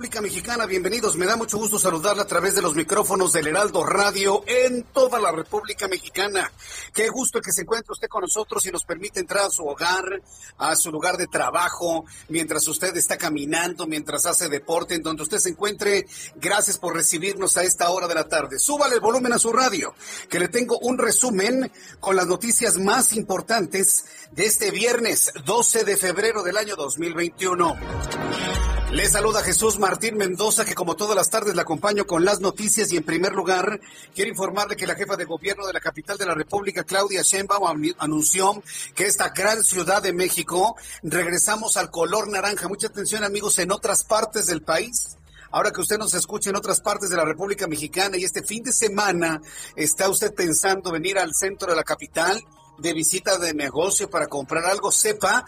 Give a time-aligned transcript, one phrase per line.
[0.00, 0.64] República Mexicana.
[0.64, 4.82] Bienvenidos, me da mucho gusto saludarla a través de los micrófonos del Heraldo Radio en
[4.82, 6.50] toda la República Mexicana.
[6.94, 10.22] Qué gusto que se encuentre usted con nosotros y nos permite entrar a su hogar,
[10.56, 15.36] a su lugar de trabajo, mientras usted está caminando, mientras hace deporte, en donde usted
[15.36, 16.06] se encuentre.
[16.36, 18.58] Gracias por recibirnos a esta hora de la tarde.
[18.58, 19.94] Súbale el volumen a su radio,
[20.30, 25.98] que le tengo un resumen con las noticias más importantes de este viernes 12 de
[25.98, 28.79] febrero del año 2021.
[28.92, 32.90] Le saluda Jesús Martín Mendoza, que como todas las tardes le acompaño con las noticias
[32.90, 33.80] y en primer lugar
[34.16, 37.94] quiero informarle que la jefa de gobierno de la capital de la República, Claudia Sheinbaum,
[37.98, 38.60] anunció
[38.96, 42.66] que esta gran ciudad de México regresamos al color naranja.
[42.66, 45.16] Mucha atención amigos en otras partes del país.
[45.52, 48.64] Ahora que usted nos escucha en otras partes de la República Mexicana y este fin
[48.64, 49.40] de semana
[49.76, 52.42] está usted pensando venir al centro de la capital
[52.78, 55.44] de visita de negocio para comprar algo, sepa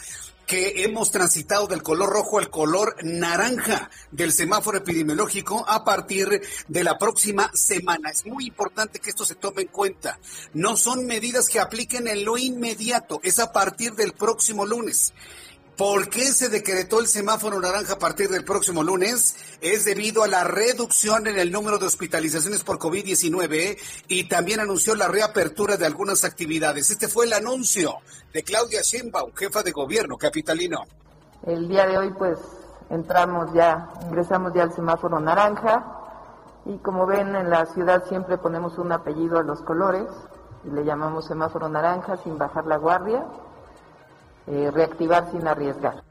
[0.46, 6.84] que hemos transitado del color rojo al color naranja del semáforo epidemiológico a partir de
[6.84, 8.10] la próxima semana.
[8.10, 10.18] Es muy importante que esto se tome en cuenta.
[10.54, 15.12] No son medidas que apliquen en lo inmediato, es a partir del próximo lunes.
[15.76, 19.36] ¿Por qué se decretó el semáforo naranja a partir del próximo lunes?
[19.62, 24.94] Es debido a la reducción en el número de hospitalizaciones por COVID-19 y también anunció
[24.94, 26.90] la reapertura de algunas actividades.
[26.90, 27.94] Este fue el anuncio
[28.34, 30.82] de Claudia Sheinbaum, jefa de gobierno capitalino.
[31.46, 32.38] El día de hoy pues
[32.90, 35.86] entramos ya, ingresamos ya al semáforo naranja
[36.66, 40.06] y como ven en la ciudad siempre ponemos un apellido a los colores
[40.64, 43.24] y le llamamos semáforo naranja sin bajar la guardia,
[44.46, 46.02] eh, reactivar sin arriesgar.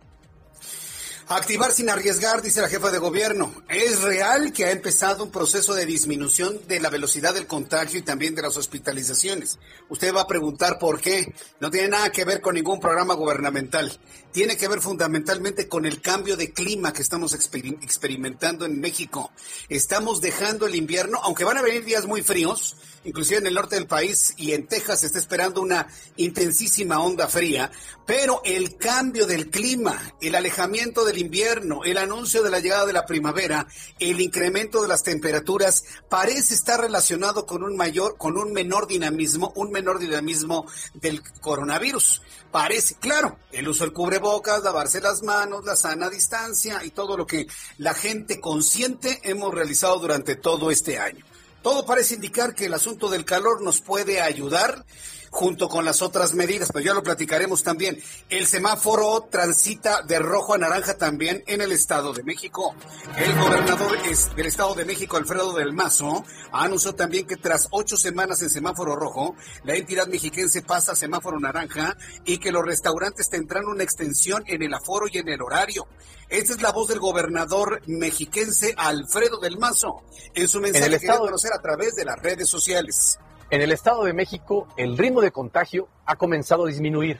[1.33, 3.53] Activar sin arriesgar, dice la jefa de gobierno.
[3.69, 8.01] Es real que ha empezado un proceso de disminución de la velocidad del contagio y
[8.01, 9.57] también de las hospitalizaciones.
[9.87, 11.33] Usted va a preguntar por qué.
[11.61, 13.97] No tiene nada que ver con ningún programa gubernamental.
[14.33, 19.31] Tiene que ver fundamentalmente con el cambio de clima que estamos experim- experimentando en México.
[19.69, 22.75] Estamos dejando el invierno, aunque van a venir días muy fríos,
[23.05, 25.87] inclusive en el norte del país y en Texas se está esperando una
[26.17, 27.71] intensísima onda fría,
[28.05, 32.93] pero el cambio del clima, el alejamiento del invierno, el anuncio de la llegada de
[32.93, 33.67] la primavera,
[33.99, 39.53] el incremento de las temperaturas parece estar relacionado con un mayor, con un menor dinamismo,
[39.55, 42.21] un menor dinamismo del coronavirus.
[42.51, 47.25] Parece, claro, el uso del cubrebocas, lavarse las manos, la sana distancia y todo lo
[47.25, 51.25] que la gente consciente hemos realizado durante todo este año.
[51.61, 54.83] Todo parece indicar que el asunto del calor nos puede ayudar
[55.31, 57.97] junto con las otras medidas, pero ya lo platicaremos también.
[58.29, 62.75] El semáforo transita de rojo a naranja también en el Estado de México.
[63.17, 63.97] El gobernador
[64.35, 68.95] del Estado de México, Alfredo del Mazo, anunció también que tras ocho semanas en semáforo
[68.95, 74.43] rojo, la entidad mexiquense pasa a semáforo naranja y que los restaurantes tendrán una extensión
[74.47, 75.87] en el aforo y en el horario.
[76.27, 80.03] Esta es la voz del gobernador mexiquense Alfredo del Mazo
[80.33, 83.17] en su mensaje el que dio a conocer a través de las redes sociales.
[83.51, 87.19] En el Estado de México, el ritmo de contagio ha comenzado a disminuir,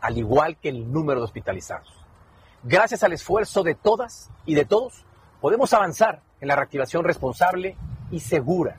[0.00, 1.92] al igual que el número de hospitalizados.
[2.62, 5.04] Gracias al esfuerzo de todas y de todos,
[5.40, 7.76] podemos avanzar en la reactivación responsable
[8.12, 8.78] y segura.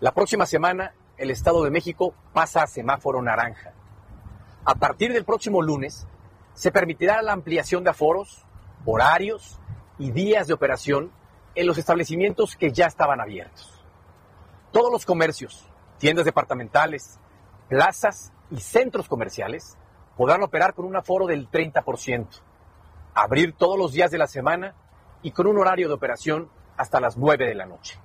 [0.00, 3.72] La próxima semana, el Estado de México pasa a semáforo naranja.
[4.66, 6.06] A partir del próximo lunes,
[6.52, 8.44] se permitirá la ampliación de aforos,
[8.84, 9.58] horarios
[9.98, 11.12] y días de operación
[11.54, 13.82] en los establecimientos que ya estaban abiertos.
[14.70, 15.69] Todos los comercios,
[16.00, 17.20] tiendas departamentales,
[17.68, 19.76] plazas y centros comerciales
[20.16, 22.26] podrán operar con un aforo del 30%,
[23.14, 24.74] abrir todos los días de la semana
[25.22, 28.00] y con un horario de operación hasta las 9 de la noche.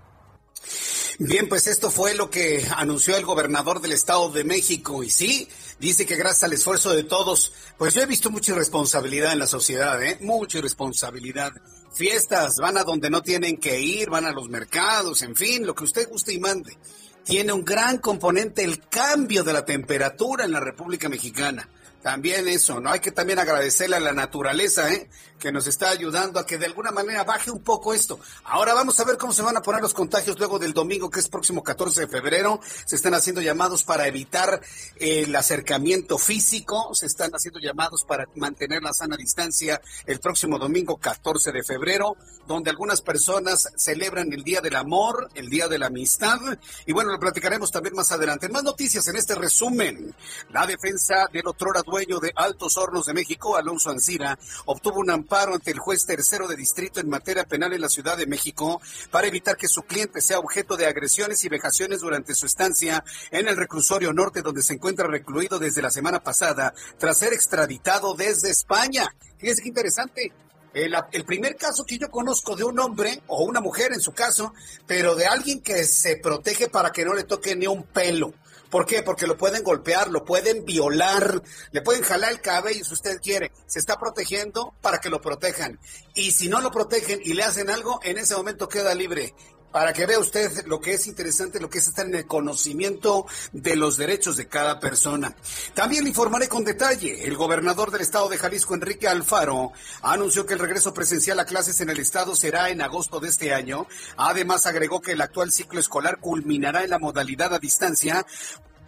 [1.18, 5.02] Bien, pues esto fue lo que anunció el gobernador del Estado de México.
[5.02, 5.48] Y sí,
[5.80, 9.48] dice que gracias al esfuerzo de todos, pues yo he visto mucha irresponsabilidad en la
[9.48, 10.18] sociedad, ¿eh?
[10.20, 11.54] Mucha irresponsabilidad.
[11.94, 15.74] Fiestas, van a donde no tienen que ir, van a los mercados, en fin, lo
[15.74, 16.78] que usted guste y mande.
[17.26, 21.68] Tiene un gran componente el cambio de la temperatura en la República Mexicana.
[22.06, 22.92] También eso, ¿no?
[22.92, 25.10] Hay que también agradecerle a la naturaleza, ¿eh?
[25.40, 28.20] Que nos está ayudando a que de alguna manera baje un poco esto.
[28.44, 31.20] Ahora vamos a ver cómo se van a poner los contagios luego del domingo, que
[31.20, 32.60] es próximo 14 de febrero.
[32.86, 34.62] Se están haciendo llamados para evitar
[34.98, 40.98] el acercamiento físico, se están haciendo llamados para mantener la sana distancia el próximo domingo
[40.98, 45.88] 14 de febrero, donde algunas personas celebran el Día del Amor, el Día de la
[45.88, 46.38] Amistad.
[46.86, 48.48] Y bueno, lo platicaremos también más adelante.
[48.48, 50.14] Más noticias en este resumen.
[50.52, 55.54] La defensa del otro dueño de Altos Hornos de México, Alonso Ancira, obtuvo un amparo
[55.54, 58.82] ante el juez tercero de distrito en materia penal en la Ciudad de México
[59.12, 63.48] para evitar que su cliente sea objeto de agresiones y vejaciones durante su estancia en
[63.48, 68.50] el reclusorio norte donde se encuentra recluido desde la semana pasada tras ser extraditado desde
[68.50, 69.16] España.
[69.38, 70.34] Fíjense qué interesante.
[70.74, 74.12] El, el, primer caso que yo conozco de un hombre o una mujer en su
[74.12, 74.54] caso,
[74.86, 78.34] pero de alguien que se protege para que no le toque ni un pelo.
[78.70, 79.04] ¿Por qué?
[79.04, 81.42] Porque lo pueden golpear, lo pueden violar,
[81.72, 83.52] le pueden jalar el cabello si usted quiere.
[83.68, 85.80] Se está protegiendo para que lo protejan.
[86.14, 89.34] Y si no lo protegen y le hacen algo, en ese momento queda libre
[89.76, 93.26] para que vea usted lo que es interesante, lo que es estar en el conocimiento
[93.52, 95.36] de los derechos de cada persona.
[95.74, 97.26] También le informaré con detalle.
[97.26, 101.82] El gobernador del estado de Jalisco, Enrique Alfaro, anunció que el regreso presencial a clases
[101.82, 103.86] en el estado será en agosto de este año.
[104.16, 108.26] Además, agregó que el actual ciclo escolar culminará en la modalidad a distancia,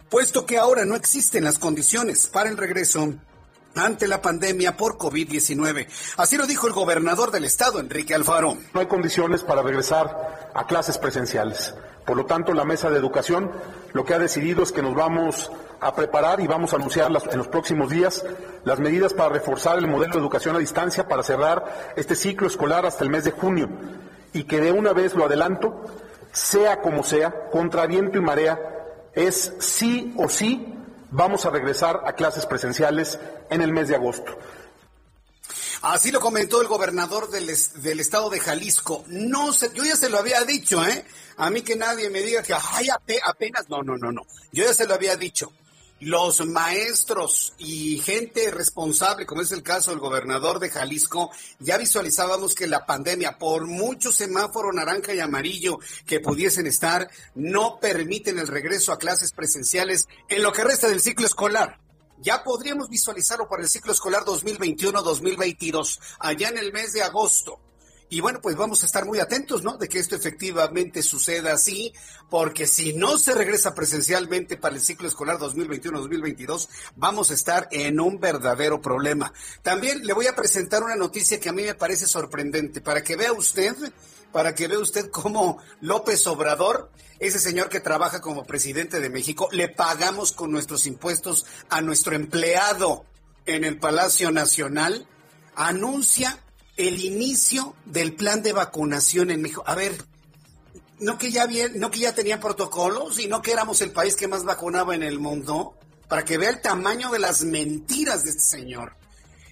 [0.08, 3.12] puesto que ahora no existen las condiciones para el regreso
[3.78, 5.86] ante la pandemia por COVID-19.
[6.16, 8.56] Así lo dijo el gobernador del estado, Enrique Alfaro.
[8.74, 11.74] No hay condiciones para regresar a clases presenciales.
[12.04, 13.50] Por lo tanto, la mesa de educación
[13.92, 17.38] lo que ha decidido es que nos vamos a preparar y vamos a anunciar en
[17.38, 18.24] los próximos días
[18.64, 22.86] las medidas para reforzar el modelo de educación a distancia para cerrar este ciclo escolar
[22.86, 23.68] hasta el mes de junio
[24.32, 25.84] y que de una vez lo adelanto,
[26.32, 28.58] sea como sea, contra viento y marea,
[29.14, 30.77] es sí o sí
[31.10, 33.18] vamos a regresar a clases presenciales
[33.50, 34.36] en el mes de agosto.
[35.82, 39.04] Así lo comentó el gobernador del, del, estado de Jalisco.
[39.06, 41.04] No sé, yo ya se lo había dicho, ¿eh?
[41.36, 42.88] A mí que nadie me diga que, ay,
[43.24, 44.22] apenas, no, no, no, no.
[44.50, 45.52] Yo ya se lo había dicho
[46.00, 52.54] los maestros y gente responsable, como es el caso del gobernador de Jalisco, ya visualizábamos
[52.54, 58.46] que la pandemia, por mucho semáforo naranja y amarillo que pudiesen estar, no permiten el
[58.46, 61.78] regreso a clases presenciales en lo que resta del ciclo escolar.
[62.20, 67.60] Ya podríamos visualizarlo para el ciclo escolar 2021-2022, allá en el mes de agosto.
[68.10, 69.76] Y bueno, pues vamos a estar muy atentos, ¿no?
[69.76, 71.92] De que esto efectivamente suceda así,
[72.30, 78.00] porque si no se regresa presencialmente para el ciclo escolar 2021-2022, vamos a estar en
[78.00, 79.32] un verdadero problema.
[79.62, 83.16] También le voy a presentar una noticia que a mí me parece sorprendente, para que
[83.16, 83.74] vea usted,
[84.32, 89.50] para que vea usted cómo López Obrador, ese señor que trabaja como presidente de México,
[89.52, 93.04] le pagamos con nuestros impuestos a nuestro empleado
[93.44, 95.06] en el Palacio Nacional,
[95.54, 96.38] anuncia
[96.78, 99.64] el inicio del plan de vacunación en México.
[99.66, 99.92] A ver,
[101.00, 104.16] no que ya bien, no que ya tenía protocolos y no que éramos el país
[104.16, 105.76] que más vacunaba en el mundo,
[106.08, 108.96] para que vea el tamaño de las mentiras de este señor.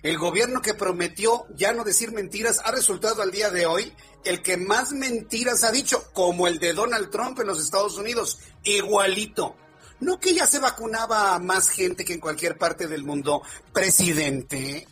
[0.03, 3.93] El gobierno que prometió ya no decir mentiras ha resultado al día de hoy
[4.25, 8.39] el que más mentiras ha dicho, como el de Donald Trump en los Estados Unidos,
[8.63, 9.57] igualito.
[9.99, 13.43] No que ya se vacunaba a más gente que en cualquier parte del mundo,
[13.73, 14.87] presidente.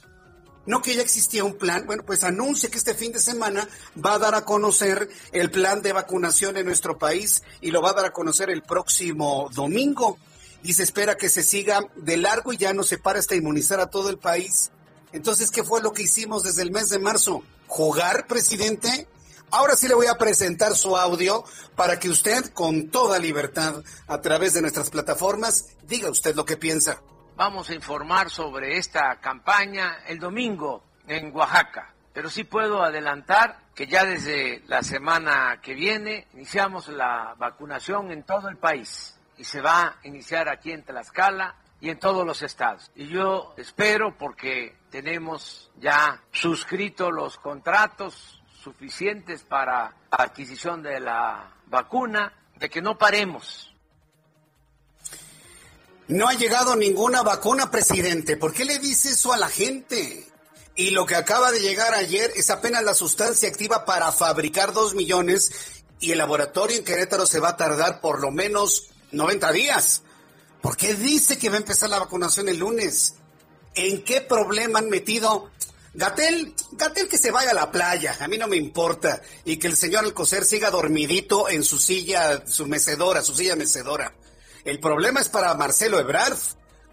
[0.67, 3.69] No que ya existía un plan, bueno, pues anuncia que este fin de semana
[4.03, 7.91] va a dar a conocer el plan de vacunación en nuestro país y lo va
[7.91, 10.19] a dar a conocer el próximo domingo.
[10.63, 13.81] Y se espera que se siga de largo y ya no se para hasta inmunizar
[13.81, 14.71] a todo el país.
[15.13, 17.43] Entonces, ¿qué fue lo que hicimos desde el mes de marzo?
[17.67, 19.07] ¿Jugar, presidente?
[19.51, 21.45] Ahora sí le voy a presentar su audio
[21.77, 26.57] para que usted, con toda libertad, a través de nuestras plataformas, diga usted lo que
[26.57, 27.03] piensa.
[27.37, 33.89] Vamos a informar sobre esta campaña el domingo en Oaxaca, pero sí puedo adelantar que
[33.89, 39.61] ya desde la semana que viene iniciamos la vacunación en todo el país y se
[39.61, 42.93] va a iniciar aquí en Tlaxcala y en todos los estados.
[42.95, 52.33] Y yo espero porque tenemos ya suscrito los contratos suficientes para adquisición de la vacuna,
[52.55, 53.74] de que no paremos.
[56.07, 58.37] No ha llegado ninguna vacuna, presidente.
[58.37, 60.27] ¿Por qué le dice eso a la gente?
[60.77, 64.95] Y lo que acaba de llegar ayer es apenas la sustancia activa para fabricar dos
[64.95, 65.53] millones
[66.01, 70.03] y el laboratorio en Querétaro se va a tardar por lo menos 90 días.
[70.61, 73.15] ¿Por qué dice que va a empezar la vacunación el lunes?
[73.75, 75.51] ¿En qué problema han metido?
[75.95, 79.23] Gatel, Gatel que se vaya a la playa, a mí no me importa.
[79.47, 84.15] Y que el señor Alcocer siga dormidito en su silla, su mecedora, su silla mecedora.
[84.65, 86.39] El problema es para Marcelo Ebrard.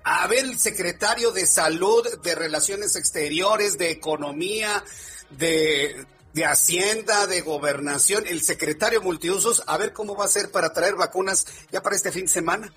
[0.04, 4.84] A ver, el secretario de Salud, de Relaciones Exteriores, de Economía,
[5.30, 10.74] de, de Hacienda, de Gobernación, el secretario multiusos, a ver cómo va a ser para
[10.74, 12.74] traer vacunas ya para este fin de semana.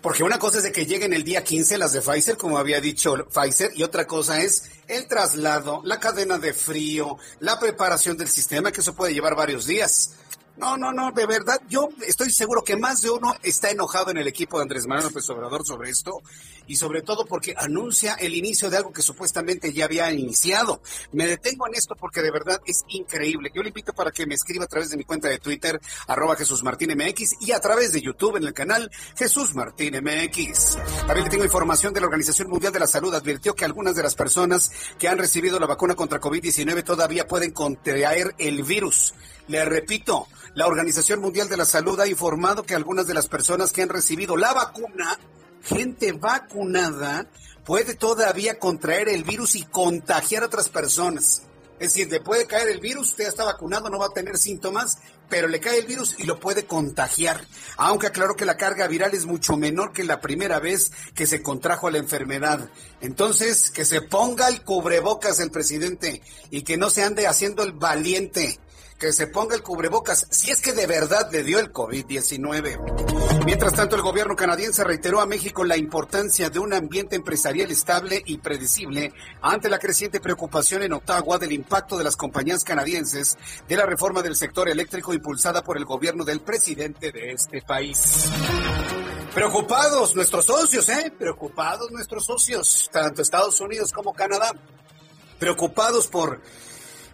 [0.00, 2.80] Porque una cosa es de que lleguen el día 15 las de Pfizer, como había
[2.80, 8.28] dicho Pfizer, y otra cosa es el traslado, la cadena de frío, la preparación del
[8.28, 10.12] sistema, que eso puede llevar varios días.
[10.58, 14.16] No, no, no, de verdad, yo estoy seguro que más de uno está enojado en
[14.16, 16.20] el equipo de Andrés Manuel López Obrador sobre esto
[16.66, 20.82] y sobre todo porque anuncia el inicio de algo que supuestamente ya había iniciado.
[21.12, 23.52] Me detengo en esto porque de verdad es increíble.
[23.54, 26.34] Yo le invito para que me escriba a través de mi cuenta de Twitter, arroba
[26.34, 30.76] Jesús Martín MX y a través de YouTube en el canal Jesús Martín MX.
[31.06, 33.14] También le tengo información de la Organización Mundial de la Salud.
[33.14, 37.52] Advirtió que algunas de las personas que han recibido la vacuna contra COVID-19 todavía pueden
[37.52, 39.14] contraer el virus.
[39.48, 43.72] Le repito, la Organización Mundial de la Salud ha informado que algunas de las personas
[43.72, 45.18] que han recibido la vacuna,
[45.62, 47.26] gente vacunada,
[47.64, 51.42] puede todavía contraer el virus y contagiar a otras personas.
[51.78, 54.98] Es decir, le puede caer el virus, usted está vacunado, no va a tener síntomas,
[55.28, 57.40] pero le cae el virus y lo puede contagiar.
[57.76, 61.40] Aunque aclaró que la carga viral es mucho menor que la primera vez que se
[61.40, 62.68] contrajo la enfermedad.
[63.00, 67.72] Entonces, que se ponga el cubrebocas el presidente y que no se ande haciendo el
[67.72, 68.58] valiente
[68.98, 73.44] que se ponga el cubrebocas si es que de verdad le dio el COVID-19.
[73.44, 78.22] Mientras tanto, el gobierno canadiense reiteró a México la importancia de un ambiente empresarial estable
[78.26, 83.38] y predecible ante la creciente preocupación en Ottawa del impacto de las compañías canadienses
[83.68, 88.26] de la reforma del sector eléctrico impulsada por el gobierno del presidente de este país.
[89.32, 91.12] Preocupados nuestros socios, ¿eh?
[91.16, 94.52] Preocupados nuestros socios, tanto Estados Unidos como Canadá.
[95.38, 96.42] Preocupados por,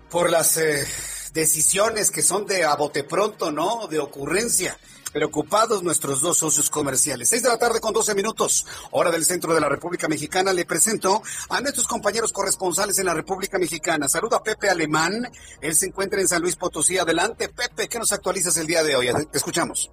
[0.08, 0.56] por las...
[0.56, 0.86] Eh,
[1.34, 3.88] decisiones que son de a bote pronto, ¿no?
[3.88, 4.78] De ocurrencia.
[5.12, 7.28] Preocupados nuestros dos socios comerciales.
[7.28, 10.52] Seis de la tarde con doce minutos, hora del centro de la República Mexicana.
[10.52, 14.08] Le presento a nuestros compañeros corresponsales en la República Mexicana.
[14.08, 15.28] Saludo a Pepe Alemán.
[15.60, 16.98] Él se encuentra en San Luis Potosí.
[16.98, 19.08] Adelante, Pepe, ¿qué nos actualizas el día de hoy?
[19.30, 19.90] Te escuchamos.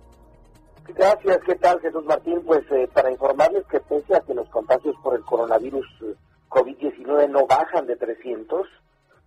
[0.95, 2.41] Gracias, ¿qué tal Jesús Martín?
[2.45, 6.15] Pues eh, para informarles que pese a que los contagios por el coronavirus eh,
[6.49, 8.67] COVID-19 no bajan de 300,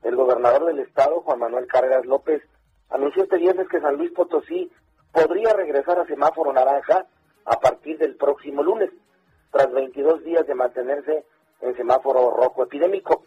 [0.04, 2.42] el gobernador del estado, Juan Manuel Cargas López,
[2.90, 4.70] anunció este viernes que San Luis Potosí
[5.10, 7.06] podría regresar a semáforo naranja
[7.46, 8.90] a partir del próximo lunes,
[9.50, 11.24] tras 22 días de mantenerse
[11.60, 13.24] en semáforo rojo epidémico.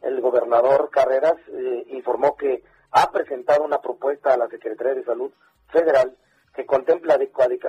[0.00, 5.30] El gobernador Carreras eh, informó que ha presentado una propuesta a la Secretaría de Salud
[5.68, 6.16] Federal
[6.54, 7.18] que contempla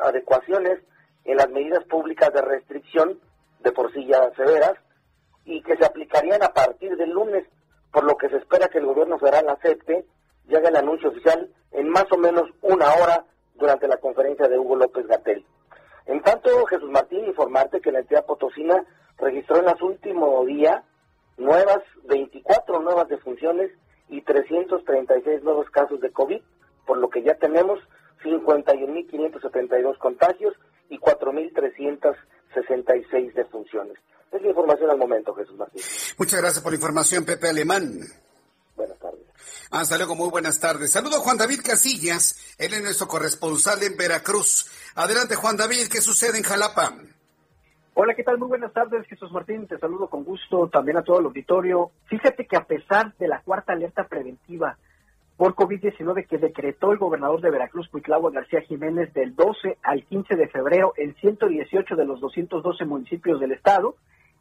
[0.01, 0.79] adecuaciones
[1.23, 3.19] en las medidas públicas de restricción
[3.59, 4.75] de por sí ya severas
[5.43, 7.45] y que se aplicarían a partir del lunes
[7.91, 10.05] por lo que se espera que el gobierno federal acepte
[10.47, 13.25] y haga el anuncio oficial en más o menos una hora
[13.55, 15.45] durante la conferencia de Hugo López Gatel.
[16.05, 18.83] En tanto, Jesús Martín, informarte que la entidad potosina
[19.17, 20.83] registró en los últimos días
[21.37, 23.71] nuevas, 24 nuevas defunciones
[24.09, 26.41] y 336 nuevos casos de COVID,
[26.85, 27.79] por lo que ya tenemos
[28.23, 30.53] 51.572 contagios
[30.89, 33.97] y 4.366 defunciones.
[34.31, 35.81] Es la información al momento, Jesús Martín.
[36.17, 37.99] Muchas gracias por la información, Pepe Alemán.
[38.75, 39.21] Buenas tardes.
[39.71, 40.91] Hasta luego, muy buenas tardes.
[40.91, 44.69] Saludo a Juan David Casillas, él es nuestro corresponsal en Veracruz.
[44.95, 46.93] Adelante, Juan David, ¿qué sucede en Jalapa?
[47.97, 48.37] Hola, ¿qué tal?
[48.37, 49.67] Muy buenas tardes, Jesús Martín.
[49.67, 51.91] Te saludo con gusto también a todo el auditorio.
[52.07, 54.77] Fíjate que a pesar de la cuarta alerta preventiva
[55.37, 60.35] por COVID-19 que decretó el gobernador de Veracruz, Cuitlagua García Jiménez, del 12 al 15
[60.35, 63.95] de febrero en 118 de los 212 municipios del estado,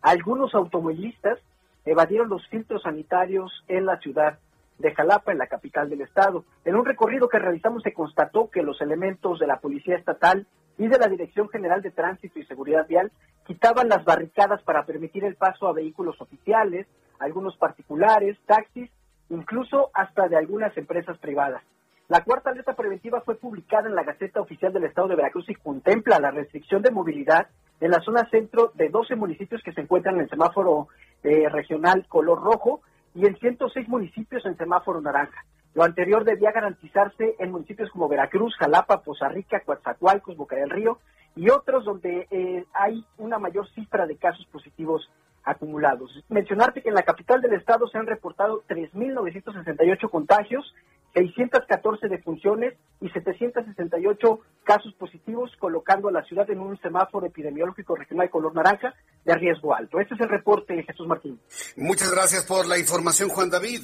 [0.05, 1.39] algunos automovilistas
[1.87, 4.39] evadieron los filtros sanitarios en la ciudad
[4.79, 6.45] de Jalapa, en la capital del estado.
[6.67, 10.47] En un recorrido que realizamos se constató que los elementos de la Policía Estatal
[10.77, 13.13] y de la Dirección General de Tránsito y Seguridad Vial
[13.47, 16.87] quitaban las barricadas para permitir el paso a vehículos oficiales,
[17.19, 18.91] algunos particulares, taxis,
[19.31, 21.63] incluso hasta de algunas empresas privadas.
[22.09, 25.55] La cuarta alerta preventiva fue publicada en la Gaceta Oficial del Estado de Veracruz y
[25.55, 27.49] contempla la restricción de movilidad
[27.81, 30.89] en la zona centro de 12 municipios que se encuentran en el semáforo
[31.23, 32.83] eh, regional color rojo
[33.15, 35.47] y en 106 municipios en semáforo naranja.
[35.73, 40.99] Lo anterior debía garantizarse en municipios como Veracruz, Jalapa, Poza Rica, Coatzacoalcos, Boca del Río
[41.35, 45.11] y otros donde eh, hay una mayor cifra de casos positivos
[45.43, 46.23] acumulados.
[46.29, 50.75] Mencionarte que en la capital del estado se han reportado 3.968 contagios,
[51.15, 58.31] 614 defunciones y 768 casos positivos, colocando a la ciudad en un semáforo epidemiológico regional
[58.31, 58.95] color naranja
[59.25, 60.01] de riesgo alto.
[60.01, 61.41] Este es el reporte, Jesús Martín.
[61.77, 63.83] Muchas gracias por la información, Juan David.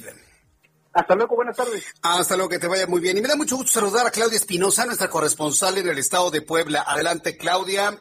[0.93, 1.93] Hasta luego, buenas tardes.
[2.03, 3.17] Hasta luego, que te vaya muy bien.
[3.17, 6.41] Y me da mucho gusto saludar a Claudia Espinosa, nuestra corresponsal en el estado de
[6.41, 6.83] Puebla.
[6.85, 7.97] Adelante, Claudia.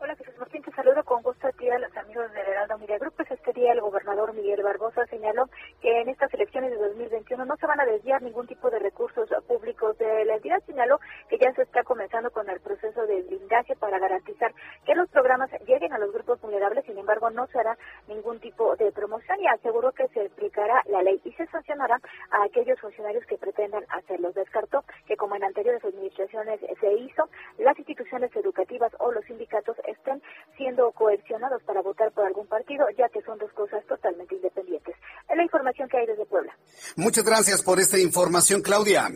[0.00, 2.98] Hola, Jesús Martín, te saludo con gusto a ti a los amigos del Heraldo Media
[2.98, 3.14] Group.
[3.16, 5.48] Pues este día el gobernador Miguel Barbosa señaló
[5.84, 9.96] en estas elecciones de 2021 no se van a desviar ningún tipo de recursos públicos
[9.98, 10.62] de la entidad.
[10.64, 10.98] Señaló
[11.28, 14.54] que ya se está comenzando con el proceso de blindaje para garantizar
[14.86, 16.86] que los programas lleguen a los grupos vulnerables.
[16.86, 17.76] Sin embargo, no se hará
[18.08, 22.00] ningún tipo de promoción y aseguró que se aplicará la ley y se sancionará
[22.30, 24.32] a aquellos funcionarios que pretendan hacerlo.
[24.32, 30.22] Descartó que como en anteriores administraciones se hizo, las instituciones educativas o los sindicatos estén
[30.56, 34.96] siendo coercionados para votar por algún partido, ya que son dos cosas totalmente independientes.
[35.28, 36.56] Es la información que hay desde Puebla.
[36.96, 39.10] Muchas gracias por esta información, Claudia.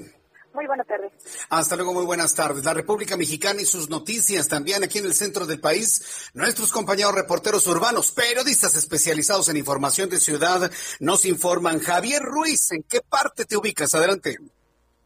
[0.55, 1.13] Muy buenas tardes.
[1.51, 2.65] Hasta luego, muy buenas tardes.
[2.65, 6.31] La República Mexicana y sus noticias también aquí en el centro del país.
[6.35, 11.79] Nuestros compañeros reporteros urbanos, periodistas especializados en información de ciudad, nos informan.
[11.79, 13.95] Javier Ruiz, ¿en qué parte te ubicas?
[13.95, 14.39] Adelante.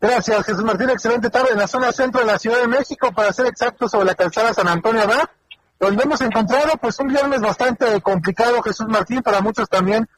[0.01, 0.89] Gracias, Jesús Martín.
[0.89, 4.07] Excelente tarde en la zona centro de la Ciudad de México, para ser exactos, sobre
[4.07, 5.29] la calzada San Antonio Abad
[5.83, 10.09] donde hemos encontrado pues un viernes bastante complicado, Jesús Martín, para muchos también,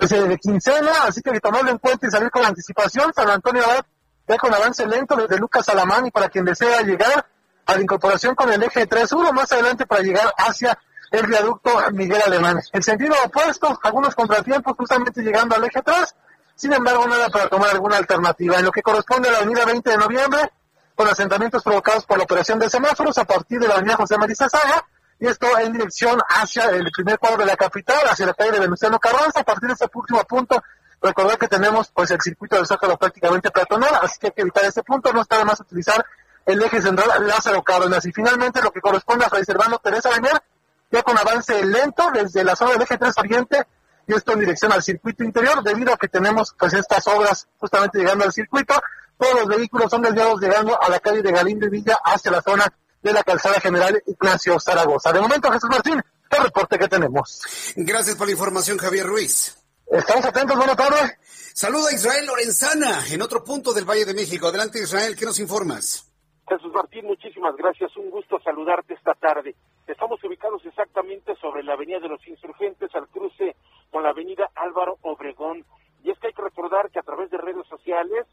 [0.00, 3.12] pues eh, quincena, así que tomarlo en cuenta y salir con anticipación.
[3.14, 3.84] San Antonio Abad
[4.26, 7.26] ya con avance lento desde Lucas Alamán y para quien desea llegar
[7.66, 10.78] a la incorporación con el eje 3-1 más adelante para llegar hacia
[11.10, 12.60] el viaducto Miguel Alemán.
[12.72, 16.14] El sentido opuesto, algunos contratiempos justamente llegando al eje 3,
[16.54, 18.58] sin embargo nada para tomar alguna alternativa.
[18.58, 20.50] En lo que corresponde a la avenida 20 de noviembre,
[20.94, 24.34] con asentamientos provocados por la operación de semáforos a partir de la avenida José María
[24.36, 24.86] Saga,
[25.20, 28.60] y esto en dirección hacia el primer cuadro de la capital, hacia la calle de
[28.60, 29.40] Venustiano Carranza.
[29.40, 30.62] A partir de ese último punto,
[31.00, 34.64] recordar que tenemos pues el circuito del Zócalo prácticamente peatonal, así que hay que evitar
[34.64, 36.04] ese punto, no está de más utilizar
[36.46, 38.04] el eje central Lázaro Cárdenas.
[38.06, 40.42] Y finalmente lo que corresponde a Fray Servando Teresa Bener,
[40.90, 43.66] ya con avance lento desde la zona del eje 3 Oriente,
[44.06, 47.98] y esto en dirección al circuito interior, debido a que tenemos pues estas obras justamente
[47.98, 48.74] llegando al circuito,
[49.18, 52.40] todos los vehículos son desviados llegando a la calle de Galindo y Villa hacia la
[52.40, 55.12] zona de la calzada general Ignacio Zaragoza.
[55.12, 57.74] De momento, Jesús Martín, el reporte que tenemos.
[57.76, 59.56] Gracias por la información, Javier Ruiz.
[59.86, 61.18] Estamos atentos, buena tarde.
[61.52, 64.46] Saluda a Israel Lorenzana, en otro punto del Valle de México.
[64.46, 66.06] Adelante, Israel, ¿qué nos informas?
[66.48, 67.96] Jesús Martín, muchísimas gracias.
[67.96, 69.54] Un gusto saludarte esta tarde.
[69.86, 73.56] Estamos ubicados exactamente sobre la Avenida de los Insurgentes, al cruce
[73.90, 75.64] con la Avenida Álvaro Obregón.
[76.04, 78.26] Y es que hay que recordar que a través de redes sociales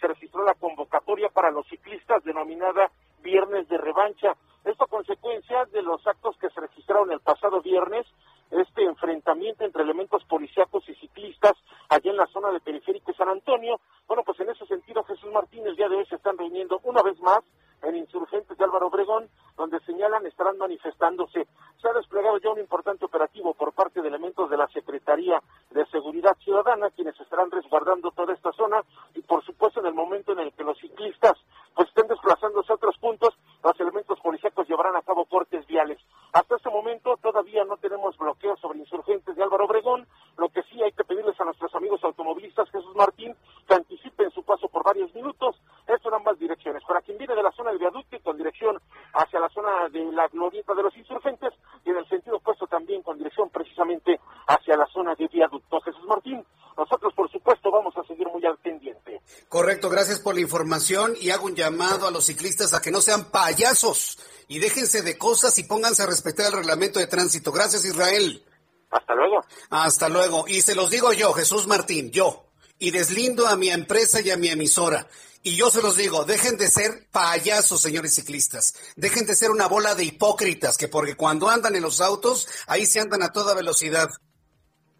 [0.00, 2.90] se registró la convocatoria para los ciclistas denominada
[3.24, 4.36] Viernes de Revancha.
[4.64, 8.06] Esto a consecuencia de los actos que se registraron el pasado viernes,
[8.50, 11.54] este enfrentamiento entre elementos policíacos y ciclistas
[11.88, 13.80] allá en la zona de Periférico San Antonio.
[14.06, 17.02] Bueno, pues en ese sentido, Jesús Martínez, el día de hoy se están reuniendo una
[17.02, 17.40] vez más
[17.84, 21.46] en Insurgentes de Álvaro Obregón, donde señalan estarán manifestándose.
[21.80, 25.86] Se ha desplegado ya un importante operativo por parte de elementos de la Secretaría de
[25.86, 28.82] Seguridad Ciudadana, quienes estarán resguardando toda esta zona
[29.14, 31.38] y por supuesto en el momento en el que los ciclistas
[31.74, 35.98] pues estén desplazándose a otros puntos, los elementos policíacos llevarán a cabo cortes viales.
[36.32, 40.82] Hasta este momento todavía no tenemos bloqueo sobre insurgentes de Álvaro Obregón, lo que sí
[40.82, 43.34] hay que pedirles a nuestros amigos automovilistas, Jesús Martín,
[43.66, 46.82] que anticipen su paso por varios minutos, esto en ambas direcciones.
[46.84, 48.80] Para quien viene de la zona del viaducto con dirección
[49.12, 51.52] hacia la zona de la glorieta de los insurgentes
[51.84, 55.80] y en el sentido opuesto también con dirección precisamente hacia la zona de viaducto.
[55.80, 56.44] Jesús Martín,
[56.76, 59.20] nosotros por supuesto vamos a seguir muy al pendiente.
[59.48, 63.00] Correcto, gracias por la información y hago un llamado a los ciclistas a que no
[63.00, 67.52] sean payasos y déjense de cosas y pónganse a respetar el reglamento de tránsito.
[67.52, 68.44] Gracias Israel.
[68.90, 69.40] Hasta luego.
[69.70, 70.44] Hasta luego.
[70.46, 72.44] Y se los digo yo, Jesús Martín, yo.
[72.78, 75.08] Y deslindo a mi empresa y a mi emisora.
[75.46, 78.72] Y yo se los digo, dejen de ser payasos, señores ciclistas.
[78.96, 82.86] Dejen de ser una bola de hipócritas, que porque cuando andan en los autos, ahí
[82.86, 84.08] se andan a toda velocidad.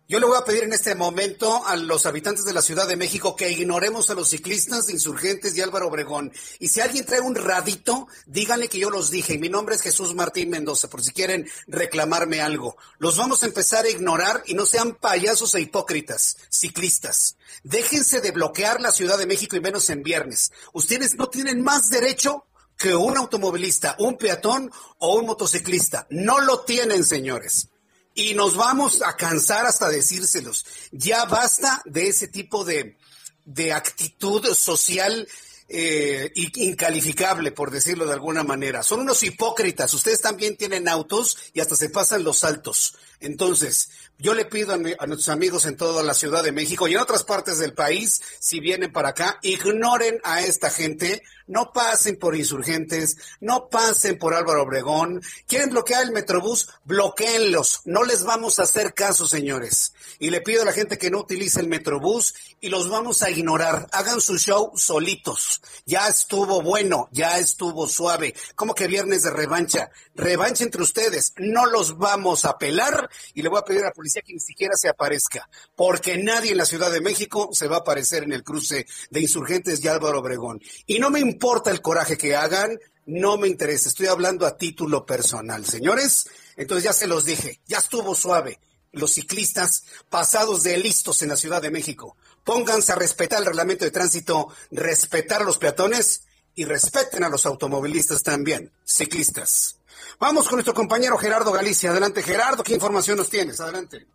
[0.07, 2.95] Yo le voy a pedir en este momento a los habitantes de la Ciudad de
[2.95, 6.31] México que ignoremos a los ciclistas Insurgentes y Álvaro Obregón.
[6.59, 9.39] Y si alguien trae un radito, díganle que yo los dije.
[9.39, 12.77] Mi nombre es Jesús Martín Mendoza, por si quieren reclamarme algo.
[12.99, 17.39] Los vamos a empezar a ignorar y no sean payasos e hipócritas, ciclistas.
[17.63, 20.53] Déjense de bloquear la Ciudad de México y menos en viernes.
[20.75, 22.45] Ustedes no tienen más derecho
[22.77, 26.07] que un automovilista, un peatón o un motociclista.
[26.11, 27.71] No lo tienen, señores
[28.15, 30.65] y nos vamos a cansar hasta decírselos.
[30.93, 32.97] Ya basta de ese tipo de
[33.45, 35.29] de actitud social
[35.67, 38.83] eh, incalificable, por decirlo de alguna manera.
[38.83, 39.95] Son unos hipócritas.
[39.95, 42.97] Ustedes también tienen autos y hasta se pasan los saltos.
[43.21, 47.01] Entonces, yo le pido a, nuestros amigos en toda la Ciudad de México y en
[47.01, 52.37] otras partes del país, si vienen para acá, ignoren a esta gente, no pasen por
[52.37, 55.23] insurgentes, no pasen por Álvaro Obregón.
[55.47, 56.69] ¿Quieren bloquear el Metrobús?
[56.85, 57.83] Bloqueenlos.
[57.85, 59.93] No les vamos a hacer caso, señores.
[60.19, 63.31] Y le pido a la gente que no utilice el Metrobús y los vamos a
[63.31, 63.89] ignorar.
[63.93, 65.61] Hagan su show solitos.
[65.87, 68.35] Ya estuvo bueno, ya estuvo suave.
[68.55, 69.91] Como que viernes de revancha.
[70.15, 71.33] Revancha entre ustedes.
[71.37, 74.41] No los vamos a pelar y le voy a pedir a la policía que ni
[74.41, 78.33] siquiera se aparezca, porque nadie en la Ciudad de México se va a aparecer en
[78.33, 80.61] el cruce de insurgentes de Álvaro Obregón.
[80.87, 85.05] Y no me importa el coraje que hagan, no me interesa, estoy hablando a título
[85.05, 85.67] personal.
[85.67, 88.61] Señores, entonces ya se los dije, ya estuvo suave.
[88.93, 93.85] Los ciclistas pasados de listos en la Ciudad de México, pónganse a respetar el reglamento
[93.85, 99.81] de tránsito, respetar a los peatones y respeten a los automovilistas también, ciclistas.
[100.21, 101.91] Vamos con nuestro compañero Gerardo Galicia.
[101.91, 103.61] Adelante, Gerardo, ¿qué información nos tienes?
[103.61, 104.07] Adelante.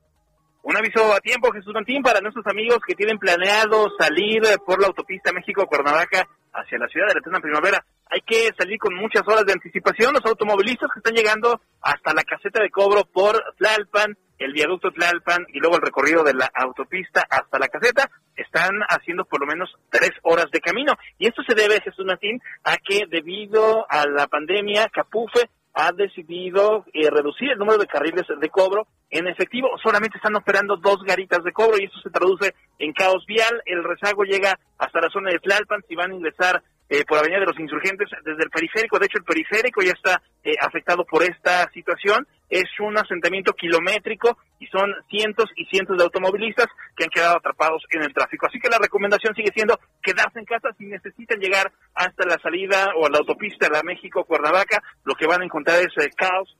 [0.63, 4.87] Un aviso a tiempo, Jesús Antín, para nuestros amigos que tienen planeado salir por la
[4.87, 6.25] autopista México-Cuernavaca
[6.59, 7.85] hacia la ciudad de la Eterna Primavera.
[8.09, 10.13] Hay que salir con muchas horas de anticipación.
[10.13, 15.45] Los automovilistas que están llegando hasta la caseta de cobro por Tlalpan, el viaducto Tlalpan
[15.53, 19.69] y luego el recorrido de la autopista hasta la caseta, están haciendo por lo menos
[19.89, 20.93] tres horas de camino.
[21.17, 26.85] Y esto se debe, Jesús Martín, a que debido a la pandemia, Capufe ha decidido
[26.93, 29.69] eh, reducir el número de carriles de cobro en efectivo.
[29.81, 33.61] Solamente están operando dos garitas de cobro y eso se traduce en caos vial.
[33.65, 35.83] El rezago llega hasta la zona de Tlalpan.
[35.87, 38.97] Si van a ingresar eh, por Avenida de los Insurgentes desde el periférico.
[38.97, 42.27] De hecho, el periférico ya está eh, afectado por esta situación.
[42.49, 46.65] Es un asentamiento kilométrico y son cientos y cientos de automovilistas
[46.97, 48.47] que han quedado atrapados en el tráfico.
[48.47, 52.93] Así que la recomendación sigue siendo quedarse en casa si necesitan llegar hasta la salida
[52.97, 54.81] o a la autopista de la México-Cuernavaca.
[55.05, 56.57] Lo que van a encontrar es eh, caos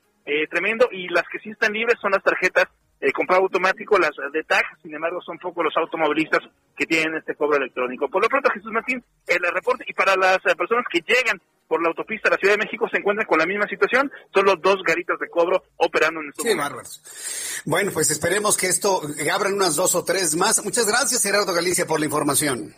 [0.51, 2.65] tremendo y las que sí están libres son las tarjetas
[3.01, 6.41] eh, comprado automático, las de TAG, sin embargo son pocos los automovilistas
[6.75, 8.09] que tienen este cobro electrónico.
[8.09, 11.81] Por lo pronto, Jesús Martín, el reporte, y para las eh, personas que llegan por
[11.81, 14.59] la autopista a la Ciudad de México se encuentran con la misma situación, son los
[14.61, 19.75] dos garitas de cobro operando en este sí, Bueno, pues esperemos que esto abran unas
[19.75, 20.63] dos o tres más.
[20.65, 22.73] Muchas gracias, Gerardo Galicia, por la información.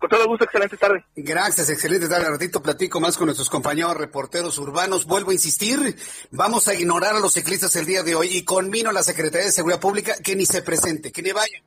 [0.00, 1.04] Con todo gusto, excelente tarde.
[1.14, 2.24] Gracias, excelente tarde.
[2.24, 5.04] Al ratito platico más con nuestros compañeros reporteros urbanos.
[5.04, 5.94] Vuelvo a insistir,
[6.30, 9.44] vamos a ignorar a los ciclistas el día de hoy y conmino a la Secretaría
[9.44, 11.62] de Seguridad Pública que ni se presente, que ni vayan.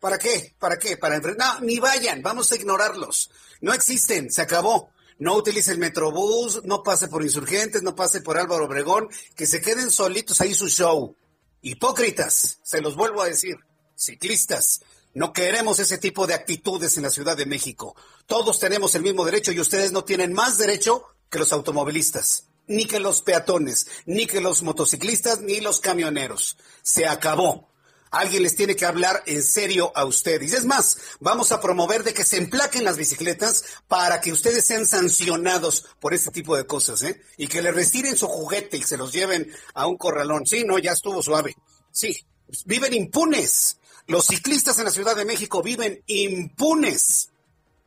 [0.00, 0.54] ¿Para qué?
[0.58, 0.98] ¿Para qué?
[0.98, 3.30] Para No, ni vayan, vamos a ignorarlos.
[3.62, 4.90] No existen, se acabó.
[5.18, 9.62] No utilice el Metrobús, no pase por Insurgentes, no pase por Álvaro Obregón, que se
[9.62, 11.16] queden solitos ahí su show.
[11.62, 13.56] Hipócritas, se los vuelvo a decir,
[13.96, 14.80] ciclistas
[15.14, 17.94] no queremos ese tipo de actitudes en la Ciudad de México.
[18.26, 22.86] Todos tenemos el mismo derecho y ustedes no tienen más derecho que los automovilistas, ni
[22.86, 26.56] que los peatones, ni que los motociclistas, ni los camioneros.
[26.82, 27.70] Se acabó.
[28.10, 30.52] Alguien les tiene que hablar en serio a ustedes.
[30.52, 34.86] Es más, vamos a promover de que se emplaquen las bicicletas para que ustedes sean
[34.86, 37.22] sancionados por este tipo de cosas, ¿eh?
[37.38, 40.44] Y que le retiren su juguete y se los lleven a un corralón.
[40.44, 41.56] Sí, no, ya estuvo suave.
[41.90, 42.14] Sí,
[42.66, 43.78] viven impunes.
[44.06, 47.30] Los ciclistas en la Ciudad de México viven impunes.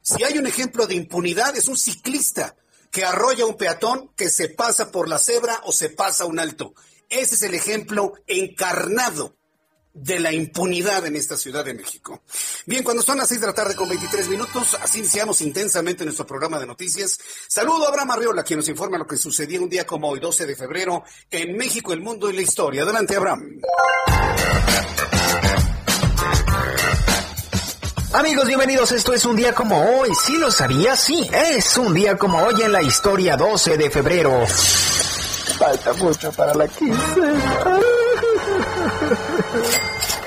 [0.01, 2.55] Si hay un ejemplo de impunidad, es un ciclista
[2.91, 6.73] que arrolla un peatón que se pasa por la cebra o se pasa un alto.
[7.09, 9.35] Ese es el ejemplo encarnado
[9.93, 12.21] de la impunidad en esta Ciudad de México.
[12.65, 16.25] Bien, cuando son las seis de la tarde con 23 minutos, así iniciamos intensamente nuestro
[16.25, 17.17] programa de noticias.
[17.47, 20.45] Saludo a Abraham Arriola, quien nos informa lo que sucedió un día como hoy, 12
[20.45, 22.83] de febrero, en México, el mundo y la historia.
[22.83, 23.61] Adelante, Abraham.
[28.15, 28.93] Amigos, bienvenidos.
[28.93, 30.09] Esto es un día como hoy.
[30.15, 30.95] ¿Sí lo sabía?
[30.95, 34.31] Sí, es un día como hoy en la historia 12 de febrero.
[35.59, 37.79] Falta mucho para la quincena.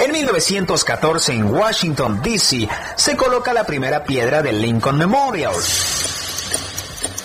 [0.01, 5.55] En 1914, en Washington, D.C., se coloca la primera piedra del Lincoln Memorial.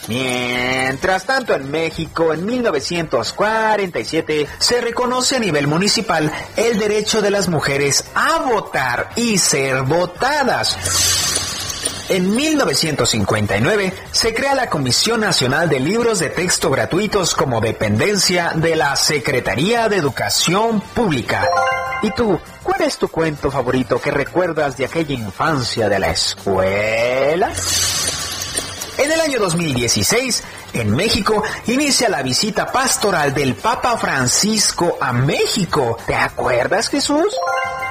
[0.08, 7.48] Mientras tanto, en México, en 1947, se reconoce a nivel municipal el derecho de las
[7.48, 10.78] mujeres a votar y ser votadas.
[12.10, 18.76] En 1959 se crea la Comisión Nacional de Libros de Texto Gratuitos como dependencia de
[18.76, 21.48] la Secretaría de Educación Pública.
[22.02, 27.54] ¿Y tú, cuál es tu cuento favorito que recuerdas de aquella infancia de la escuela?
[28.98, 35.98] En el año 2016, en México, inicia la visita pastoral del Papa Francisco a México.
[36.06, 37.36] ¿Te acuerdas, Jesús?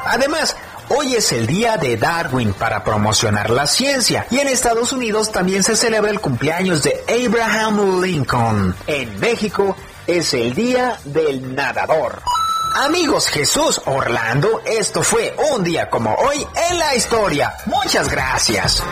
[0.07, 0.57] Además,
[0.95, 5.62] Hoy es el día de Darwin para promocionar la ciencia y en Estados Unidos también
[5.62, 8.75] se celebra el cumpleaños de Abraham Lincoln.
[8.87, 9.75] En México
[10.07, 12.21] es el día del nadador.
[12.75, 17.55] Amigos Jesús Orlando, esto fue un día como hoy en la historia.
[17.65, 18.83] Muchas gracias.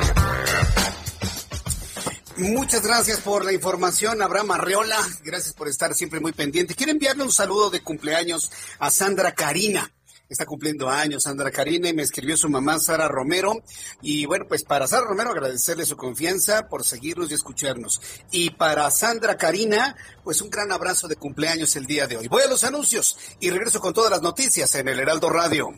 [2.41, 4.97] Muchas gracias por la información, Abraham Arreola.
[5.23, 6.75] Gracias por estar siempre muy pendiente.
[6.75, 9.93] Quiero enviarle un saludo de cumpleaños a Sandra Karina.
[10.27, 13.63] Está cumpliendo años Sandra Karina y me escribió su mamá Sara Romero.
[14.01, 18.01] Y bueno, pues para Sara Romero agradecerle su confianza por seguirnos y escucharnos.
[18.31, 22.29] Y para Sandra Karina, pues un gran abrazo de cumpleaños el día de hoy.
[22.29, 25.75] Voy a los anuncios y regreso con todas las noticias en el Heraldo Radio.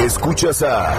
[0.00, 0.98] Escuchas a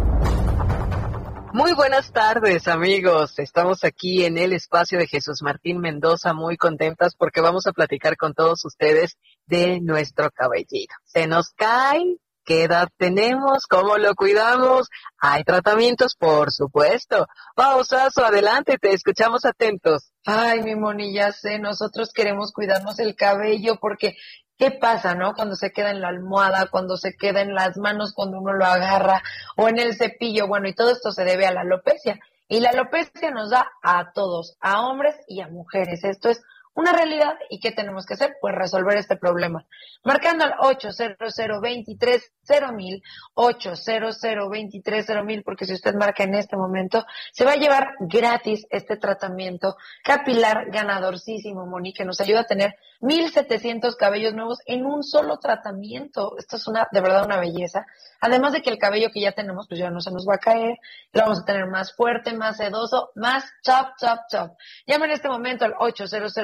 [1.53, 7.13] Muy buenas tardes amigos, estamos aquí en el espacio de Jesús Martín Mendoza muy contentas
[7.13, 10.93] porque vamos a platicar con todos ustedes de nuestro cabellito.
[11.03, 12.15] ¿Se nos cae?
[12.45, 13.67] ¿Qué edad tenemos?
[13.67, 14.87] ¿Cómo lo cuidamos?
[15.19, 16.15] ¿Hay tratamientos?
[16.15, 17.27] Por supuesto.
[17.53, 20.13] Pausazo, adelante, te escuchamos atentos.
[20.25, 24.15] Ay, mi moni, ya sé, nosotros queremos cuidarnos el cabello porque
[24.61, 25.33] ¿Qué pasa, no?
[25.33, 28.63] Cuando se queda en la almohada, cuando se queda en las manos, cuando uno lo
[28.63, 29.23] agarra,
[29.57, 32.19] o en el cepillo, bueno, y todo esto se debe a la alopecia.
[32.47, 36.03] Y la alopecia nos da a todos, a hombres y a mujeres.
[36.03, 36.43] Esto es
[36.73, 38.37] una realidad y ¿qué tenemos que hacer?
[38.39, 39.65] Pues resolver este problema.
[40.03, 42.31] Marcando al 800 23
[42.73, 43.03] mil,
[43.33, 48.65] 800 23 mil, porque si usted marca en este momento, se va a llevar gratis
[48.69, 55.03] este tratamiento capilar ganadorcísimo, Moni, que nos ayuda a tener 1700 cabellos nuevos en un
[55.03, 56.37] solo tratamiento.
[56.37, 57.85] Esto es una, de verdad, una belleza.
[58.19, 60.39] Además de que el cabello que ya tenemos, pues ya no se nos va a
[60.39, 60.77] caer,
[61.11, 64.51] lo vamos a tener más fuerte, más sedoso, más chop, chop, chop.
[64.85, 66.37] Llama en este momento al 800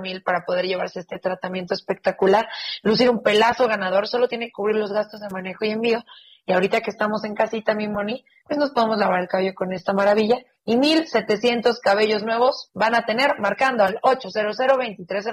[0.00, 2.48] mil para poder llevarse este tratamiento espectacular,
[2.82, 6.04] lucir un pelazo ganador, solo tiene que cubrir los gastos de manejo y envío.
[6.44, 9.72] Y ahorita que estamos en casita, mi Moni, pues nos podemos lavar el cabello con
[9.72, 10.38] esta maravilla.
[10.64, 14.56] Y 1700 cabellos nuevos van a tener marcando al 800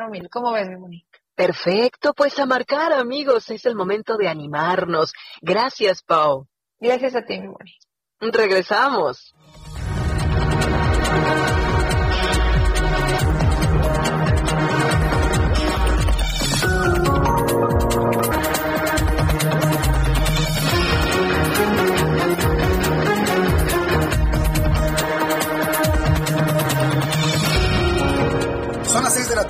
[0.10, 0.30] mil.
[0.30, 1.06] ¿Cómo ves, mi Moni?
[1.36, 3.50] Perfecto, pues a marcar, amigos.
[3.50, 5.14] Es el momento de animarnos.
[5.42, 6.48] Gracias, Pau.
[6.80, 7.76] Gracias a ti, mi Moni.
[8.20, 9.34] Regresamos.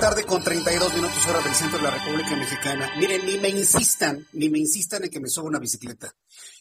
[0.00, 2.90] Tarde con 32 minutos hora del centro de la República Mexicana.
[2.96, 6.14] Miren, ni me insistan, ni me insistan en que me suba una bicicleta.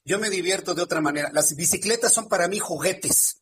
[0.03, 1.29] Yo me divierto de otra manera.
[1.31, 3.37] Las bicicletas son para mí juguetes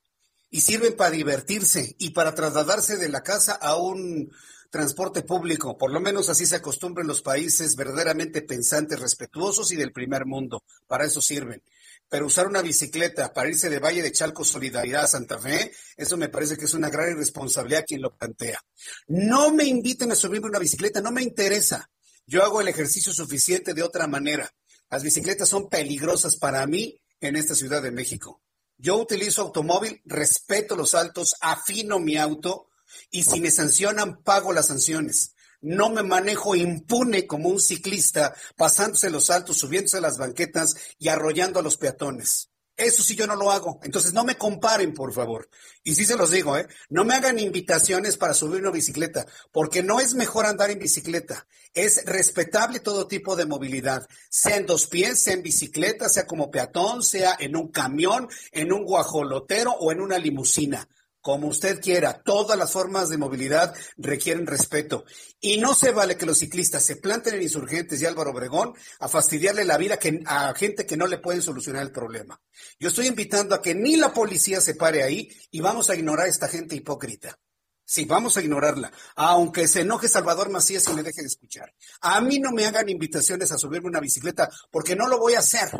[0.51, 4.31] y sirven para divertirse y para trasladarse de la casa a un
[4.69, 5.79] transporte público.
[5.79, 10.61] Por lo menos así se acostumbran los países verdaderamente pensantes, respetuosos y del primer mundo.
[10.85, 11.63] Para eso sirven.
[12.09, 16.15] Pero usar una bicicleta para irse de Valle de Chalco Solidaridad a Santa Fe, eso
[16.15, 18.61] me parece que es una gran irresponsabilidad quien lo plantea.
[19.07, 21.89] No me inviten a subirme una bicicleta, no me interesa.
[22.25, 24.53] Yo hago el ejercicio suficiente de otra manera.
[24.89, 28.41] Las bicicletas son peligrosas para mí en esta Ciudad de México.
[28.77, 32.69] Yo utilizo automóvil, respeto los altos, afino mi auto
[33.09, 35.33] y si me sancionan, pago las sanciones.
[35.61, 41.09] No me manejo impune como un ciclista, pasándose los altos, subiéndose a las banquetas y
[41.09, 42.49] arrollando a los peatones.
[42.77, 43.79] Eso sí yo no lo hago.
[43.81, 45.49] Entonces no me comparen, por favor.
[45.83, 46.67] Y sí se los digo, ¿eh?
[46.89, 51.47] No me hagan invitaciones para subir una bicicleta, porque no es mejor andar en bicicleta.
[51.73, 56.51] Es respetable todo tipo de movilidad, sea en dos pies, sea en bicicleta, sea como
[56.51, 60.87] peatón, sea en un camión, en un guajolotero o en una limusina
[61.27, 62.21] como usted quiera.
[62.23, 65.03] Todas las formas de movilidad requieren respeto.
[65.41, 69.09] Y no se vale que los ciclistas se planten en Insurgentes y Álvaro Obregón a
[69.09, 72.39] fastidiarle la vida a gente que no le pueden solucionar el problema.
[72.79, 76.27] Yo estoy invitando a que ni la policía se pare ahí y vamos a ignorar
[76.27, 77.37] a esta gente hipócrita.
[77.83, 81.73] Sí, vamos a ignorarla, aunque se enoje Salvador Macías y me deje de escuchar.
[81.99, 85.39] A mí no me hagan invitaciones a subirme una bicicleta porque no lo voy a
[85.39, 85.71] hacer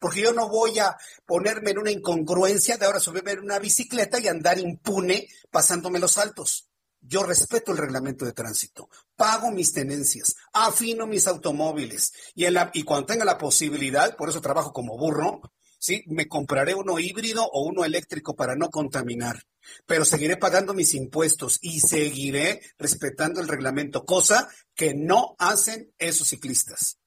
[0.00, 4.20] porque yo no voy a ponerme en una incongruencia de ahora subirme en una bicicleta
[4.20, 6.68] y andar impune pasándome los saltos.
[7.00, 12.70] Yo respeto el reglamento de tránsito, pago mis tenencias, afino mis automóviles y, en la,
[12.74, 15.40] y cuando tenga la posibilidad, por eso trabajo como burro,
[15.78, 16.02] ¿sí?
[16.06, 19.44] Me compraré uno híbrido o uno eléctrico para no contaminar,
[19.86, 26.28] pero seguiré pagando mis impuestos y seguiré respetando el reglamento, cosa que no hacen esos
[26.28, 26.98] ciclistas.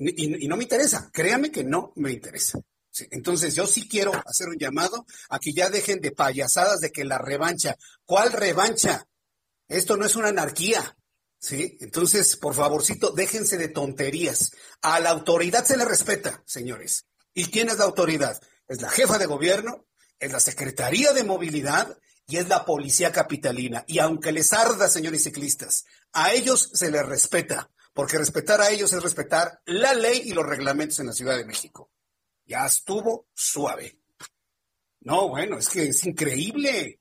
[0.00, 2.58] Y, no me interesa, créame que no me interesa.
[3.10, 7.04] entonces yo sí quiero hacer un llamado a que ya dejen de payasadas de que
[7.04, 9.06] la revancha, ¿cuál revancha?
[9.68, 10.96] Esto no es una anarquía.
[11.38, 11.78] ¿Sí?
[11.80, 14.50] Entonces, por favorcito, déjense de tonterías.
[14.82, 17.06] A la autoridad se le respeta, señores.
[17.32, 18.38] ¿Y quién es la autoridad?
[18.68, 19.86] Es la jefa de gobierno,
[20.18, 23.84] es la Secretaría de Movilidad y es la Policía Capitalina.
[23.86, 28.92] Y aunque les arda, señores ciclistas, a ellos se les respeta, porque respetar a ellos
[28.92, 31.90] es respetar la ley y los reglamentos en la Ciudad de México.
[32.46, 33.98] Ya estuvo suave.
[35.00, 37.00] No, bueno, es que es increíble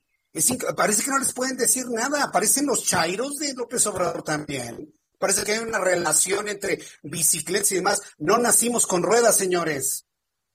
[0.75, 2.23] parece que no les pueden decir nada.
[2.23, 4.93] Aparecen los chairos de López Obrador también.
[5.17, 8.02] Parece que hay una relación entre bicicletas y demás.
[8.17, 10.06] No nacimos con ruedas, señores.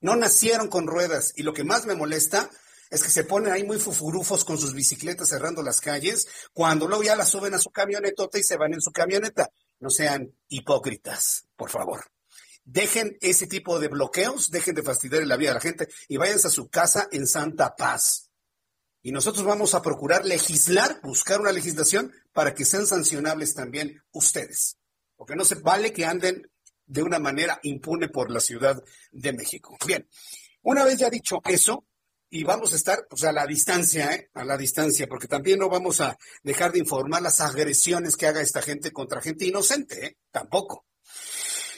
[0.01, 1.33] No nacieron con ruedas.
[1.37, 2.49] Y lo que más me molesta
[2.91, 7.03] es que se ponen ahí muy fufurufos con sus bicicletas cerrando las calles, cuando luego
[7.03, 9.51] ya las suben a su camionetota y se van en su camioneta.
[9.81, 12.05] No sean hipócritas, por favor.
[12.65, 16.49] Dejen ese tipo de bloqueos, dejen de fastidiar la vida de la gente y váyanse
[16.49, 18.31] a su casa en santa paz.
[19.03, 24.79] Y nosotros vamos a procurar legislar, buscar una legislación para que sean sancionables también ustedes.
[25.15, 26.51] Porque no se vale que anden
[26.87, 28.83] de una manera impune por la Ciudad
[29.13, 29.77] de México.
[29.87, 30.09] Bien,
[30.63, 31.85] una vez ya dicho eso,
[32.35, 34.29] y vamos a estar pues, a la distancia, ¿eh?
[34.35, 38.41] a la distancia, porque también no vamos a dejar de informar las agresiones que haga
[38.41, 40.17] esta gente contra gente inocente, ¿eh?
[40.33, 40.85] tampoco.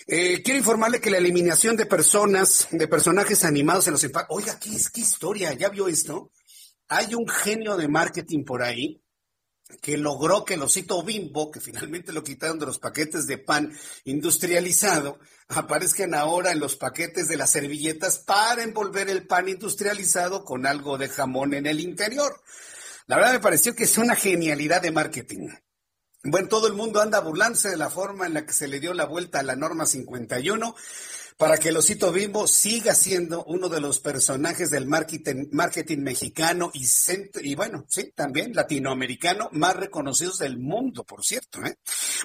[0.07, 4.07] Eh, quiero informarle que la eliminación de personas, de personajes animados en los.
[4.31, 5.53] Oiga, ¿qué, ¿qué historia?
[5.53, 6.31] ¿Ya vio esto?
[6.89, 9.03] hay un genio de marketing por ahí
[9.81, 13.77] que logró que el osito bimbo, que finalmente lo quitaron de los paquetes de pan
[14.05, 20.67] industrializado, aparezcan ahora en los paquetes de las servilletas para envolver el pan industrializado con
[20.67, 22.41] algo de jamón en el interior.
[23.07, 25.49] La verdad me pareció que es una genialidad de marketing.
[26.25, 28.95] Bueno, todo el mundo anda burlándose de la forma en la que se le dio
[28.95, 30.75] la vuelta a la norma 51
[31.37, 36.71] para que el osito bimbo siga siendo uno de los personajes del marketing, marketing mexicano
[36.73, 36.87] y,
[37.43, 41.65] y bueno, sí, también latinoamericano más reconocidos del mundo, por cierto.
[41.65, 41.77] ¿eh?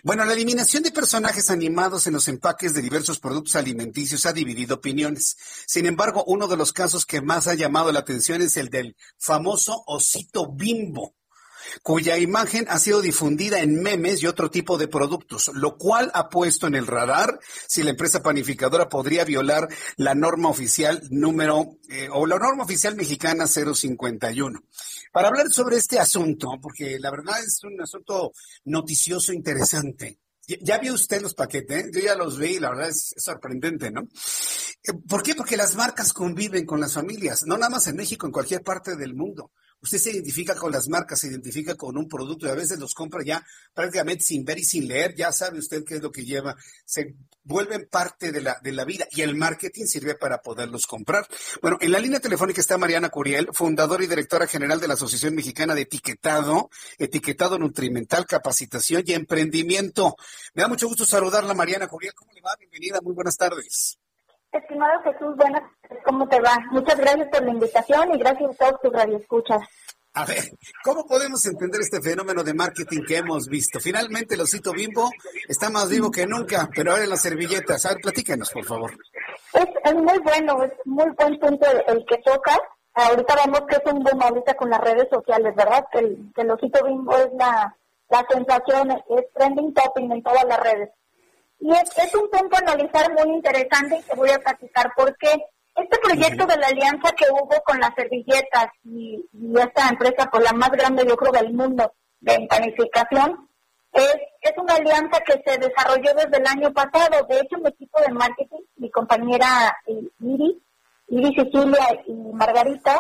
[0.04, 4.76] Bueno, la eliminación de personajes animados en los empaques de diversos productos alimenticios ha dividido
[4.76, 5.36] opiniones.
[5.68, 8.96] Sin embargo, uno de los casos que más ha llamado la atención es el del
[9.18, 11.16] famoso osito bimbo
[11.84, 16.30] cuya imagen ha sido difundida en memes y otro tipo de productos, lo cual ha
[16.30, 22.10] puesto en el radar si la empresa panificadora podría violar la norma oficial número eh,
[22.12, 24.64] o la norma oficial mexicana 051.
[25.12, 28.32] Para hablar sobre este asunto, porque la verdad es un asunto
[28.66, 30.20] noticioso interesante.
[30.62, 31.92] ¿Ya vio usted los paquetes?
[31.94, 34.02] Yo ya los vi, la verdad es, sorprendente, ¿no?
[34.02, 35.36] Eh, ¿Por qué?
[35.36, 38.96] Porque las marcas conviven con las familias, no nada más en México, en cualquier parte
[38.96, 42.56] del mundo usted se identifica con las marcas, se identifica con un producto y a
[42.56, 46.02] veces los compra ya prácticamente sin ver y sin leer, ya sabe usted qué es
[46.02, 50.16] lo que lleva, se vuelven parte de la, de la vida y el marketing sirve
[50.16, 51.28] para poderlos comprar.
[51.62, 55.36] Bueno, en la línea telefónica está Mariana Curiel, fundadora y directora general de la Asociación
[55.36, 60.16] Mexicana de Etiquetado, Etiquetado Nutrimental, Capacitación y Emprendimiento.
[60.54, 62.14] Me da mucho gusto saludarla, Mariana Curiel.
[62.14, 62.56] ¿Cómo le va?
[62.60, 64.01] Bienvenida, muy buenas tardes.
[64.52, 65.64] Estimado Jesús, buenas
[66.04, 66.58] ¿cómo te va?
[66.72, 69.62] Muchas gracias por la invitación y gracias a todos tus radioescuchas.
[70.14, 70.44] A ver,
[70.84, 73.80] ¿cómo podemos entender este fenómeno de marketing que hemos visto?
[73.80, 75.10] Finalmente el osito bimbo
[75.48, 77.86] está más vivo que nunca, pero ahora en las servilletas.
[77.86, 78.92] A ver, platícanos, por favor.
[79.54, 82.60] Es, muy bueno, es muy buen punto el, que tocas.
[82.94, 85.86] Ahorita vemos que es un boom ahorita con las redes sociales, ¿verdad?
[85.94, 87.74] Que el, que el osito bimbo es la,
[88.10, 90.90] la sensación, es trending topping en todas las redes.
[91.62, 95.32] Y es, un punto a analizar muy interesante y te voy a platicar por qué.
[95.76, 99.24] Este proyecto de la alianza que hubo con las servilletas y,
[99.56, 103.48] esta empresa, por la más grande yo creo del mundo de panificación,
[103.94, 107.26] es, es una alianza que se desarrolló desde el año pasado.
[107.28, 110.62] De hecho, mi equipo de marketing, mi compañera eh, Iri,
[111.10, 113.00] Iri Cecilia y Margarita,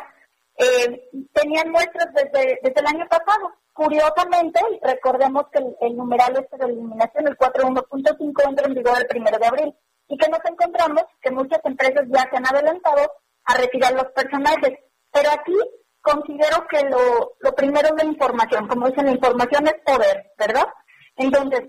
[0.57, 3.53] eh, tenían muestras desde, desde el año pasado.
[3.81, 9.39] Curiosamente, recordemos que el, numeral este de eliminación, el 41.5, entra en vigor el primero
[9.39, 9.75] de abril
[10.07, 13.11] y que nos encontramos que muchas empresas ya se han adelantado
[13.43, 14.77] a retirar los personajes.
[15.11, 15.57] Pero aquí
[15.99, 18.67] considero que lo, lo primero es la información.
[18.67, 20.67] Como dicen, la información es poder, ¿verdad?
[21.15, 21.61] Entonces,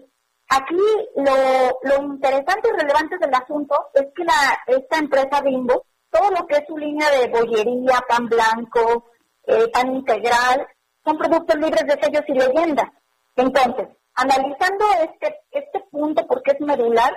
[0.51, 0.85] aquí
[1.17, 6.47] lo, lo interesante y relevante del asunto es que la, esta empresa Bimbo, todo lo
[6.47, 9.13] que es su línea de bollería, pan blanco,
[9.45, 10.69] eh, pan integral,
[11.05, 12.89] son productos libres de sellos y leyendas.
[13.37, 17.13] Entonces, analizando este, este punto porque es medular,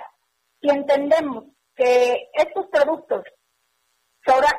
[0.61, 3.23] si entendemos que estos productos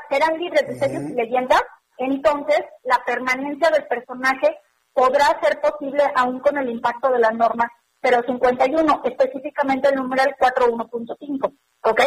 [0.09, 1.63] serán libres de sellos y leyendas,
[1.99, 4.59] entonces la permanencia del personaje
[4.93, 7.71] podrá ser posible aún con el impacto de la norma
[8.03, 12.01] 051, específicamente el numeral 41.5, ¿ok?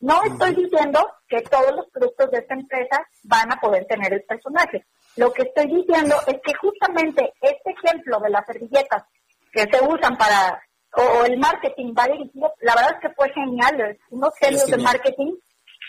[0.00, 4.22] No estoy diciendo que todos los productos de esta empresa van a poder tener el
[4.22, 4.86] personaje.
[5.16, 9.04] Lo que estoy diciendo es que justamente este ejemplo de las servilletas
[9.52, 10.62] que se usan para,
[10.96, 15.32] o, el marketing va dirigido, la verdad es que fue genial, unos genios de marketing,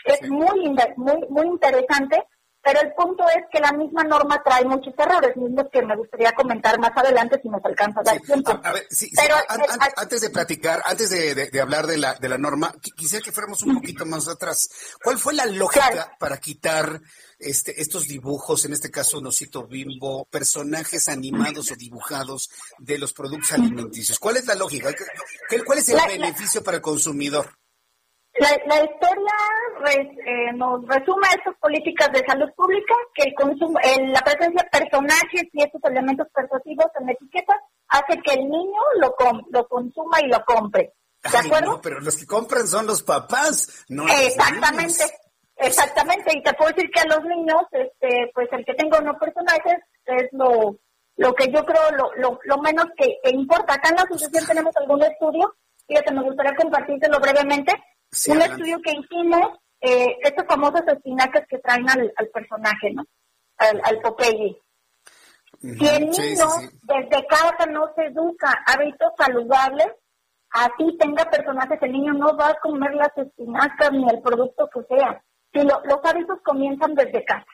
[0.06, 2.24] es muy, muy, muy interesante
[2.64, 6.32] pero el punto es que la misma norma trae muchos errores, mismos que me gustaría
[6.34, 8.60] comentar más adelante si nos alcanza dar tiempo.
[8.64, 9.36] A, ver, sí, Pero,
[9.96, 13.76] antes de platicar, antes de, hablar de la, de la norma, quisiera que fuéramos un
[13.76, 14.70] poquito más atrás.
[15.04, 17.02] ¿Cuál fue la lógica para quitar
[17.40, 23.54] este, estos dibujos, en este caso Nosito Bimbo, personajes animados o dibujados de los productos
[23.54, 24.20] alimenticios?
[24.20, 24.92] ¿Cuál es la lógica?
[25.66, 27.61] ¿Cuál es el beneficio para el consumidor?
[28.42, 29.34] La, historia
[30.26, 33.78] eh, nos resume estas políticas de salud pública, que el consumo,
[34.08, 39.14] la presencia de personajes y estos elementos persuasivos en etiquetas hace que el niño lo,
[39.52, 40.94] lo consuma y lo compre.
[41.22, 41.80] ¿De acuerdo?
[41.84, 45.04] pero los que compran son los papás, no Exactamente.
[45.58, 49.18] Exactamente, y te puedo decir que a los niños, este, pues el que tenga unos
[49.18, 50.80] personajes es lo,
[51.18, 53.76] lo que yo creo lo, lo, lo menos que, importa.
[53.76, 55.54] Acá en la asociación tenemos algún estudio,
[55.88, 57.74] fíjate, me gustaría compartírselo brevemente,
[58.28, 63.04] un estudio que hicimos, eh, estos famosos espinacas que traen al, personaje, ¿no?
[63.58, 64.58] Al, al Popeye.
[65.62, 66.48] Si el niño
[66.84, 69.88] desde casa no se educa hábitos saludables,
[70.50, 74.82] así tenga personajes, el niño no va a comer las espinacas ni el producto que
[74.84, 75.24] sea.
[75.54, 77.46] Si los hábitos comienzan desde casa.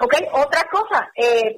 [0.00, 0.14] ¿Ok?
[0.32, 1.56] Otra cosa, eh,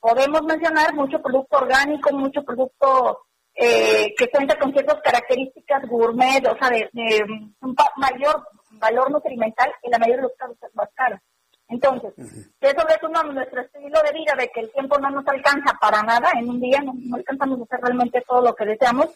[0.00, 6.56] podemos mencionar mucho producto orgánico, mucho producto eh, que cuenta con ciertas características gourmet, o
[6.56, 6.88] sea, de,
[7.60, 11.18] un mayor valor nutrimental y la mayoría de los casos es más caro.
[11.68, 15.72] Entonces, si eso retomamos nuestro estilo de vida, de que el tiempo no nos alcanza
[15.80, 19.06] para nada, en un día no, alcanzamos a hacer realmente todo lo que deseamos,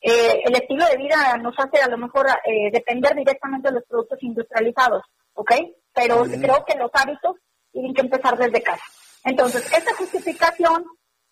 [0.00, 3.84] eh, el estilo de vida nos hace a lo mejor eh, depender directamente de los
[3.84, 5.52] productos industrializados, ¿ok?
[5.94, 7.36] Pero creo que los hábitos
[7.72, 8.84] tienen que empezar desde casa.
[9.24, 10.84] Entonces, esta justificación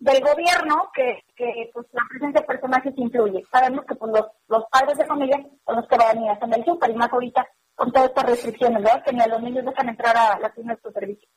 [0.02, 3.44] del gobierno que, que pues, la presencia de personajes influye.
[3.50, 6.56] Sabemos que pues, los, los padres de familia son los que van a ir a
[6.56, 9.02] el súper y más ahorita con todas estas restricciones, ¿verdad?
[9.04, 11.28] Que ni a los niños dejan entrar a las tiendas de servicio,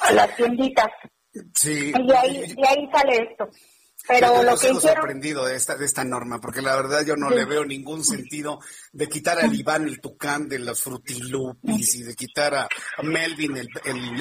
[0.00, 0.88] a las tienditas.
[1.54, 1.92] Sí.
[1.94, 3.48] Y de ahí, de ahí sale esto.
[4.06, 7.30] Pero yo, lo que sorprendido de esta, de esta norma, porque la verdad yo no
[7.30, 8.58] le veo ningún sentido
[8.92, 12.68] de quitar al Iván el tucán de los frutilupis y de quitar a,
[13.02, 13.68] Melvin el,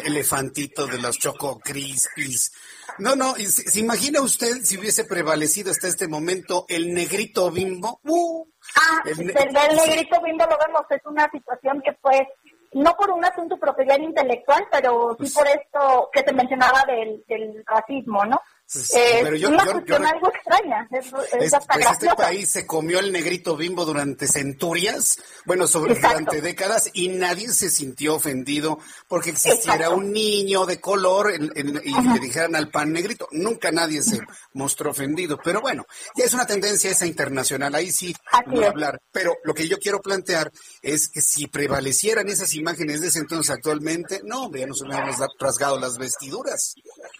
[0.05, 2.51] elefantito de los Choco Crispies.
[2.99, 7.99] No, no, ¿se, imagina usted si hubiese prevalecido hasta este momento el negrito bimbo?
[8.03, 12.27] Uh, ah, el, negrito bimbo lo vemos, es una situación que fue
[12.73, 17.23] no por un asunto propiedad intelectual, pero sí pues por esto que se mencionaba del,
[17.27, 18.41] del racismo, ¿no?
[18.73, 20.87] Eh, pero yo, una cuestión algo extraña.
[20.91, 21.53] Es, pues
[21.91, 27.49] este país se comió el negrito bimbo durante centurias, bueno, sobre, durante décadas, y nadie
[27.49, 33.27] se sintió ofendido porque existiera un niño de color y le dijeran al pan negrito.
[33.31, 34.19] Nunca nadie se
[34.53, 35.37] mostró ofendido.
[35.43, 38.15] Pero bueno, ya es una tendencia esa internacional, ahí sí
[38.47, 39.01] voy a hablar.
[39.11, 40.51] Pero lo que yo quiero plantear
[40.81, 45.77] es que si prevalecieran esas imágenes de ese entonces actualmente, no, ya nos hubiéramos rasgado
[45.79, 46.75] las vestiduras.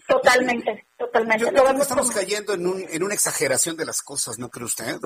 [0.08, 0.86] Totalmente.
[1.02, 1.46] Totalmente.
[1.82, 5.00] estamos cayendo en, un, en una exageración de las cosas, ¿no cree usted?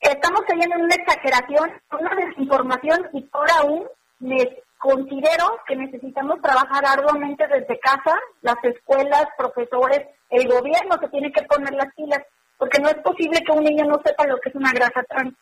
[0.00, 3.86] Estamos cayendo en una exageración, una desinformación y por aún
[4.18, 4.48] les
[4.78, 11.42] considero que necesitamos trabajar arduamente desde casa, las escuelas, profesores, el gobierno que tiene que
[11.44, 12.22] poner las pilas,
[12.58, 15.34] porque no es posible que un niño no sepa lo que es una grasa trans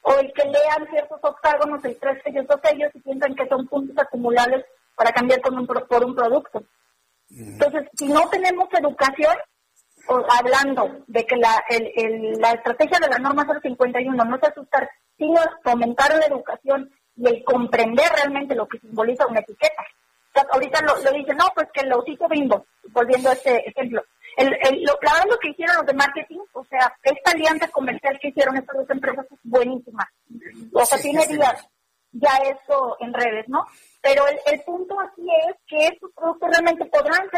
[0.00, 3.68] o el que lean ciertos octágonos, el tres sellos, dos sellos y piensan que son
[3.68, 4.64] puntos acumulables
[4.96, 6.62] para cambiar con un, por un producto.
[7.30, 9.36] Entonces, si no tenemos educación,
[10.28, 11.62] hablando de que la,
[12.38, 17.44] la estrategia de la norma 051 no es asustar, sino fomentar la educación y el
[17.44, 19.84] comprender realmente lo que simboliza una etiqueta.
[20.50, 24.02] ahorita lo, lo dicen, no, pues que el osito bimbo, volviendo a este ejemplo.
[24.36, 24.50] El,
[24.82, 28.28] lo, la verdad lo que hicieron los de marketing, o sea, esta alianza comercial que
[28.28, 30.08] hicieron estas dos empresas es buenísima.
[30.72, 31.26] O sea, tiene
[32.12, 33.66] ya esto en redes, ¿no?
[34.02, 37.28] Pero el, punto aquí es que estos productos realmente podrán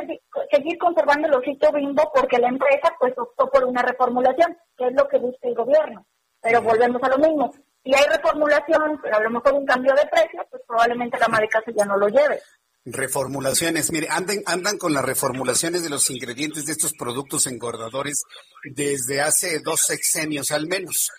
[0.51, 4.93] seguir conservando el osito bimbo porque la empresa pues optó por una reformulación, que es
[4.95, 6.07] lo que busca el gobierno.
[6.41, 7.53] Pero volvemos a lo mismo.
[7.83, 11.49] Si hay reformulación, pero a lo mejor un cambio de precio, pues probablemente la madre
[11.49, 12.41] casa ya no lo lleve.
[12.85, 18.23] Reformulaciones, mire, andan, andan con las reformulaciones de los ingredientes de estos productos engordadores
[18.65, 21.11] desde hace dos sexenios al menos.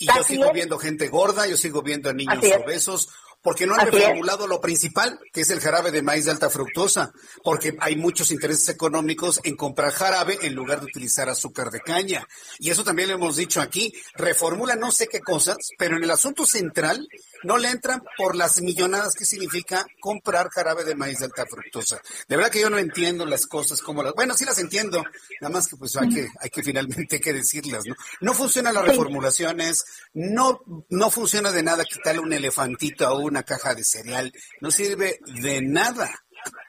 [0.00, 3.08] Y yo sigo viendo gente gorda, yo sigo viendo a niños obesos,
[3.42, 7.12] porque no han reformulado lo principal, que es el jarabe de maíz de alta fructosa,
[7.42, 12.26] porque hay muchos intereses económicos en comprar jarabe en lugar de utilizar azúcar de caña.
[12.58, 16.10] Y eso también lo hemos dicho aquí, reformula no sé qué cosas, pero en el
[16.10, 17.06] asunto central
[17.44, 22.00] no le entran por las millonadas que significa comprar jarabe de maíz de alta fructosa.
[22.26, 25.04] De verdad que yo no entiendo las cosas como las, bueno, sí las entiendo,
[25.40, 27.94] nada más que pues hay que, hay que finalmente que decirlas, ¿no?
[28.20, 29.84] No funcionan las reformulaciones,
[30.14, 35.18] no, no funciona de nada quitarle un elefantito a una caja de cereal, no sirve
[35.42, 36.10] de nada.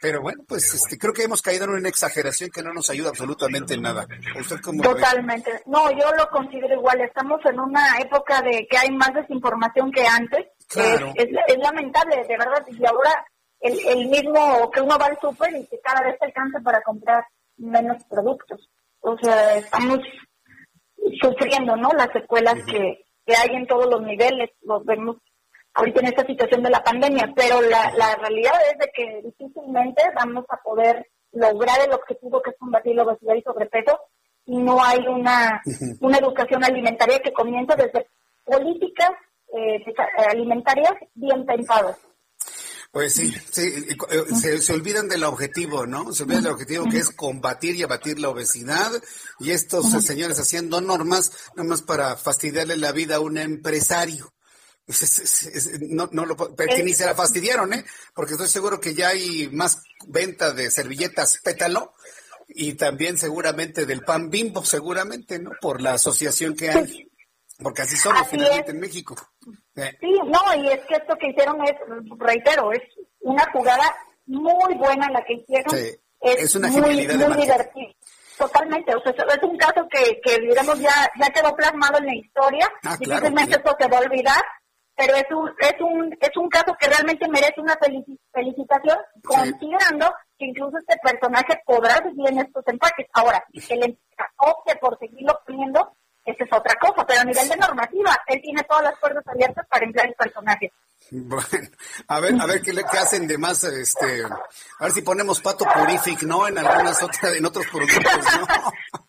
[0.01, 3.10] Pero bueno, pues este, creo que hemos caído en una exageración que no nos ayuda
[3.10, 4.07] absolutamente en nada.
[4.82, 5.62] Totalmente.
[5.66, 7.01] No, yo lo considero igual.
[7.01, 10.47] Estamos en una época de que hay más desinformación que antes.
[11.16, 12.66] Es, lamentable, de verdad.
[12.68, 13.26] Y ahora
[13.60, 16.82] el, el mismo que uno va al súper y que cada vez se alcanza para
[16.82, 17.26] comprar
[17.57, 18.70] menos productos.
[19.01, 19.99] O sea, estamos
[21.22, 21.91] sufriendo, ¿no?
[21.93, 24.49] Las secuelas que, que hay en todos los niveles.
[24.62, 25.18] Los vemos
[25.80, 30.04] ahorita en esta situación de la pandemia, pero la, la realidad es de que difícilmente
[30.14, 34.00] vamos a poder lograr el objetivo que es combatir la obesidad y sobrepeso
[34.46, 35.62] si no hay una,
[36.02, 38.08] una educación alimentaria que comienza desde
[38.44, 39.12] políticas
[39.56, 39.84] eh,
[40.30, 41.98] alimentarias bien pensadas.
[42.92, 46.12] Pues sí, sí eh, se, se, olvidan del objetivo, ¿no?
[46.12, 48.92] Se olvidan del objetivo que es combatir y abatir la obesidad
[49.40, 54.34] y estos señores haciendo normas nomás para fastidiarle la vida a un empresario.
[55.90, 57.86] No, no lo, que ni se la fastidiaron, ¿eh?
[58.14, 61.94] Porque estoy seguro que ya hay más venta de servilletas pétalo
[62.48, 65.52] y también seguramente del pan bimbo, seguramente, ¿no?
[65.62, 67.12] Por la asociación que hay.
[67.62, 69.16] Porque así somos finalmente en México.
[69.76, 71.74] Sí, no, y es que esto que hicieron es,
[72.18, 72.82] reitero, es
[73.20, 75.76] una jugada muy buena la que hicieron.
[76.22, 77.94] Es, una muy, muy divertida.
[78.38, 82.16] Totalmente, o sea, es un caso que, que digamos, ya, ya quedó plasmado en la
[82.16, 84.42] historia, ah, difícilmente esto se va a olvidar,
[85.00, 87.78] pero es un, es un, es un caso que realmente merece una
[88.34, 93.08] felicitación, considerando que incluso este personaje podrá vivir en estos empaques.
[93.14, 93.97] Ahora, que el
[94.36, 95.93] opte por seguirlo poniendo,
[96.26, 99.66] esa es otra cosa, pero a nivel de normativa, él tiene todas las puertas abiertas
[99.70, 100.70] para emplear el personaje.
[101.12, 101.70] Bueno,
[102.08, 105.39] a ver, a ver qué, le, qué hacen de más, este, a ver si ponemos
[105.39, 106.45] pato purific, ¿no?
[106.45, 108.47] En algunas otras, en otros productos, ¿no?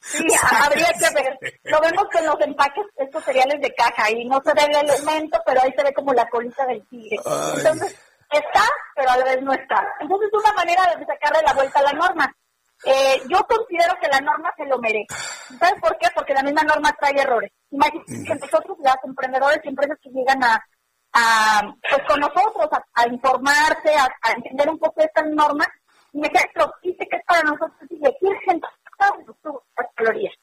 [0.01, 1.60] Sí, habría que ver.
[1.71, 5.41] Lo vemos con los empaques, estos cereales de caja, y no se ve el elemento,
[5.47, 7.17] pero ahí se ve como la colita del tigre.
[7.57, 7.97] Entonces,
[8.29, 8.65] está,
[8.97, 9.87] pero a la vez no está.
[10.01, 12.37] Entonces, es una manera de sacarle la vuelta a la norma.
[12.85, 15.15] Eh, yo considero que la norma se lo merece.
[15.59, 16.09] ¿Sabes por qué?
[16.15, 17.53] Porque la misma norma trae errores.
[17.71, 20.65] Imagínate que nosotros, las emprendedores y empresas que llegan a,
[21.13, 25.69] a pues con nosotros, a, informarse, a, entender un poco estas normas,
[26.13, 28.67] y me ejemplo, dice que es para nosotros y le gente
[28.99, 30.35] las calorías.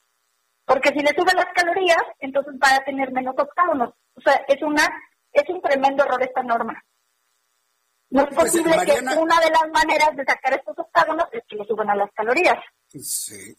[0.68, 3.94] Porque si le suben las calorías, entonces va a tener menos octágonos.
[4.14, 4.86] O sea, es una
[5.32, 6.82] es un tremendo error esta norma.
[8.10, 11.56] No es pues, posible que una de las maneras de sacar estos octágonos es que
[11.56, 12.58] le suban a las calorías.
[12.88, 13.56] Sí.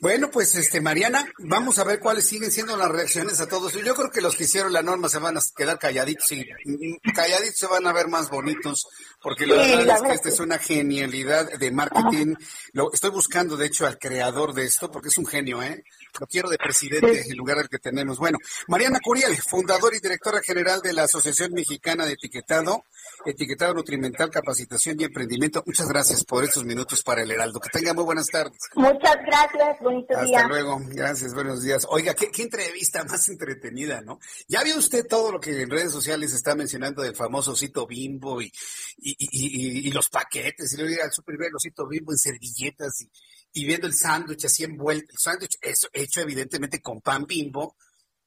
[0.00, 3.72] Bueno, pues este Mariana, vamos a ver cuáles siguen siendo las reacciones a todos.
[3.74, 7.12] Yo creo que los que hicieron la norma se van a quedar calladitos y mm,
[7.14, 8.86] calladitos se van a ver más bonitos,
[9.20, 12.34] porque la verdad es que esta es una genialidad de marketing.
[12.72, 15.84] Lo estoy buscando, de hecho, al creador de esto, porque es un genio, ¿eh?
[16.20, 18.18] Lo quiero de presidente en lugar del que tenemos.
[18.18, 18.38] Bueno,
[18.68, 22.84] Mariana Curiel, fundadora y directora general de la Asociación Mexicana de Etiquetado,
[23.24, 25.62] Etiquetado Nutrimental, Capacitación y Emprendimiento.
[25.66, 27.60] Muchas gracias por estos minutos para el Heraldo.
[27.60, 28.58] Que tenga muy buenas tardes.
[28.74, 30.38] Muchas gracias, bonito día.
[30.38, 31.86] Hasta luego, gracias, buenos días.
[31.88, 34.20] Oiga, qué, entrevista más entretenida, ¿no?
[34.48, 38.42] Ya vio usted todo lo que en redes sociales está mencionando del famoso osito bimbo
[38.42, 38.52] y,
[38.98, 43.10] y, y, y, los paquetes, y luego al super el osito bimbo en servilletas y,
[43.52, 45.58] y viendo el sándwich así envuelto, el sándwich
[45.92, 47.76] hecho evidentemente con pan bimbo,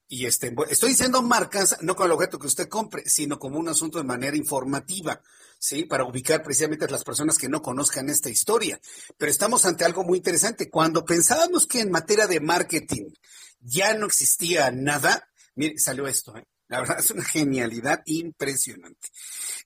[0.08, 3.68] y este, estoy diciendo marcas, no con el objeto que usted compre, sino como un
[3.68, 5.20] asunto de manera informativa,
[5.58, 5.84] ¿sí?
[5.84, 8.80] Para ubicar precisamente a las personas que no conozcan esta historia.
[9.18, 10.70] Pero estamos ante algo muy interesante.
[10.70, 13.10] Cuando pensábamos que en materia de marketing
[13.58, 16.46] ya no existía nada, mire, salió esto, ¿eh?
[16.68, 19.08] La verdad es una genialidad impresionante.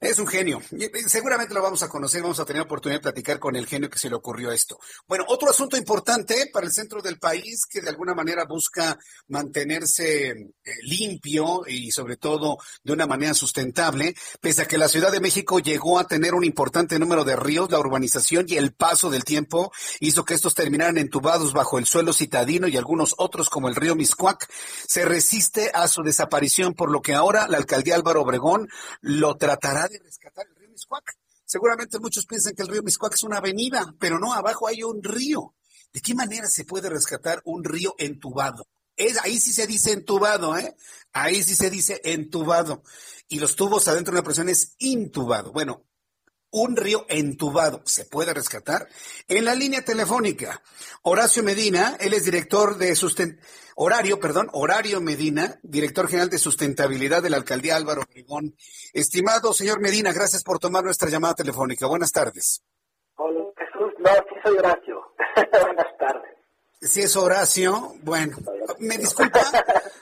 [0.01, 0.63] Es un genio.
[1.07, 3.99] Seguramente lo vamos a conocer, vamos a tener oportunidad de platicar con el genio que
[3.99, 4.79] se le ocurrió esto.
[5.07, 8.99] Bueno, otro asunto importante para el centro del país que de alguna manera busca
[9.29, 10.49] mantenerse eh,
[10.83, 15.59] limpio y sobre todo de una manera sustentable, pese a que la Ciudad de México
[15.59, 19.73] llegó a tener un importante número de ríos, la urbanización y el paso del tiempo
[20.01, 23.95] hizo que estos terminaran entubados bajo el suelo citadino y algunos otros como el río
[23.95, 24.51] Miscuac,
[24.87, 28.69] se resiste a su desaparición por lo que ahora la alcaldía Álvaro Obregón
[29.01, 31.17] lo tratará de rescatar el río Miscuac.
[31.45, 35.03] Seguramente muchos piensan que el río Miscuac es una avenida, pero no, abajo hay un
[35.03, 35.55] río.
[35.93, 38.69] ¿De qué manera se puede rescatar un río entubado?
[38.97, 40.77] Es, ahí sí se dice entubado, ¿eh?
[41.13, 42.83] Ahí sí se dice entubado.
[43.29, 45.53] Y los tubos adentro de una presión es intubado.
[45.53, 45.85] Bueno,
[46.51, 48.89] un río entubado se puede rescatar.
[49.29, 50.63] En la línea telefónica,
[51.03, 53.41] Horacio Medina, él es director de susten
[53.77, 58.55] Horario, perdón, Horario Medina, director general de sustentabilidad de la alcaldía Álvaro Obregón.
[58.93, 61.87] Estimado señor Medina, gracias por tomar nuestra llamada telefónica.
[61.87, 62.63] Buenas tardes.
[63.17, 63.93] Hola, Jesús.
[63.99, 65.15] No, sí soy Horacio.
[65.65, 66.40] Buenas tardes.
[66.83, 68.39] Si es Horacio, bueno,
[68.79, 69.39] me disculpa,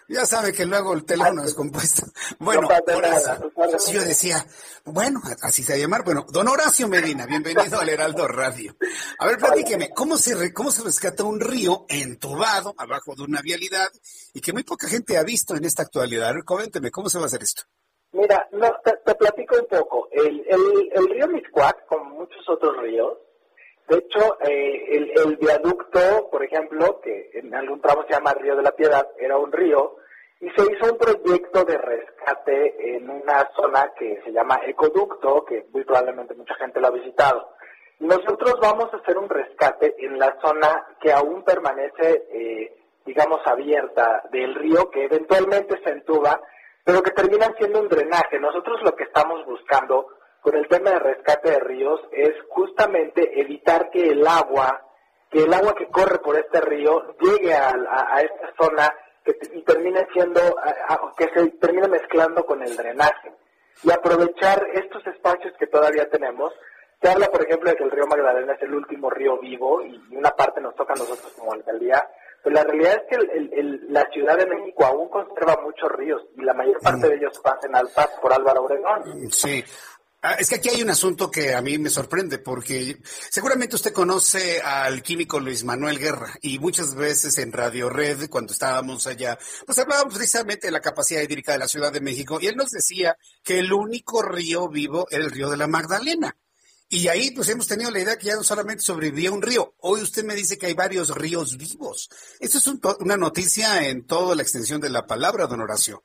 [0.08, 2.06] ya sabe que luego el teléfono es compuesto.
[2.38, 3.52] Bueno, Horacio,
[3.92, 4.46] yo decía,
[4.84, 8.76] bueno, así se va a llamar, bueno, don Horacio Medina, bienvenido al Heraldo Radio.
[9.18, 13.88] A ver, platíqueme, ¿cómo se, cómo se rescata un río entubado abajo de una vialidad
[14.32, 16.28] y que muy poca gente ha visto en esta actualidad?
[16.28, 17.62] A ver, coménteme, ¿cómo se va a hacer esto?
[18.12, 20.08] Mira, no, te, platico un poco.
[20.12, 23.18] El, el, el río Miscuac, como muchos otros ríos,
[23.88, 28.62] de hecho, eh, el, viaducto, por ejemplo, que en algún tramo se llama Río de
[28.62, 29.96] la Piedad, era un río,
[30.40, 35.66] y se hizo un proyecto de rescate en una zona que se llama Ecoducto, que
[35.72, 37.54] muy probablemente mucha gente lo ha visitado.
[38.00, 42.76] Nosotros vamos a hacer un rescate en la zona que aún permanece, eh,
[43.06, 46.38] digamos, abierta del río, que eventualmente se entuba,
[46.84, 48.38] pero que termina siendo un drenaje.
[48.38, 50.08] Nosotros lo que estamos buscando
[50.48, 54.82] con el tema de rescate de ríos es justamente evitar que el agua,
[55.30, 60.06] que el agua que corre por este río llegue a, esta zona que, y termine
[60.10, 60.40] siendo,
[61.18, 63.30] que se termine mezclando con el drenaje.
[63.82, 66.54] Y aprovechar estos espacios que todavía tenemos.
[67.02, 70.16] Se habla, por ejemplo, de que el río Magdalena es el último río vivo y
[70.16, 72.08] una parte nos toca a nosotros como alcaldía,
[72.42, 76.54] pero la realidad es que la Ciudad de México aún conserva muchos ríos y la
[76.54, 79.30] mayor parte de ellos pasan al PAS por Álvaro Obregón.
[79.30, 79.62] Sí,
[80.38, 83.00] es que aquí hay un asunto que a mí me sorprende porque
[83.30, 88.52] seguramente usted conoce al químico Luis Manuel Guerra y muchas veces en Radio Red, cuando
[88.52, 92.46] estábamos allá, pues hablábamos precisamente de la capacidad hídrica de la Ciudad de México y
[92.48, 96.36] él nos decía que el único río vivo era el río de la Magdalena.
[96.90, 100.00] Y ahí pues hemos tenido la idea que ya no solamente sobrevivía un río, hoy
[100.00, 102.08] usted me dice que hay varios ríos vivos.
[102.40, 106.04] Esto es una noticia en toda la extensión de la palabra, don Horacio.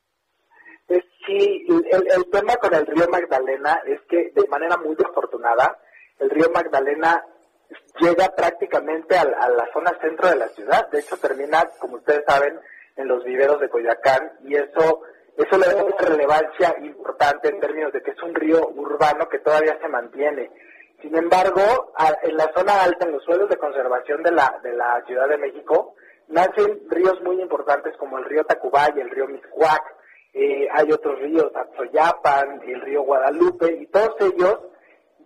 [1.26, 5.78] Sí, el, tema con el río Magdalena es que de manera muy desafortunada,
[6.18, 7.24] el río Magdalena
[7.98, 10.88] llega prácticamente a, la zona centro de la ciudad.
[10.90, 12.60] De hecho, termina, como ustedes saben,
[12.96, 15.02] en los viveros de Coyacán y eso
[15.36, 19.40] eso le da una relevancia importante en términos de que es un río urbano que
[19.40, 20.50] todavía se mantiene.
[21.02, 25.02] Sin embargo, en la zona alta, en los suelos de conservación de la, de la
[25.06, 25.96] Ciudad de México,
[26.28, 29.82] nacen ríos muy importantes como el río Tacubay, el río Miscuac,
[30.34, 34.58] eh, hay otros ríos, Atzoyapan, el río Guadalupe, y todos ellos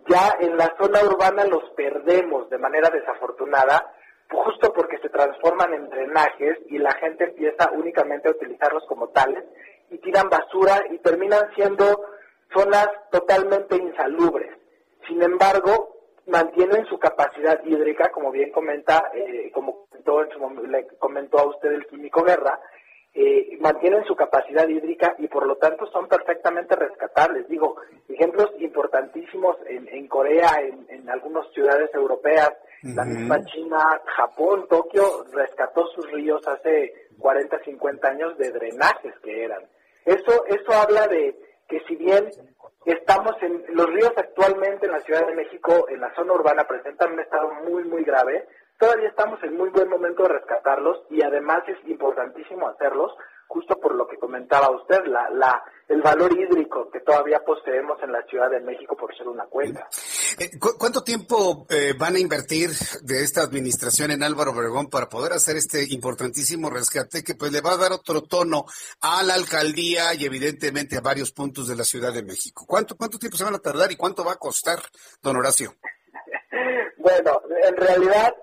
[0.07, 3.91] ya en la zona urbana los perdemos de manera desafortunada,
[4.29, 9.43] justo porque se transforman en drenajes y la gente empieza únicamente a utilizarlos como tales
[9.89, 12.05] y tiran basura y terminan siendo
[12.53, 14.55] zonas totalmente insalubres.
[15.07, 15.95] Sin embargo,
[16.27, 21.47] mantienen su capacidad hídrica, como bien comenta, eh, como comentó, en su, le comentó a
[21.47, 22.59] usted el químico Guerra,
[23.13, 27.47] eh, mantienen su capacidad hídrica y por lo tanto son perfectamente rescatables.
[27.47, 32.51] Digo, ejemplos importantísimos en, Corea, en, algunas ciudades europeas,
[32.83, 39.43] la misma China, Japón, Tokio rescató sus ríos hace 40, 50 años de drenajes que
[39.43, 39.63] eran.
[40.05, 41.35] Eso, eso habla de
[41.67, 42.29] que si bien
[42.85, 47.13] estamos en los ríos actualmente en la Ciudad de México, en la zona urbana, presentan
[47.13, 48.47] un estado muy, muy grave,
[48.79, 53.11] todavía estamos en muy buen momento de rescatarlos y además es importantísimo hacerlos
[53.49, 58.11] justo por lo que comentaba usted, la, la, el valor hídrico que todavía poseemos en
[58.11, 59.89] la Ciudad de México por ser una cuenca.
[60.37, 62.69] Eh, ¿Cuánto tiempo eh, van a invertir
[63.01, 67.61] de esta administración en Álvaro Obregón para poder hacer este importantísimo rescate que pues le
[67.61, 68.65] va a dar otro tono
[69.01, 72.65] a la alcaldía y evidentemente a varios puntos de la Ciudad de México?
[72.67, 74.77] ¿Cuánto, cuánto tiempo se van a tardar y cuánto va a costar,
[75.23, 75.73] don Horacio?
[76.97, 78.35] bueno, en realidad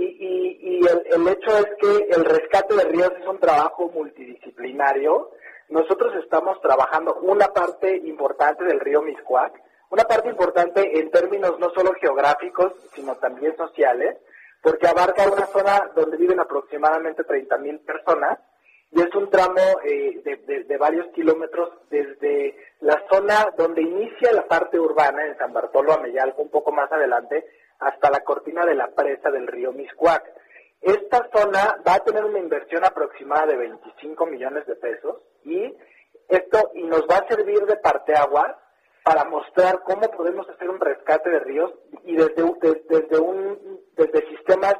[0.00, 5.30] y, el, hecho es que el rescate de ríos es un trabajo multidisciplinario.
[5.68, 9.52] Nosotros estamos trabajando una parte importante del río Miscuac,
[9.90, 14.18] una parte importante en términos no solo geográficos, sino también sociales,
[14.62, 18.38] porque abarca una zona donde viven aproximadamente 30.000 personas
[18.90, 24.46] y es un tramo eh, de, de, varios kilómetros desde la zona donde inicia la
[24.46, 27.44] parte urbana en San Bartolo Ameyalco, un poco más adelante,
[27.78, 30.24] hasta la cortina de la presa del río Miscuac.
[30.80, 35.74] Esta zona va a tener una inversión aproximada de 25 millones de pesos y
[36.28, 38.56] esto y nos va a servir de parteaguas
[39.02, 41.72] para mostrar cómo podemos hacer un rescate de ríos
[42.04, 42.44] y desde,
[42.88, 44.76] desde, un, desde sistemas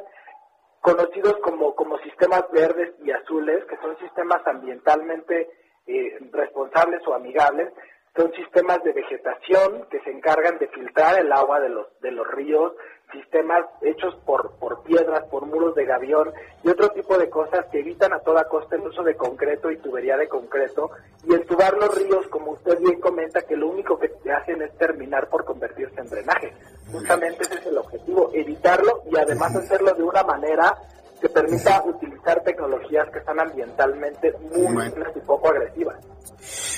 [0.81, 5.49] conocidos como, como sistemas verdes y azules, que son sistemas ambientalmente
[5.87, 7.73] eh, responsables o amigables,
[8.17, 12.27] son sistemas de vegetación que se encargan de filtrar el agua de los, de los
[12.29, 12.73] ríos,
[13.13, 16.33] sistemas hechos por, por piedras, por muros de gavión
[16.63, 19.79] y otro tipo de cosas que evitan a toda costa el uso de concreto y
[19.79, 20.91] tubería de concreto
[21.25, 25.29] y entubar los ríos, como usted bien comenta, que lo único que hacen es terminar
[25.29, 26.53] por convertirse en drenaje.
[26.93, 30.75] Justamente ese es el objetivo, evitarlo y además hacerlo de una manera
[31.21, 35.97] que permita utilizar tecnologías que están ambientalmente muy simples y poco agresivas.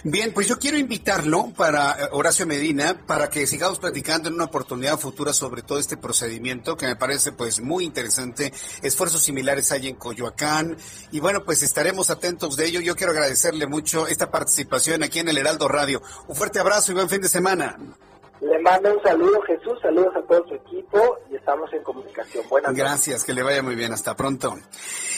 [0.03, 4.45] Bien, pues yo quiero invitarlo para eh, Horacio Medina para que sigamos platicando en una
[4.45, 8.53] oportunidad futura sobre todo este procedimiento que me parece pues muy interesante.
[8.83, 10.77] Esfuerzos similares hay en Coyoacán
[11.13, 12.81] y bueno, pues estaremos atentos de ello.
[12.81, 16.01] Yo quiero agradecerle mucho esta participación aquí en el Heraldo Radio.
[16.29, 17.77] Un fuerte abrazo y buen fin de semana.
[18.41, 22.49] Le mando un saludo, Jesús, saludos a todo su equipo y estamos en comunicación.
[22.49, 23.93] Buenas Gracias, que le vaya muy bien.
[23.93, 24.57] Hasta pronto.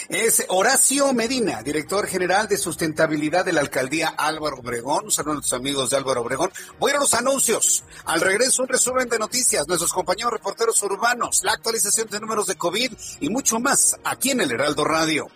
[0.09, 5.05] Es Horacio Medina, director general de sustentabilidad de la alcaldía Álvaro Obregón.
[5.05, 6.51] Un saludo a nuestros amigos de Álvaro Obregón.
[6.81, 7.85] Voy a los anuncios.
[8.07, 12.57] Al regreso, un resumen de noticias, nuestros compañeros reporteros urbanos, la actualización de números de
[12.57, 15.29] COVID y mucho más aquí en el Heraldo Radio.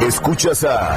[0.00, 0.96] Escuchas a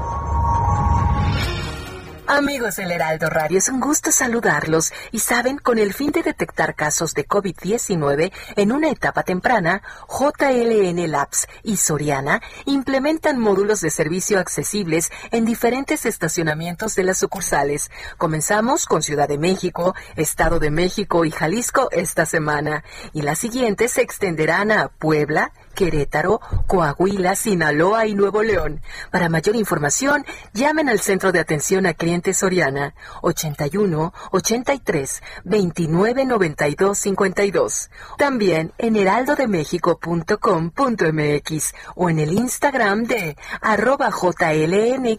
[2.31, 6.75] Amigos del Heraldo Radio, es un gusto saludarlos y saben, con el fin de detectar
[6.75, 14.39] casos de COVID-19 en una etapa temprana, JLN Labs y Soriana implementan módulos de servicio
[14.39, 17.91] accesibles en diferentes estacionamientos de las sucursales.
[18.17, 23.91] Comenzamos con Ciudad de México, Estado de México y Jalisco esta semana y las siguientes
[23.91, 28.81] se extenderán a Puebla, Querétaro, Coahuila, Sinaloa y Nuevo León.
[29.11, 36.97] Para mayor información, llamen al Centro de Atención a Clientes Soriana 81 83 29 92
[36.97, 37.91] 52.
[38.17, 45.15] También en heraldodemexico.com.mx o en el Instagram de arroba jln-labs.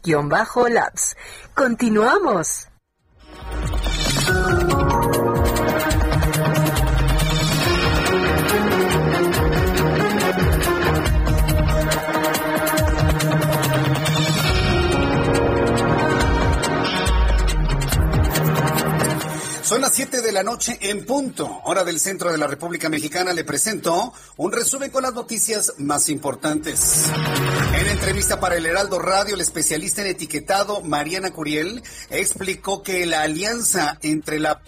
[1.55, 2.69] Continuamos.
[19.73, 23.33] Son las 7 de la noche en punto, hora del centro de la República Mexicana.
[23.33, 27.07] Le presento un resumen con las noticias más importantes.
[27.81, 33.23] En entrevista para el Heraldo Radio, el especialista en etiquetado Mariana Curiel explicó que la
[33.23, 34.61] alianza entre la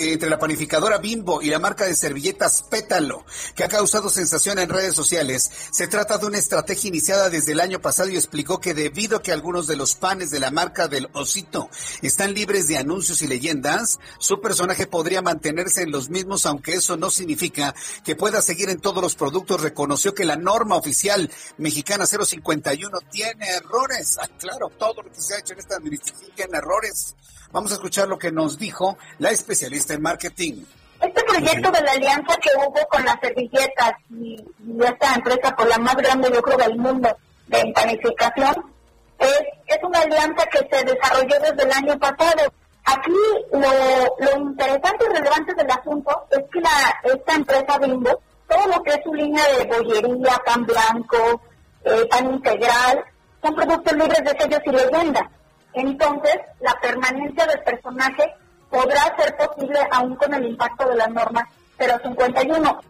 [0.00, 3.24] entre la panificadora Bimbo y la marca de servilletas Pétalo,
[3.54, 5.50] que ha causado sensación en redes sociales.
[5.70, 9.22] Se trata de una estrategia iniciada desde el año pasado y explicó que debido a
[9.22, 11.68] que algunos de los panes de la marca del Osito
[12.02, 16.96] están libres de anuncios y leyendas, su personaje podría mantenerse en los mismos, aunque eso
[16.96, 17.74] no significa
[18.04, 19.60] que pueda seguir en todos los productos.
[19.60, 24.18] Reconoció que la norma oficial mexicana 051 tiene errores.
[24.20, 27.14] Ah, claro, todo lo que se ha hecho en esta administración tiene errores.
[27.52, 30.64] Vamos a escuchar lo que nos dijo la especialista en marketing.
[31.00, 34.36] Este proyecto de la alianza que hubo con las servilletas y,
[34.84, 37.08] esta empresa, por la más grande yo creo del mundo
[37.48, 38.72] de panificación,
[39.18, 42.52] es, es una alianza que se desarrolló desde el año pasado.
[42.84, 43.10] Aquí
[43.52, 48.82] lo, lo interesante y relevante del asunto es que la, esta empresa Bimbo, todo lo
[48.82, 51.40] que es su línea de bollería, pan blanco,
[51.84, 53.04] eh, pan integral,
[53.42, 55.24] son productos libres de sellos y leyendas.
[55.72, 58.34] Entonces, la permanencia del personaje
[58.70, 61.48] podrá ser posible aún con el impacto de la norma
[61.78, 62.80] 051.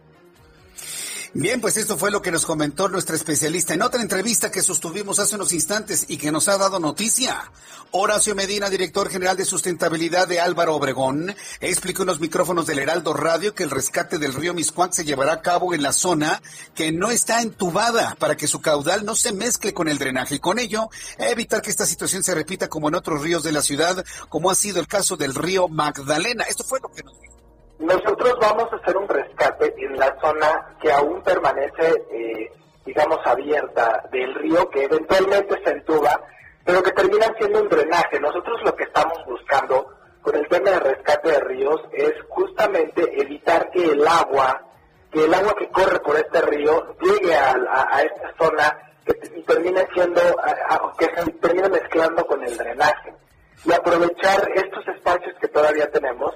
[1.33, 5.17] Bien, pues esto fue lo que nos comentó nuestra especialista en otra entrevista que sostuvimos
[5.17, 7.49] hace unos instantes y que nos ha dado noticia.
[7.91, 13.13] Horacio Medina, director general de sustentabilidad de Álvaro Obregón, explicó en los micrófonos del Heraldo
[13.13, 16.41] Radio que el rescate del río Miscuac se llevará a cabo en la zona
[16.75, 20.39] que no está entubada para que su caudal no se mezcle con el drenaje y
[20.39, 24.03] con ello evitar que esta situación se repita como en otros ríos de la ciudad,
[24.27, 26.43] como ha sido el caso del río Magdalena.
[26.43, 27.13] Esto fue lo que nos.
[27.81, 32.51] Nosotros vamos a hacer un rescate en la zona que aún permanece, eh,
[32.85, 36.21] digamos, abierta del río, que eventualmente se entuba,
[36.63, 38.19] pero que termina siendo un drenaje.
[38.19, 43.71] Nosotros lo que estamos buscando con el tema de rescate de ríos es justamente evitar
[43.71, 44.61] que el agua,
[45.11, 47.55] que el agua que corre por este río llegue a,
[47.89, 50.21] a esta zona que termine siendo,
[50.99, 53.15] que se termine mezclando con el drenaje
[53.65, 56.35] y aprovechar estos espacios que todavía tenemos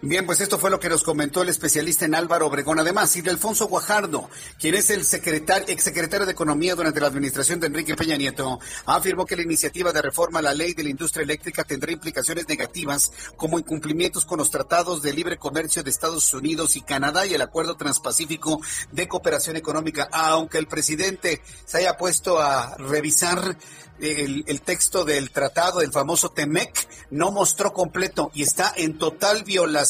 [0.00, 2.78] Bien, pues esto fue lo que nos comentó el especialista en Álvaro Obregón.
[2.78, 4.30] Además, y de Alfonso Guajardo,
[4.60, 9.26] quien es el secretario, exsecretario de Economía durante la administración de Enrique Peña Nieto, afirmó
[9.26, 13.10] que la iniciativa de reforma a la ley de la industria eléctrica tendrá implicaciones negativas
[13.34, 17.42] como incumplimientos con los tratados de libre comercio de Estados Unidos y Canadá y el
[17.42, 18.60] Acuerdo Transpacífico
[18.92, 20.08] de Cooperación Económica.
[20.12, 23.56] Aunque el presidente se haya puesto a revisar
[24.00, 29.87] el, texto del tratado, del famoso TEMEC, no mostró completo y está en total violación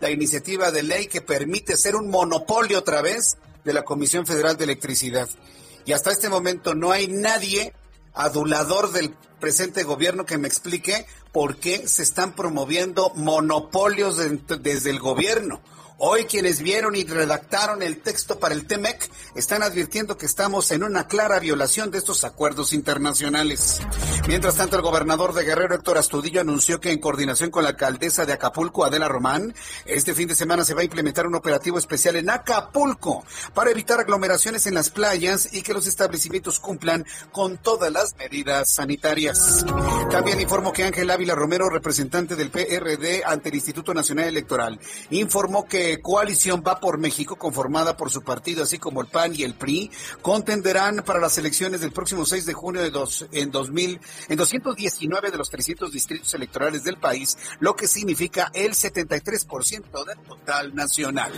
[0.00, 4.56] la iniciativa de ley que permite ser un monopolio otra vez de la Comisión Federal
[4.56, 5.28] de Electricidad.
[5.86, 7.72] Y hasta este momento no hay nadie
[8.14, 14.18] adulador del presente gobierno que me explique por qué se están promoviendo monopolios
[14.60, 15.60] desde el gobierno.
[16.02, 20.82] Hoy quienes vieron y redactaron el texto para el TEMEC están advirtiendo que estamos en
[20.82, 23.80] una clara violación de estos acuerdos internacionales.
[24.26, 28.24] Mientras tanto, el gobernador de Guerrero, Héctor Astudillo, anunció que en coordinación con la alcaldesa
[28.24, 32.16] de Acapulco, Adela Román, este fin de semana se va a implementar un operativo especial
[32.16, 33.22] en Acapulco
[33.52, 38.72] para evitar aglomeraciones en las playas y que los establecimientos cumplan con todas las medidas
[38.72, 39.66] sanitarias.
[40.10, 44.80] También informó que Ángel Ávila Romero, representante del PRD ante el Instituto Nacional Electoral,
[45.10, 49.42] informó que Coalición Va por México, conformada por su partido, así como el PAN y
[49.42, 49.90] el PRI,
[50.22, 55.30] contenderán para las elecciones del próximo 6 de junio de dos, en 2000, en 219
[55.30, 61.32] de los 300 distritos electorales del país, lo que significa el 73% del total nacional.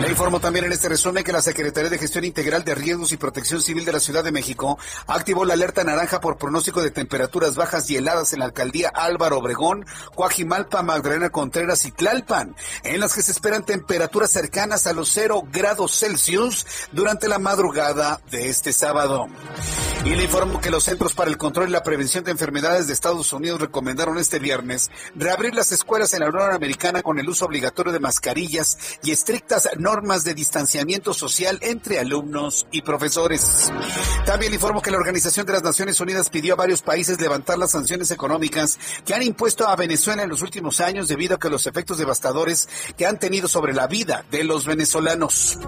[0.00, 3.16] Le informo también en este resumen que la Secretaría de Gestión Integral de Riesgos y
[3.16, 7.54] Protección Civil de la Ciudad de México activó la alerta naranja por pronóstico de temperaturas
[7.54, 13.14] bajas y heladas en la alcaldía Álvaro Obregón, Coajimalpa, Magdalena Contreras y Tlalpan, en las
[13.14, 18.72] que se esperan temperaturas cercanas a los 0 grados Celsius durante la madrugada de este
[18.72, 19.26] sábado.
[20.02, 22.94] Y le informo que los Centros para el Control y la Prevención de Enfermedades de
[22.94, 27.44] Estados Unidos recomendaron este viernes reabrir las escuelas en la Unión Americana con el uso
[27.44, 33.70] obligatorio de mascarillas y estrictas normas de distanciamiento social entre alumnos y profesores.
[34.26, 37.72] También informo que la Organización de las Naciones Unidas pidió a varios países levantar las
[37.72, 41.66] sanciones económicas que han impuesto a Venezuela en los últimos años debido a que los
[41.66, 45.58] efectos devastadores que han tenido sobre la vida de los venezolanos.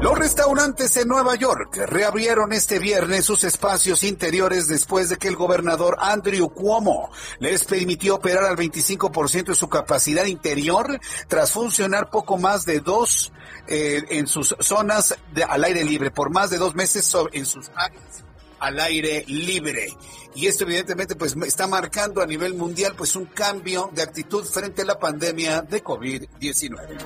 [0.00, 5.36] Los restaurantes en Nueva York reabrieron este viernes sus espacios interiores después de que el
[5.36, 10.98] gobernador Andrew Cuomo les permitió operar al 25% de su capacidad interior
[11.28, 13.32] tras funcionar poco más de dos
[13.68, 17.70] eh, en sus zonas de, al aire libre, por más de dos meses en sus
[17.76, 18.24] áreas
[18.62, 19.88] al aire libre.
[20.36, 24.82] Y esto evidentemente pues está marcando a nivel mundial pues un cambio de actitud frente
[24.82, 26.96] a la pandemia de COVID-19.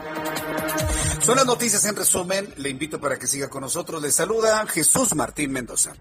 [1.22, 2.52] Son las noticias en resumen.
[2.58, 4.02] Le invito para que siga con nosotros.
[4.02, 5.94] Le saluda Jesús Martín Mendoza.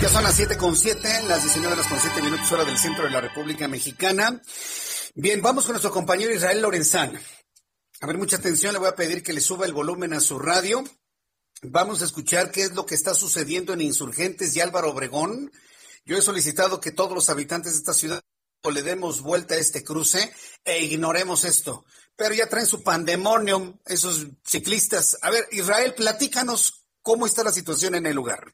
[0.00, 3.04] Ya son las siete con siete, las 19 horas con siete minutos hora del centro
[3.04, 4.40] de la República Mexicana.
[5.16, 7.16] Bien, vamos con nuestro compañero Israel Lorenzán.
[8.00, 10.40] A ver, mucha atención, le voy a pedir que le suba el volumen a su
[10.40, 10.82] radio.
[11.62, 15.52] Vamos a escuchar qué es lo que está sucediendo en Insurgentes y Álvaro Obregón.
[16.04, 18.22] Yo he solicitado que todos los habitantes de esta ciudad
[18.68, 20.34] le demos vuelta a este cruce
[20.64, 21.84] e ignoremos esto.
[22.16, 25.16] Pero ya traen su pandemonium esos ciclistas.
[25.22, 28.52] A ver, Israel, platícanos cómo está la situación en el lugar.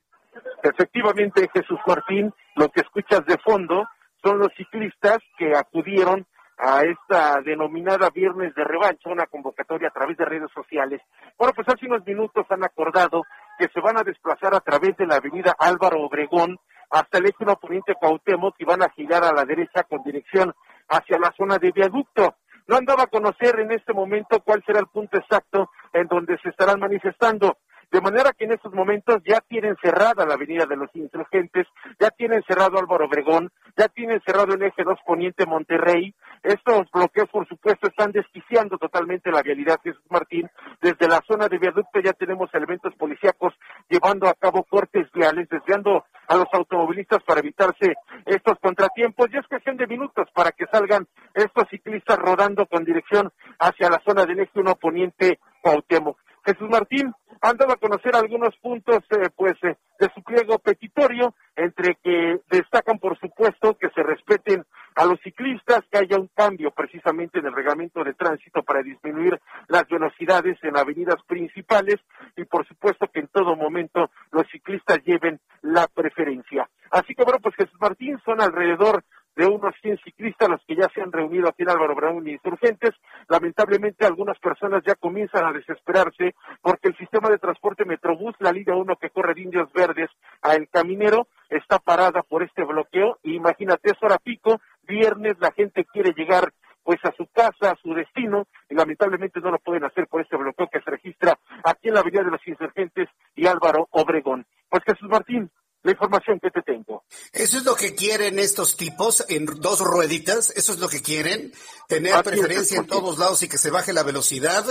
[0.62, 3.86] Efectivamente, Jesús Martín, lo que escuchas de fondo
[4.22, 6.26] son los ciclistas que acudieron
[6.62, 11.00] a esta denominada Viernes de Revancha, una convocatoria a través de redes sociales.
[11.38, 13.22] Bueno, pues hace unos minutos han acordado
[13.58, 16.58] que se van a desplazar a través de la avenida Álvaro Obregón
[16.90, 20.52] hasta el eje poniente Cuauhtémoc y van a girar a la derecha con dirección
[20.88, 22.34] hacia la zona de viaducto.
[22.66, 26.50] No andaba a conocer en este momento cuál será el punto exacto en donde se
[26.50, 27.56] estarán manifestando.
[27.90, 31.66] De manera que en estos momentos ya tienen cerrada la avenida de los insurgentes,
[31.98, 36.14] ya tienen cerrado Álvaro Obregón, ya tienen cerrado el eje 2 Poniente Monterrey.
[36.44, 40.48] Estos bloqueos, por supuesto, están desquiciando totalmente la vialidad Jesús Martín.
[40.80, 43.54] Desde la zona de viaducto ya tenemos elementos policíacos
[43.88, 49.26] llevando a cabo cortes viales, desviando a los automovilistas para evitarse estos contratiempos.
[49.32, 54.00] Y es cuestión de minutos para que salgan estos ciclistas rodando con dirección hacia la
[54.06, 56.16] zona del eje 1 Poniente Cuauhtémoc.
[56.44, 61.34] Jesús Martín, han dado a conocer algunos puntos eh, pues eh, de su pliego petitorio,
[61.56, 64.64] entre que destacan por supuesto que se respeten
[64.96, 69.40] a los ciclistas, que haya un cambio precisamente en el reglamento de tránsito para disminuir
[69.68, 71.96] las velocidades en avenidas principales
[72.36, 76.68] y por supuesto que en todo momento los ciclistas lleven la preferencia.
[76.90, 79.04] Así que bueno, pues Jesús Martín son alrededor
[79.36, 82.32] de unos 100 ciclistas, los que ya se han reunido aquí en Álvaro Brown y
[82.32, 82.90] Insurgentes.
[83.28, 88.76] Lamentablemente algunas personas ya comienzan a desesperarse porque el sistema de transporte Metrobús, la línea
[88.76, 90.10] 1 que corre de Indios Verdes
[90.42, 93.18] a El Caminero, está parada por este bloqueo.
[93.22, 96.52] imagínate, es hora pico, viernes, la gente quiere llegar
[96.82, 100.36] pues a su casa, a su destino, y lamentablemente no lo pueden hacer por este
[100.36, 104.46] bloqueo que se registra aquí en la Avenida de los Insurgentes y Álvaro Obregón.
[104.68, 105.50] Pues Jesús Martín,
[105.82, 107.04] la información que te tengo.
[107.32, 111.52] Eso es lo que quieren estos tipos en dos rueditas, eso es lo que quieren,
[111.88, 114.64] tener preferencia en todos lados y que se baje la velocidad.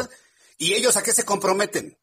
[0.57, 1.97] ¿Y ellos a qué se comprometen?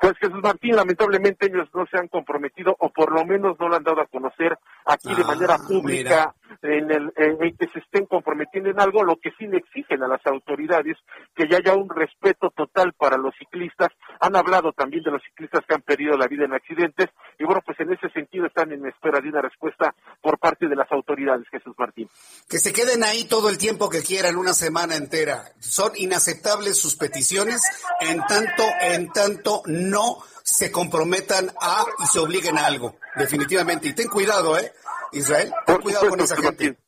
[0.00, 3.76] Pues Jesús Martín, lamentablemente ellos no se han comprometido o por lo menos no lo
[3.76, 8.06] han dado a conocer aquí de manera ah, pública en el en que se estén
[8.06, 10.96] comprometiendo en algo, lo que sí le exigen a las autoridades
[11.34, 13.88] que ya haya un respeto total para los ciclistas.
[14.20, 17.62] Han hablado también de los ciclistas que han perdido la vida en accidentes y bueno,
[17.64, 21.46] pues en ese sentido están en espera de una respuesta por parte de las autoridades,
[21.50, 22.08] Jesús Martín.
[22.48, 25.42] Que se queden ahí todo el tiempo que quieran, una semana entera.
[25.58, 27.62] Son inaceptables sus peticiones
[28.00, 33.88] en tanto en tanto no se comprometan a y se a algo, definitivamente.
[33.88, 34.72] Y ten cuidado, ¿eh?
[35.10, 36.78] Israel, ten cuidado con esa gente.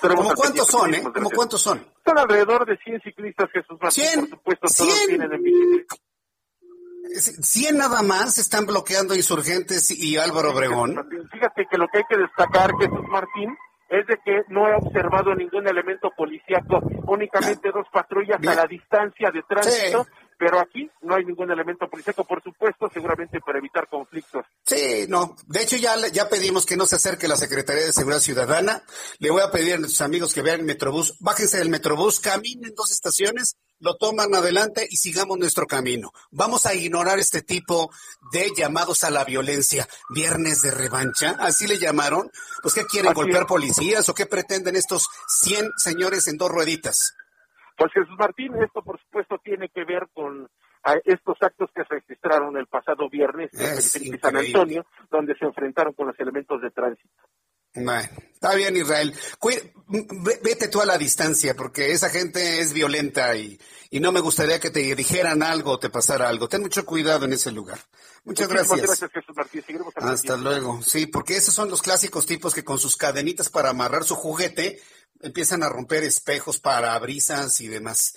[0.00, 1.02] ¿Cómo cuántos son, eh?
[1.02, 1.86] ¿Cómo cuántos son?
[2.06, 4.20] Son alrededor de 100 ciclistas, Jesús Martín, ¿100?
[4.20, 5.08] por supuesto, todos 100.
[5.08, 5.96] vienen en bicicleta.
[7.42, 11.06] 100 nada más están bloqueando insurgentes y Álvaro Obregón.
[11.30, 13.54] Fíjate que lo que hay que destacar, Jesús Martín,
[13.90, 19.30] es de que no he observado ningún elemento policíaco, únicamente dos patrullas a la distancia
[19.30, 20.06] de tránsito
[20.42, 24.44] pero aquí no hay ningún elemento policíaco, por supuesto, seguramente para evitar conflictos.
[24.66, 25.36] Sí, no.
[25.46, 28.82] De hecho, ya, ya pedimos que no se acerque la Secretaría de Seguridad Ciudadana.
[29.20, 32.74] Le voy a pedir a nuestros amigos que vean el Metrobús, bájense del Metrobús, caminen
[32.74, 36.12] dos estaciones, lo toman adelante y sigamos nuestro camino.
[36.32, 37.92] Vamos a ignorar este tipo
[38.32, 39.88] de llamados a la violencia.
[40.08, 42.32] Viernes de revancha, así le llamaron.
[42.62, 43.12] Pues, ¿qué quieren?
[43.12, 47.14] ¿Golpear policías o qué pretenden estos 100 señores en dos rueditas?
[47.82, 50.48] Pues Jesús Martín, esto por supuesto tiene que ver con
[51.04, 56.06] estos actos que se registraron el pasado viernes en San Antonio, donde se enfrentaron con
[56.06, 57.10] los elementos de tránsito.
[57.74, 59.14] Está bien, Israel.
[60.42, 63.58] vete tú a la distancia, porque esa gente es violenta y,
[63.90, 66.48] y, no me gustaría que te dijeran algo o te pasara algo.
[66.48, 67.78] Ten mucho cuidado en ese lugar.
[68.24, 68.82] Muchas gracias.
[68.82, 69.64] gracias Jesús Martín.
[69.96, 70.80] Hasta luego.
[70.82, 74.80] Sí, porque esos son los clásicos tipos que con sus cadenitas para amarrar su juguete
[75.20, 78.14] empiezan a romper espejos, parabrisas y demás.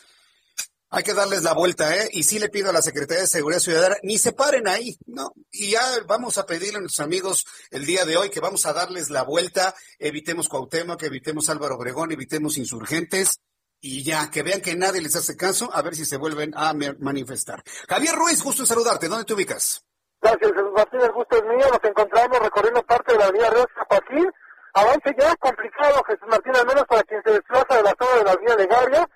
[0.95, 2.07] Hay que darles la vuelta, ¿eh?
[2.13, 5.33] Y sí le pido a la Secretaría de Seguridad Ciudadana, ni se paren ahí, ¿no?
[5.51, 8.71] Y ya vamos a pedirle a nuestros amigos el día de hoy que vamos a
[8.71, 13.41] darles la vuelta, evitemos Cuauhtémoc, evitemos Álvaro Obregón, evitemos insurgentes,
[13.81, 16.73] y ya, que vean que nadie les hace caso, a ver si se vuelven a
[16.99, 17.61] manifestar.
[17.89, 19.83] Javier Ruiz, gusto en saludarte, ¿dónde te ubicas?
[20.21, 23.67] Gracias, Jesús Martín, el gusto es mío, nos encontramos recorriendo parte de la avenida Río
[23.89, 24.31] Joaquín,
[24.73, 28.23] avance ya complicado, Jesús Martín, al menos para quien se desplaza de la zona de
[28.23, 29.07] la Gavia, y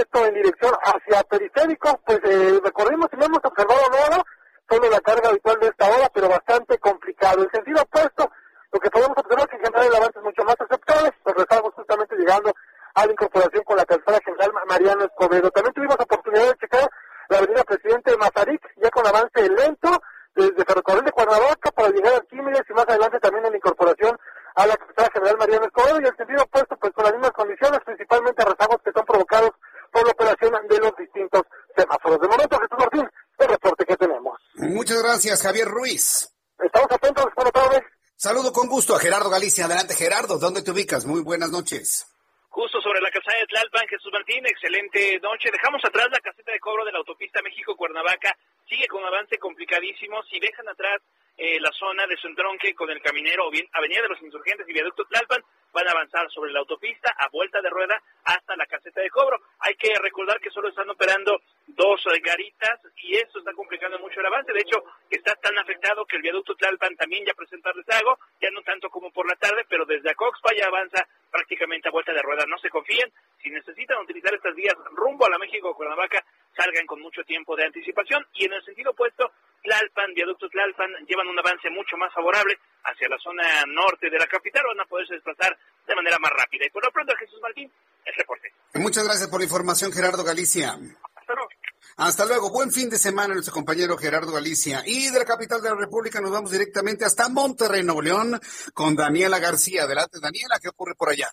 [0.00, 4.22] esto en dirección hacia periférico, pues eh, recorrimos y no hemos observado nada,
[4.68, 7.42] solo la carga habitual de esta hora, pero bastante complicado.
[7.42, 8.30] El sentido opuesto,
[8.72, 11.36] lo que podemos observar es que en general el avance es mucho más aceptable, pues
[11.38, 12.52] estamos justamente llegando
[12.94, 15.50] a la incorporación con la calzada general Mariano Escobedo.
[15.50, 16.90] También tuvimos oportunidad de checar
[17.28, 19.90] la avenida Presidente Mazarik, ya con avance lento,
[20.34, 24.18] desde Ferrocarril de Cuernavaca para llegar a Arquímedes y más adelante también en la incorporación
[24.54, 27.80] a la Secretaría General Mariano Escobedo y el sentido opuesto pues con las mismas condiciones,
[27.84, 29.50] principalmente rezagos que son provocados
[29.92, 31.42] por la operación de los distintos
[31.76, 32.20] semáforos.
[32.20, 34.38] De momento, Jesús Martín, el reporte que tenemos.
[34.54, 36.32] Muchas gracias, Javier Ruiz.
[36.58, 37.82] Estamos atentos, buenas tardes.
[38.16, 39.66] Saludo con gusto a Gerardo Galicia.
[39.66, 41.04] Adelante, Gerardo, ¿dónde te ubicas?
[41.04, 42.06] Muy buenas noches.
[42.48, 45.50] Justo sobre la caseta de Tlalpan, Jesús Martín, excelente noche.
[45.52, 48.34] Dejamos atrás la caseta de cobro de la autopista México-Cuernavaca.
[48.66, 50.22] Sigue con avance complicadísimo.
[50.30, 51.02] Si dejan atrás
[51.36, 54.68] eh, la zona de su entronque con el caminero o bien Avenida de los Insurgentes
[54.68, 58.64] y Viaducto Tlalpan, van a avanzar sobre la autopista a vuelta de rueda hasta la
[58.64, 59.38] caseta de cobro.
[59.58, 64.20] Hay que recordar que solo están operando dos eh, garitas y eso está complicando mucho
[64.20, 64.52] el avance.
[64.52, 68.62] De hecho, está tan afectado que el viaducto Tlalpan también ya presenta rezago, ya no
[68.62, 72.46] tanto como por la tarde, pero desde Acoxpa ya avanza prácticamente a vuelta de rueda.
[72.48, 73.12] No se confíen,
[73.42, 76.24] si necesitan utilizar estas vías rumbo a la México-Cuernavaca,
[76.56, 78.24] salgan con mucho tiempo de anticipación.
[78.34, 79.30] Y en el sentido opuesto,
[79.62, 84.26] Tlalpan, viaducto Tlalpan, llevan un avance mucho más favorable hacia la zona norte de la
[84.26, 86.66] capital, van a poderse desplazar de manera más rápida.
[86.66, 87.70] Y por lo pronto, Jesús Martín,
[88.04, 88.52] el reporte.
[88.74, 90.70] Muchas gracias por la información, Gerardo Galicia.
[91.14, 91.48] Hasta luego.
[91.96, 92.50] Hasta luego.
[92.50, 94.82] Buen fin de semana, nuestro compañero Gerardo Galicia.
[94.86, 98.40] Y de la capital de la República nos vamos directamente hasta Monterrey, Nuevo León,
[98.74, 99.84] con Daniela García.
[99.84, 101.30] Adelante, Daniela, ¿qué ocurre por allá?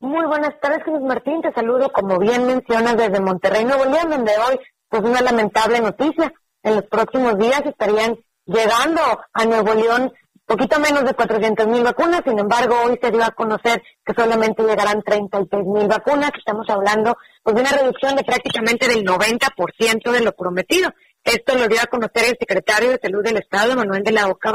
[0.00, 1.42] Muy buenas tardes, Jesús Martín.
[1.42, 6.32] Te saludo, como bien mencionas, desde Monterrey, Nuevo León, donde hoy, pues una lamentable noticia.
[6.62, 9.00] En los próximos días estarían llegando
[9.32, 10.12] a Nuevo León
[10.48, 14.62] poquito menos de 400 mil vacunas, sin embargo, hoy se dio a conocer que solamente
[14.62, 20.20] llegarán 36 mil vacunas, estamos hablando pues, de una reducción de prácticamente del 90% de
[20.22, 20.90] lo prometido.
[21.22, 24.50] Esto lo dio a conocer el secretario de Salud del Estado, Manuel de la Oca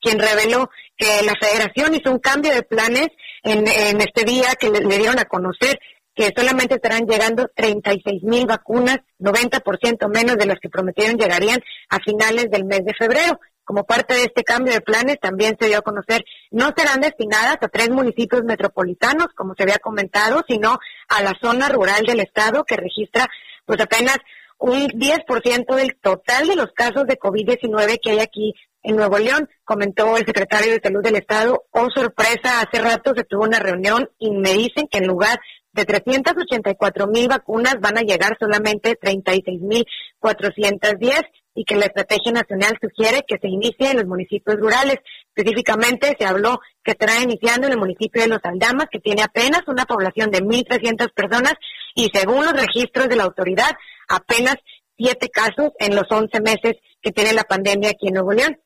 [0.00, 3.06] quien reveló que la federación hizo un cambio de planes
[3.42, 5.78] en, este día que le, dieron a conocer
[6.14, 11.98] que solamente estarán llegando 36 mil vacunas, 90% menos de las que prometieron llegarían a
[12.00, 13.40] finales del mes de febrero.
[13.64, 17.58] Como parte de este cambio de planes, también se dio a conocer, no serán destinadas
[17.60, 20.78] a tres municipios metropolitanos, como se había comentado, sino
[21.08, 23.28] a la zona rural del estado que registra
[23.64, 24.18] pues apenas
[24.58, 29.48] un 10% del total de los casos de COVID-19 que hay aquí en Nuevo León,
[29.64, 31.64] comentó el secretario de Salud del Estado.
[31.70, 35.40] Oh, sorpresa, hace rato se tuvo una reunión y me dicen que en lugar
[35.72, 39.86] de 384 mil vacunas van a llegar solamente 36 mil
[40.18, 41.22] 410
[41.54, 44.96] y que la estrategia nacional sugiere que se inicie en los municipios rurales.
[45.34, 49.62] Específicamente se habló que estará iniciando en el municipio de Los Aldamas, que tiene apenas
[49.66, 51.54] una población de 1.300 personas
[51.94, 53.70] y según los registros de la autoridad,
[54.08, 54.56] apenas
[54.96, 58.58] siete casos en los 11 meses que tiene la pandemia aquí en Nuevo León.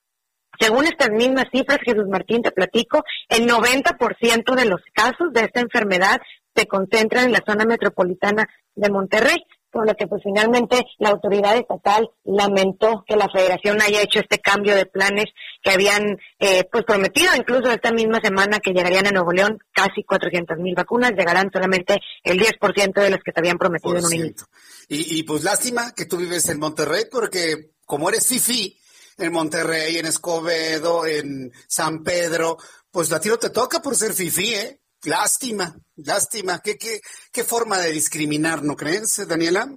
[0.58, 5.60] Según estas mismas cifras, Jesús Martín, te platico, el 90% de los casos de esta
[5.60, 6.20] enfermedad
[6.54, 9.44] se concentran en la zona metropolitana de Monterrey
[9.76, 14.38] por lo que pues finalmente la autoridad estatal lamentó que la federación haya hecho este
[14.38, 15.26] cambio de planes
[15.62, 20.02] que habían eh, pues prometido incluso esta misma semana que llegarían a Nuevo León casi
[20.02, 24.14] 400 mil vacunas, llegarán solamente el 10% de las que te habían prometido en un
[24.14, 24.46] inicio.
[24.88, 28.78] Y, y pues lástima que tú vives en Monterrey porque como eres FIFI
[29.18, 32.58] en Monterrey, en Escobedo, en San Pedro,
[32.90, 34.80] pues a ti te toca por ser FIFI, ¿eh?
[35.04, 36.60] Lástima, lástima.
[36.60, 37.00] ¿Qué, qué,
[37.32, 39.68] qué forma de discriminar, no crees, Daniela?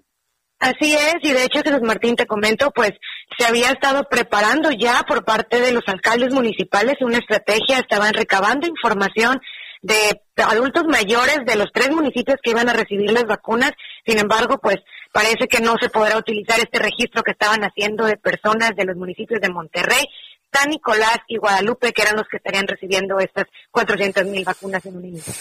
[0.60, 2.92] Así es, y de hecho, Jesús Martín, te comento, pues
[3.38, 8.68] se había estado preparando ya por parte de los alcaldes municipales una estrategia, estaban recabando
[8.68, 9.40] información
[9.82, 13.72] de adultos mayores de los tres municipios que iban a recibir las vacunas.
[14.06, 14.78] Sin embargo, pues
[15.12, 18.96] parece que no se podrá utilizar este registro que estaban haciendo de personas de los
[18.96, 20.06] municipios de Monterrey.
[20.52, 24.98] San Nicolás y Guadalupe, que eran los que estarían recibiendo estas 400 mil vacunas en
[24.98, 25.34] un inicio.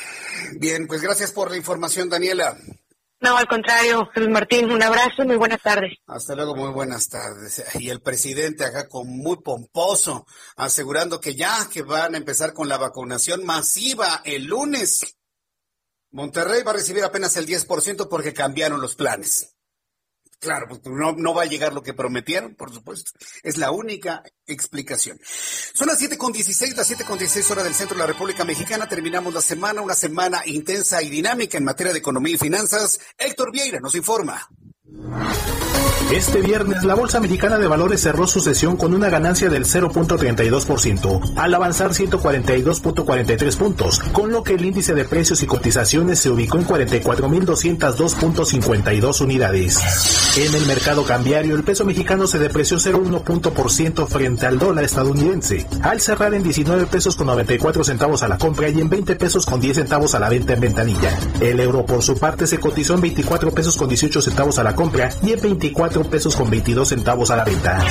[0.59, 2.57] Bien, pues gracias por la información, Daniela.
[3.21, 5.93] No, al contrario, Luis Martín, un abrazo y muy buenas tardes.
[6.07, 7.65] Hasta luego, muy buenas tardes.
[7.81, 10.25] Y el presidente acá con muy pomposo,
[10.57, 15.17] asegurando que ya que van a empezar con la vacunación masiva el lunes.
[16.11, 19.57] Monterrey va a recibir apenas el 10% porque cambiaron los planes.
[20.41, 23.11] Claro, pues no, no va a llegar lo que prometieron, por supuesto.
[23.43, 25.19] Es la única explicación.
[25.75, 28.89] Son las 7.16, las 7.16 horas del centro de la República Mexicana.
[28.89, 33.01] Terminamos la semana, una semana intensa y dinámica en materia de economía y finanzas.
[33.19, 34.49] Héctor Vieira nos informa.
[36.13, 41.35] Este viernes, la Bolsa Mexicana de Valores cerró su sesión con una ganancia del 0.32%,
[41.37, 46.57] al avanzar 142.43 puntos, con lo que el índice de precios y cotizaciones se ubicó
[46.57, 49.79] en 44.202.52 unidades.
[50.39, 56.01] En el mercado cambiario, el peso mexicano se depreció 0.1% frente al dólar estadounidense, al
[56.01, 59.61] cerrar en 19 pesos con 94 centavos a la compra y en 20 pesos con
[59.61, 61.19] 10 centavos a la venta en ventanilla.
[61.41, 64.75] El euro, por su parte, se cotizó en 24 pesos con 18 centavos a la
[64.79, 67.85] compra y en 24 pesos con 22 centavos a la venta.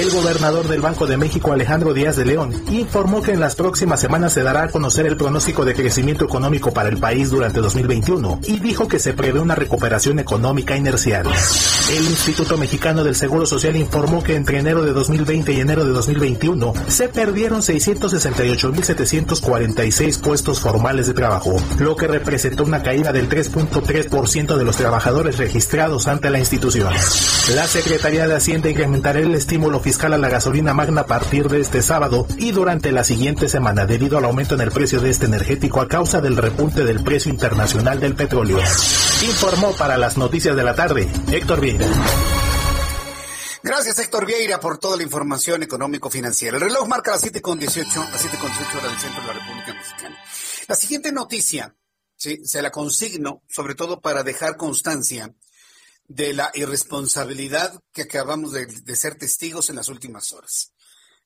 [0.00, 4.00] El gobernador del Banco de México, Alejandro Díaz de León, informó que en las próximas
[4.00, 8.40] semanas se dará a conocer el pronóstico de crecimiento económico para el país durante 2021
[8.46, 11.26] y dijo que se prevé una recuperación económica inercial.
[11.90, 15.90] El Instituto Mexicano del Seguro Social informó que entre enero de 2020 y enero de
[15.90, 24.56] 2021 se perdieron 668.746 puestos formales de trabajo, lo que representó una caída del 3.3%
[24.56, 26.92] de los trabajadores registrados la institución.
[27.54, 31.60] La Secretaría de Hacienda incrementará el estímulo fiscal a la gasolina magna a partir de
[31.60, 35.26] este sábado y durante la siguiente semana debido al aumento en el precio de este
[35.26, 38.58] energético a causa del repunte del precio internacional del petróleo.
[39.22, 41.86] Informó para las noticias de la tarde Héctor Vieira.
[43.64, 46.56] Gracias, Héctor Vieira, por toda la información económico-financiera.
[46.56, 50.18] El reloj marca las 7.18, las 7.18 horas del centro de la República Mexicana.
[50.66, 51.76] La siguiente noticia,
[52.16, 52.40] ¿sí?
[52.44, 55.32] se la consigno, sobre todo para dejar constancia
[56.08, 60.72] de la irresponsabilidad que acabamos de, ser testigos en las últimas horas.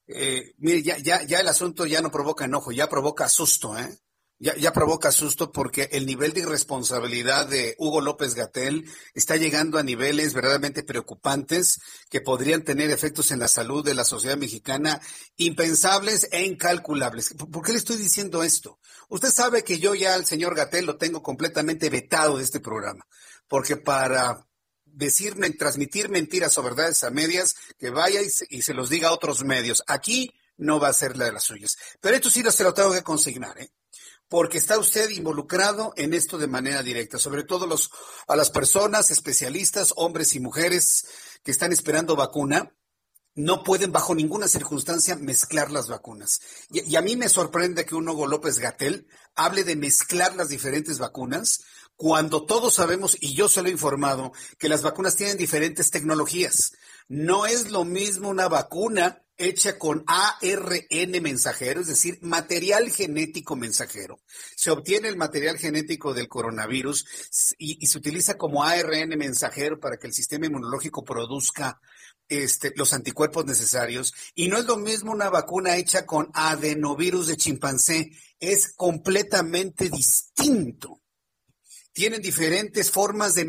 [0.06, 3.98] Eh, mire, ya, ya, ya el asunto ya no provoca enojo, ya provoca susto, ¿eh?
[4.38, 8.84] Ya, ya provoca susto porque el nivel de irresponsabilidad de Hugo López Gatel
[9.14, 11.80] está llegando a niveles verdaderamente preocupantes
[12.10, 15.00] que podrían tener efectos en la salud de la sociedad mexicana
[15.36, 17.32] impensables e incalculables.
[17.32, 18.78] ¿Por qué le estoy diciendo esto?
[19.08, 23.06] Usted sabe que yo ya al señor Gatel lo tengo completamente vetado de este programa,
[23.48, 24.45] porque para
[24.96, 29.44] decir, transmitir mentiras o verdades a medias, que vaya y se, los diga a otros
[29.44, 29.84] medios.
[29.86, 31.76] Aquí no va a ser la de las suyas.
[32.00, 33.70] Pero esto sí lo se lo tengo que consignar, ¿eh?
[34.28, 37.90] porque está usted involucrado en esto de manera directa, sobre todo los,
[38.26, 41.06] a las personas especialistas, hombres y mujeres
[41.44, 42.72] que están esperando vacuna,
[43.34, 46.40] no pueden bajo ninguna circunstancia mezclar las vacunas.
[46.70, 50.48] Y, y, a mí me sorprende que un Hugo López Gatel hable de mezclar las
[50.48, 51.60] diferentes vacunas
[51.96, 56.72] cuando todos sabemos, y yo se lo he informado, que las vacunas tienen diferentes tecnologías.
[57.08, 64.20] No es lo mismo una vacuna hecha con ARN mensajero, es decir, material genético mensajero.
[64.56, 67.06] Se obtiene el material genético del coronavirus
[67.58, 71.80] y, se utiliza como ARN mensajero para que el sistema inmunológico produzca
[72.28, 74.14] este, los anticuerpos necesarios.
[74.34, 80.95] Y no es lo mismo una vacuna hecha con adenovirus de chimpancé, es completamente distinto
[81.96, 83.44] tienen diferentes formas de,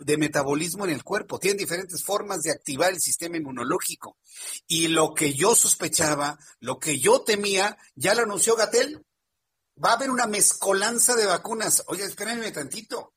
[0.00, 4.18] de, metabolismo en el cuerpo, tienen diferentes formas de activar el sistema inmunológico.
[4.66, 9.06] Y lo que yo sospechaba, lo que yo temía, ya lo anunció Gatel.
[9.82, 11.84] Va a haber una mezcolanza de vacunas.
[11.86, 13.14] Oiga, espérenme tantito.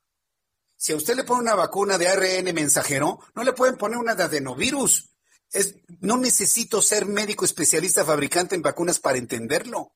[0.77, 4.13] Si a usted le pone una vacuna de ARN mensajero, no le pueden poner una
[4.13, 5.15] de adenovirus.
[5.51, 9.95] Es, no necesito ser médico especialista fabricante en vacunas para entenderlo.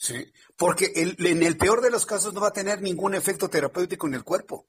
[0.00, 3.50] Sí, porque el, en el peor de los casos no va a tener ningún efecto
[3.50, 4.66] terapéutico en el cuerpo.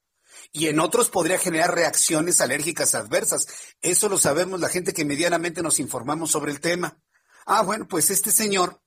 [0.52, 3.48] Y en otros podría generar reacciones alérgicas adversas.
[3.82, 7.02] Eso lo sabemos la gente que medianamente nos informamos sobre el tema.
[7.45, 8.82] Ah, bueno, pues este señor,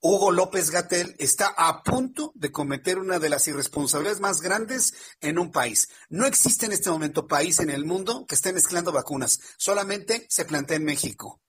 [0.00, 5.36] Hugo López Gatel, está a punto de cometer una de las irresponsabilidades más grandes en
[5.36, 5.88] un país.
[6.10, 9.40] No existe en este momento país en el mundo que esté mezclando vacunas.
[9.56, 11.42] Solamente se plantea en México.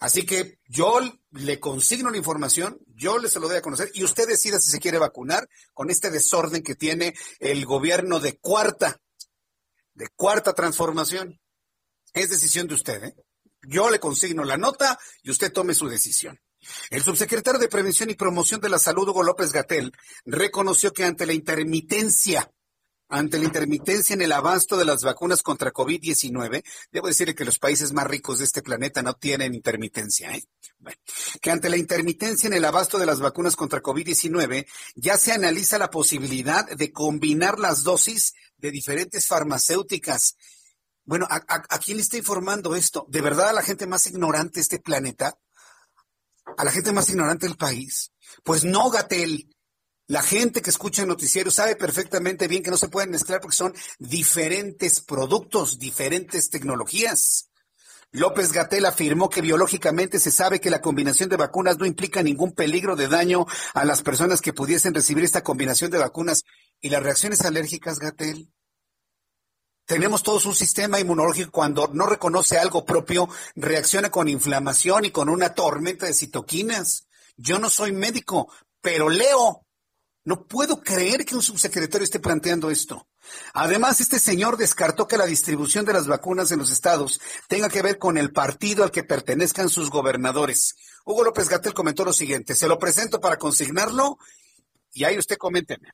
[0.00, 1.00] Así que yo
[1.30, 4.70] le consigno la información, yo le se lo doy a conocer y usted decida si
[4.70, 9.00] se quiere vacunar con este desorden que tiene el gobierno de cuarta,
[9.94, 11.40] de cuarta transformación.
[12.12, 13.14] Es decisión de usted, ¿eh?
[13.68, 16.38] Yo le consigno la nota y usted tome su decisión.
[16.90, 19.92] El subsecretario de Prevención y Promoción de la Salud, Hugo López Gatel,
[20.24, 22.50] reconoció que ante la intermitencia
[23.08, 27.58] ante la intermitencia en el abasto de las vacunas contra COVID-19, debo decirle que los
[27.58, 30.44] países más ricos de este planeta no tienen intermitencia, ¿eh?
[30.78, 30.98] Bueno,
[31.40, 35.78] que ante la intermitencia en el abasto de las vacunas contra COVID-19, ya se analiza
[35.78, 40.36] la posibilidad de combinar las dosis de diferentes farmacéuticas.
[41.04, 43.06] Bueno, ¿a, a, a quién le está informando esto?
[43.08, 45.38] ¿De verdad a la gente más ignorante de este planeta?
[46.56, 48.12] ¿A la gente más ignorante del país?
[48.42, 49.55] Pues no, Gatel.
[50.08, 53.56] La gente que escucha el noticiero sabe perfectamente bien que no se pueden mezclar porque
[53.56, 57.50] son diferentes productos, diferentes tecnologías.
[58.12, 62.52] López Gatel afirmó que biológicamente se sabe que la combinación de vacunas no implica ningún
[62.52, 66.44] peligro de daño a las personas que pudiesen recibir esta combinación de vacunas.
[66.80, 68.48] ¿Y las reacciones alérgicas, Gatel?
[69.86, 75.28] Tenemos todos un sistema inmunológico cuando no reconoce algo propio, reacciona con inflamación y con
[75.28, 77.08] una tormenta de citoquinas.
[77.36, 79.65] Yo no soy médico, pero leo
[80.26, 83.06] no puedo creer que un subsecretario esté planteando esto.
[83.54, 87.80] Además, este señor descartó que la distribución de las vacunas en los estados tenga que
[87.80, 90.74] ver con el partido al que pertenezcan sus gobernadores.
[91.04, 94.18] Hugo López Gatel comentó lo siguiente, se lo presento para consignarlo
[94.92, 95.92] y ahí usted coménteme.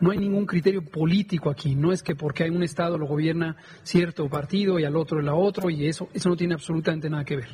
[0.00, 3.56] No hay ningún criterio político aquí, no es que porque hay un Estado lo gobierna
[3.84, 7.36] cierto partido y al otro la otro y eso, eso no tiene absolutamente nada que
[7.36, 7.48] ver.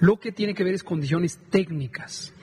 [0.00, 2.34] Lo que tiene que ver es condiciones técnicas.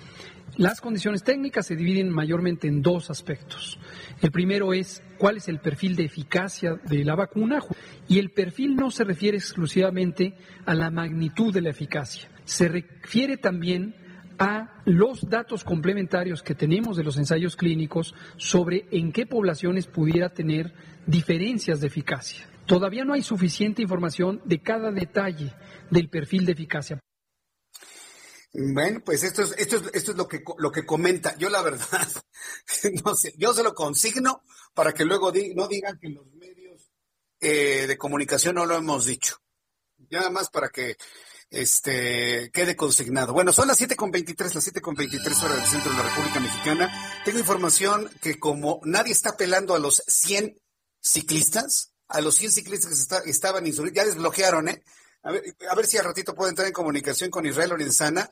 [0.58, 3.80] Las condiciones técnicas se dividen mayormente en dos aspectos.
[4.22, 7.60] El primero es cuál es el perfil de eficacia de la vacuna
[8.08, 10.36] y el perfil no se refiere exclusivamente
[10.68, 13.96] a la magnitud de la eficacia, se refiere también
[14.38, 20.30] a los datos complementarios que tenemos de los ensayos clínicos sobre en qué poblaciones pudiera
[20.30, 20.74] tener
[21.08, 22.48] diferencias de eficacia.
[22.68, 25.52] Todavía no hay suficiente información de cada detalle
[25.90, 27.00] del perfil de eficacia.
[28.54, 31.36] Bueno, pues esto es, esto es, esto es lo que lo que comenta.
[31.38, 32.08] Yo la verdad,
[33.04, 34.44] no sé, yo se lo consigno
[34.76, 36.92] para que luego di, no digan que los medios
[37.40, 39.38] eh, de comunicación no lo hemos dicho.
[40.12, 40.98] Nada más para que
[41.50, 43.34] este quede consignado.
[43.34, 46.10] Bueno, son las siete con veintitrés, las siete con veintitrés horas del centro de la
[46.10, 47.22] República Mexicana.
[47.26, 50.60] Tengo información que como nadie está apelando a los 100
[51.00, 54.84] ciclistas, a los 100 ciclistas que está, estaban inscritos, ya desbloquearon, ¿eh?
[55.24, 58.30] A ver, a ver si al ratito puedo entrar en comunicación con Israel Lorenzana.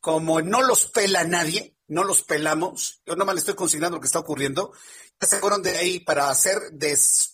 [0.00, 4.06] Como no los pela nadie, no los pelamos, yo nomás le estoy consignando lo que
[4.06, 4.72] está ocurriendo,
[5.20, 6.56] ya se fueron de ahí para hacer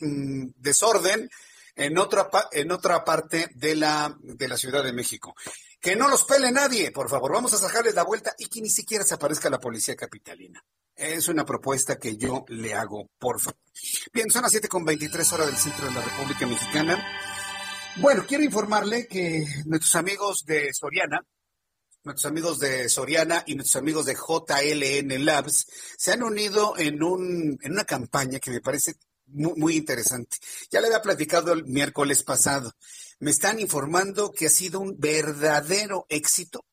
[0.01, 1.31] mm, desorden
[1.77, 5.35] en otra, en otra parte de la, de la Ciudad de México.
[5.79, 8.71] Que no los pele nadie, por favor, vamos a sacarles la vuelta y que ni
[8.71, 10.65] siquiera se aparezca la policía capitalina.
[10.95, 13.61] Es una propuesta que yo le hago, por favor.
[14.13, 17.36] Bien, son las 7 con 23 horas del centro de la República Mexicana.
[17.99, 21.25] Bueno, quiero informarle que nuestros amigos de Soriana
[22.07, 25.67] nuestros amigos de Soriana y nuestros amigos de JLN Labs
[25.99, 28.95] se han unido en, un, en una campaña que me parece
[29.27, 30.37] muy, muy interesante.
[30.71, 32.73] Ya le había platicado el miércoles pasado.
[33.19, 36.65] Me están informando que ha sido un verdadero éxito,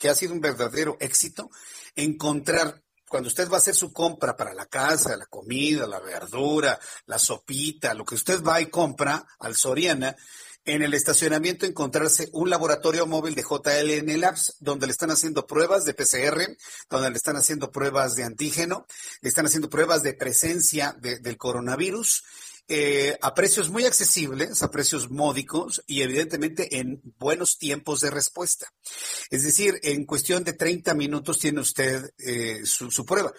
[0.00, 1.48] que ha sido un verdadero éxito
[1.94, 6.80] encontrar cuando usted va a hacer su compra para la casa, la comida, la verdura,
[7.04, 10.16] la sopita, lo que usted va y compra al Soriana,
[10.64, 15.84] en el estacionamiento encontrarse un laboratorio móvil de JLN Labs, donde le están haciendo pruebas
[15.84, 16.56] de PCR,
[16.88, 18.86] donde le están haciendo pruebas de antígeno,
[19.20, 22.24] le están haciendo pruebas de presencia del coronavirus.
[22.68, 28.72] Eh, a precios muy accesibles, a precios módicos y evidentemente en buenos tiempos de respuesta.
[29.30, 33.32] Es decir, en cuestión de 30 minutos tiene usted eh, su prueba.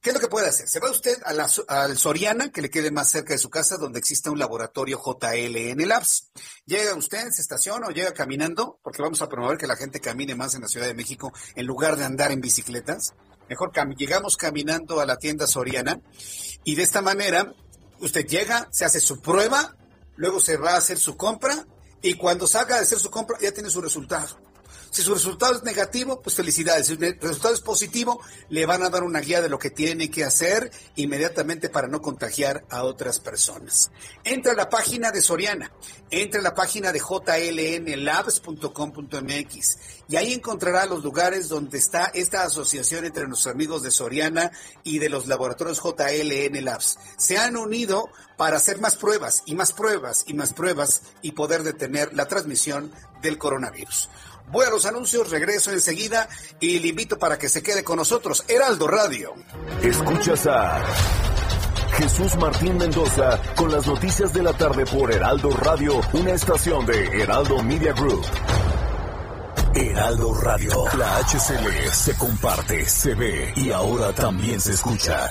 [0.00, 0.68] ¿Qué es lo que puede hacer?
[0.68, 3.76] Se va usted a la, al Soriana, que le quede más cerca de su casa,
[3.78, 6.30] donde exista un laboratorio JLN Labs.
[6.66, 10.36] Llega usted, se estaciona o llega caminando, porque vamos a promover que la gente camine
[10.36, 13.14] más en la Ciudad de México en lugar de andar en bicicletas.
[13.48, 16.00] Mejor llegamos caminando a la tienda Soriana
[16.62, 17.52] y de esta manera
[17.98, 19.76] usted llega, se hace su prueba,
[20.14, 21.66] luego se va a hacer su compra
[22.02, 24.47] y cuando salga de hacer su compra ya tiene su resultado.
[24.90, 26.86] Si su resultado es negativo, pues felicidades.
[26.86, 30.10] Si su resultado es positivo, le van a dar una guía de lo que tiene
[30.10, 33.90] que hacer inmediatamente para no contagiar a otras personas.
[34.24, 35.72] Entra a la página de Soriana,
[36.10, 39.78] entra a la página de jlnlabs.com.mx
[40.08, 44.50] y ahí encontrará los lugares donde está esta asociación entre nuestros amigos de Soriana
[44.82, 46.98] y de los laboratorios JLN Labs.
[47.18, 51.62] Se han unido para hacer más pruebas y más pruebas y más pruebas y poder
[51.62, 54.08] detener la transmisión del coronavirus.
[54.50, 56.28] Voy a los anuncios, regreso enseguida
[56.60, 58.44] y le invito para que se quede con nosotros.
[58.48, 59.34] Heraldo Radio.
[59.82, 60.82] Escuchas a
[61.98, 67.22] Jesús Martín Mendoza con las noticias de la tarde por Heraldo Radio, una estación de
[67.22, 68.24] Heraldo Media Group.
[69.74, 75.30] Heraldo Radio, la HCL se comparte, se ve y ahora también se escucha.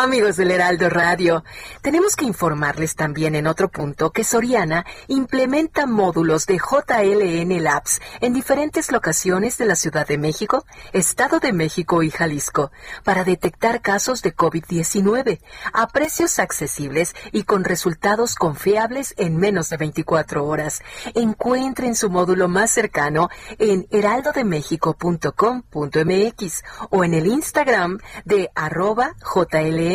[0.00, 1.42] Amigos del Heraldo Radio,
[1.82, 8.32] tenemos que informarles también en otro punto que Soriana implementa módulos de JLN Labs en
[8.32, 12.70] diferentes locaciones de la Ciudad de México, Estado de México y Jalisco
[13.02, 15.40] para detectar casos de COVID-19
[15.72, 20.80] a precios accesibles y con resultados confiables en menos de 24 horas.
[21.16, 29.87] Encuentren su módulo más cercano en heraldodemexico.com.mx o en el Instagram de arroba JLN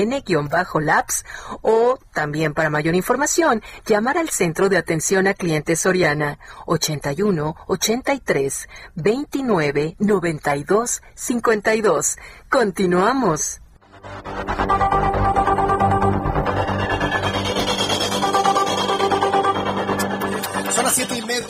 [0.80, 1.26] labs
[1.62, 8.70] o también para mayor información llamar al Centro de Atención a Clientes Soriana 81 83
[8.96, 12.18] 29 92 52.
[12.50, 13.62] Continuamos.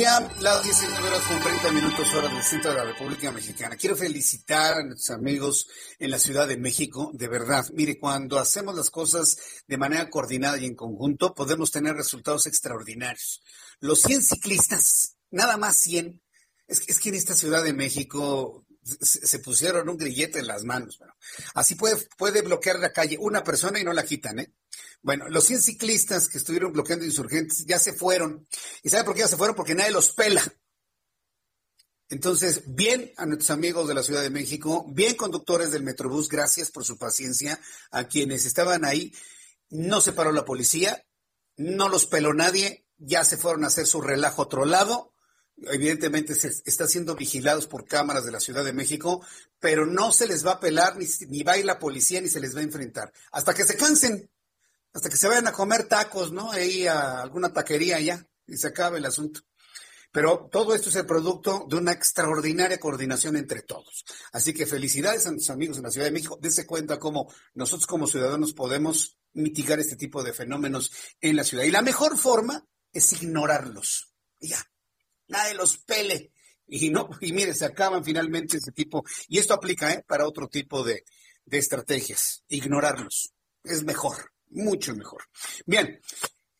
[0.03, 2.83] Las siete y media, las 19 horas con 30 minutos hora del centro de la
[2.83, 3.75] República Mexicana.
[3.77, 5.67] Quiero felicitar a nuestros amigos
[5.99, 7.65] en la Ciudad de México, de verdad.
[7.73, 13.41] Mire, cuando hacemos las cosas de manera coordinada y en conjunto, podemos tener resultados extraordinarios.
[13.79, 16.21] Los 100 ciclistas, nada más 100,
[16.67, 20.99] es, es que en esta Ciudad de México se, pusieron un grillete en las manos.
[21.53, 24.53] así puede, puede bloquear la calle una persona y no la quitan, ¿eh?
[25.01, 28.47] Bueno, los 100 ciclistas que estuvieron bloqueando insurgentes ya se fueron.
[28.83, 29.55] ¿Y sabe por qué ya se fueron?
[29.55, 30.41] Porque nadie los pela.
[32.09, 36.71] Entonces, bien a nuestros amigos de la Ciudad de México, bien conductores del Metrobús, gracias
[36.71, 37.59] por su paciencia.
[37.91, 39.13] A quienes estaban ahí,
[39.69, 41.05] no se paró la policía,
[41.57, 45.12] no los peló nadie, ya se fueron a hacer su relajo a otro lado.
[45.57, 49.25] Evidentemente se está siendo vigilados por cámaras de la Ciudad de México,
[49.59, 52.29] pero no se les va a pelar, ni, ni va a ir la policía, ni
[52.29, 53.13] se les va a enfrentar.
[53.31, 54.29] Hasta que se cansen
[54.93, 56.51] hasta que se vayan a comer tacos, ¿no?
[56.51, 59.41] Ahí a alguna taquería ya y se acabe el asunto.
[60.11, 64.05] Pero todo esto es el producto de una extraordinaria coordinación entre todos.
[64.31, 66.37] Así que felicidades a nuestros amigos en la Ciudad de México.
[66.39, 71.63] Dense cuenta cómo nosotros como ciudadanos podemos mitigar este tipo de fenómenos en la ciudad.
[71.63, 74.13] Y la mejor forma es ignorarlos.
[74.39, 74.53] Y
[75.27, 76.31] ya, nadie los pele.
[76.67, 79.03] Y no, y mire, se acaban finalmente ese tipo.
[79.27, 80.03] Y esto aplica ¿eh?
[80.07, 81.03] para otro tipo de,
[81.45, 82.43] de estrategias.
[82.47, 83.33] Ignorarlos
[83.63, 85.23] es mejor mucho mejor.
[85.65, 85.99] Bien,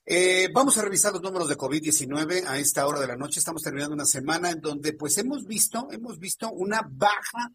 [0.06, 3.40] eh, vamos a revisar los números de COVID-19 a esta hora de la noche.
[3.40, 7.52] Estamos terminando una semana en donde pues hemos visto, hemos visto una baja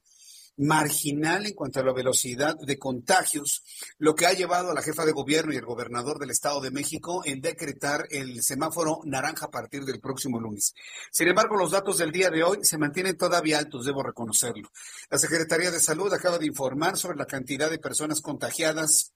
[0.59, 3.63] marginal en cuanto a la velocidad de contagios,
[3.99, 6.71] lo que ha llevado a la jefa de gobierno y el gobernador del Estado de
[6.71, 10.75] México en decretar el semáforo naranja a partir del próximo lunes.
[11.11, 14.71] Sin embargo, los datos del día de hoy se mantienen todavía altos, debo reconocerlo.
[15.11, 19.13] La Secretaría de Salud acaba de informar sobre la cantidad de personas contagiadas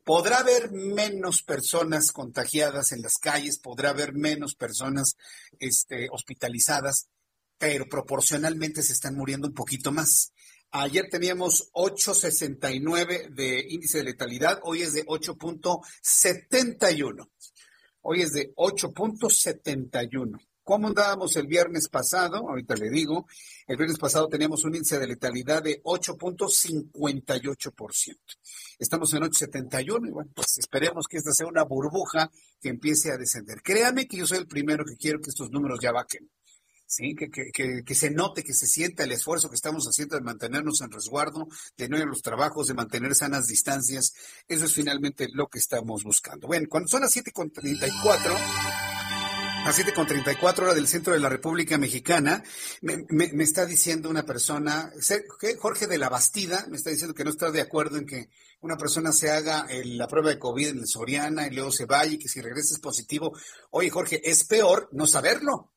[0.05, 5.17] Podrá haber menos personas contagiadas en las calles, podrá haber menos personas
[5.59, 7.09] este, hospitalizadas,
[7.59, 10.31] pero proporcionalmente se están muriendo un poquito más.
[10.71, 17.27] Ayer teníamos 8.69 de índice de letalidad, hoy es de 8.71.
[18.03, 20.39] Hoy es de 8.71.
[20.63, 22.47] ¿Cómo andábamos el viernes pasado?
[22.47, 23.27] Ahorita le digo.
[23.67, 28.19] El viernes pasado teníamos un índice de letalidad de 8.58%.
[28.79, 32.31] Estamos en 8.71 y bueno, pues esperemos que esta sea una burbuja
[32.61, 33.63] que empiece a descender.
[33.63, 36.31] Créame que yo soy el primero que quiero que estos números ya bajen.
[36.89, 37.15] ¿Sí?
[37.15, 40.81] Que, que, que, se note, que se sienta el esfuerzo que estamos haciendo de mantenernos
[40.81, 41.47] en resguardo,
[41.77, 44.15] de no ir a los trabajos, de mantener sanas distancias.
[44.49, 46.49] Eso es finalmente lo que estamos buscando.
[46.49, 48.37] Bueno, cuando son las 7.34,
[49.65, 52.43] a 7.34 hora del centro de la República Mexicana,
[52.81, 54.91] me, está diciendo una persona,
[55.59, 58.79] Jorge de la Bastida, me está diciendo que no está de acuerdo en que una
[58.79, 62.29] persona se haga la prueba de COVID en Soriana y luego se vaya y que
[62.29, 63.37] si regresa es positivo.
[63.71, 65.71] Oye, Jorge, es peor no saberlo.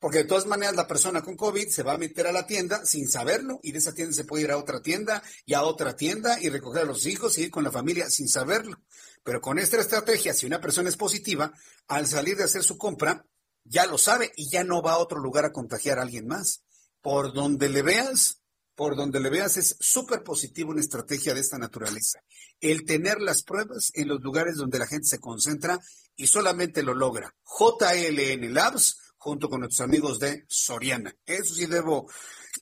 [0.00, 2.84] Porque de todas maneras la persona con COVID se va a meter a la tienda
[2.86, 5.96] sin saberlo y de esa tienda se puede ir a otra tienda y a otra
[5.96, 8.80] tienda y recoger a los hijos y ir con la familia sin saberlo.
[9.24, 11.52] Pero con esta estrategia, si una persona es positiva,
[11.88, 13.26] al salir de hacer su compra,
[13.64, 16.62] ya lo sabe y ya no va a otro lugar a contagiar a alguien más.
[17.00, 18.40] Por donde le veas,
[18.74, 22.20] por donde le veas es súper positivo una estrategia de esta naturaleza.
[22.60, 25.80] El tener las pruebas en los lugares donde la gente se concentra
[26.16, 27.34] y solamente lo logra.
[27.44, 31.14] JLN Labs junto con nuestros amigos de Soriana.
[31.26, 32.08] Eso sí debo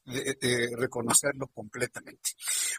[0.04, 2.30] de, reconocerlo completamente.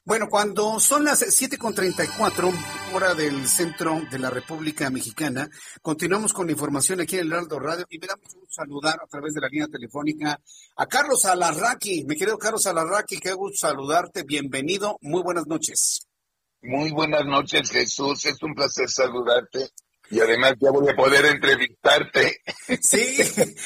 [0.04, 2.54] Bueno, cuando son las 7.34,
[2.94, 5.50] hora del centro de la República Mexicana,
[5.82, 9.08] continuamos con la información aquí en el Heraldo Radio y me da mucho saludar a
[9.08, 10.40] través de la línea telefónica
[10.76, 12.06] a Carlos Alarraqui.
[12.06, 14.24] Mi querido Carlos Alarraqui, qué gusto saludarte.
[14.24, 14.98] Bienvenido.
[15.02, 16.08] Muy buenas noches.
[16.62, 18.26] Muy buenas noches, Jesús.
[18.26, 19.70] Es un placer saludarte
[20.10, 22.42] y además ya voy a poder entrevistarte.
[22.82, 23.18] Sí,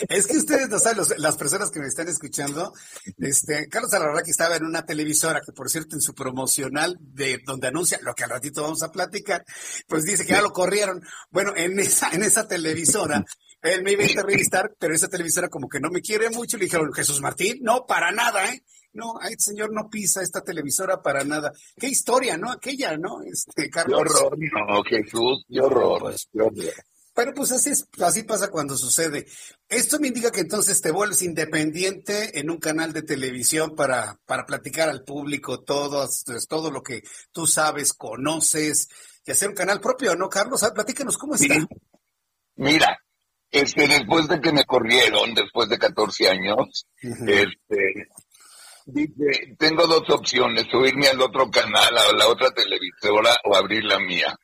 [0.10, 2.72] es que ustedes no saben, las personas que me están escuchando,
[3.18, 7.68] este, Carlos Alarraqui estaba en una televisora que, por cierto, en su promocional de donde
[7.68, 9.44] anuncia lo que al ratito vamos a platicar,
[9.88, 11.02] pues dice que ya lo corrieron.
[11.32, 13.26] Bueno, en esa, en esa televisora,
[13.64, 16.66] él me iba a entrevistar, pero esa televisora como que no me quiere mucho, le
[16.66, 18.64] dijeron, Jesús Martín, no, para nada, ¿eh?
[18.94, 21.52] No, ay, señor no pisa esta televisora para nada.
[21.78, 22.52] Qué historia, ¿no?
[22.52, 23.22] Aquella, ¿no?
[23.24, 24.02] Este, Carlos.
[24.04, 26.74] Qué horror, no, Jesús, qué horror, qué horror.
[27.14, 29.26] Pero pues así, es, así pasa cuando sucede.
[29.68, 34.46] Esto me indica que entonces te vuelves independiente en un canal de televisión para, para
[34.46, 38.88] platicar al público todo, pues, todo lo que tú sabes, conoces,
[39.26, 40.64] y hacer un canal propio, ¿no, Carlos?
[40.64, 41.56] Ah, platícanos, ¿cómo está?
[42.56, 42.98] Mira,
[43.52, 48.08] este, después de que me corrieron, después de 14 años, este,
[48.94, 54.00] Dice, tengo dos opciones, subirme al otro canal, a la otra televisora o abrir la
[54.00, 54.36] mía.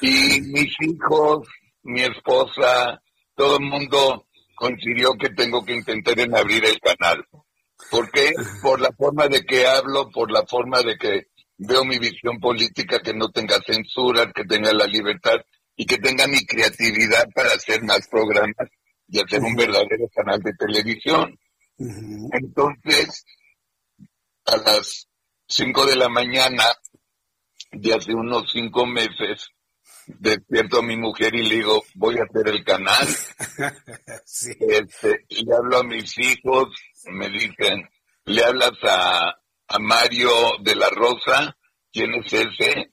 [0.00, 1.46] Y mis hijos,
[1.82, 3.00] mi esposa,
[3.34, 7.24] todo el mundo coincidió que tengo que intentar en abrir el canal.
[7.90, 8.32] ¿Por qué?
[8.62, 11.26] Por la forma de que hablo, por la forma de que
[11.58, 15.36] veo mi visión política, que no tenga censura, que tenga la libertad
[15.76, 18.68] y que tenga mi creatividad para hacer más programas
[19.08, 21.38] y hacer un verdadero canal de televisión.
[21.78, 23.24] Entonces,
[24.46, 25.08] a las
[25.48, 26.64] 5 de la mañana
[27.72, 29.48] de hace unos cinco meses,
[30.06, 33.06] despierto a mi mujer y le digo, voy a hacer el canal.
[34.58, 36.68] Este, le hablo a mis hijos,
[37.06, 37.88] me dicen,
[38.24, 39.34] le hablas a,
[39.68, 41.56] a Mario de la Rosa,
[41.92, 42.90] ¿quién es ese?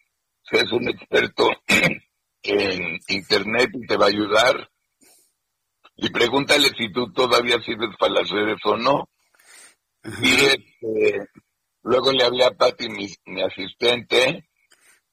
[0.52, 1.50] Es un experto
[2.44, 4.70] en internet y te va a ayudar.
[5.96, 9.10] Y pregúntale si tú todavía sirves para las redes o no.
[10.22, 11.28] Y este,
[11.84, 14.50] luego le hablé a Patti, mi, asistente,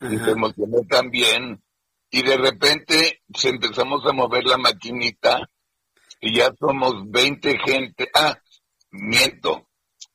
[0.00, 1.62] y se emocionó también.
[2.10, 5.48] Y de repente se empezamos a mover la maquinita
[6.20, 8.08] y ya somos 20 gente.
[8.14, 8.38] Ah,
[8.90, 9.68] miento.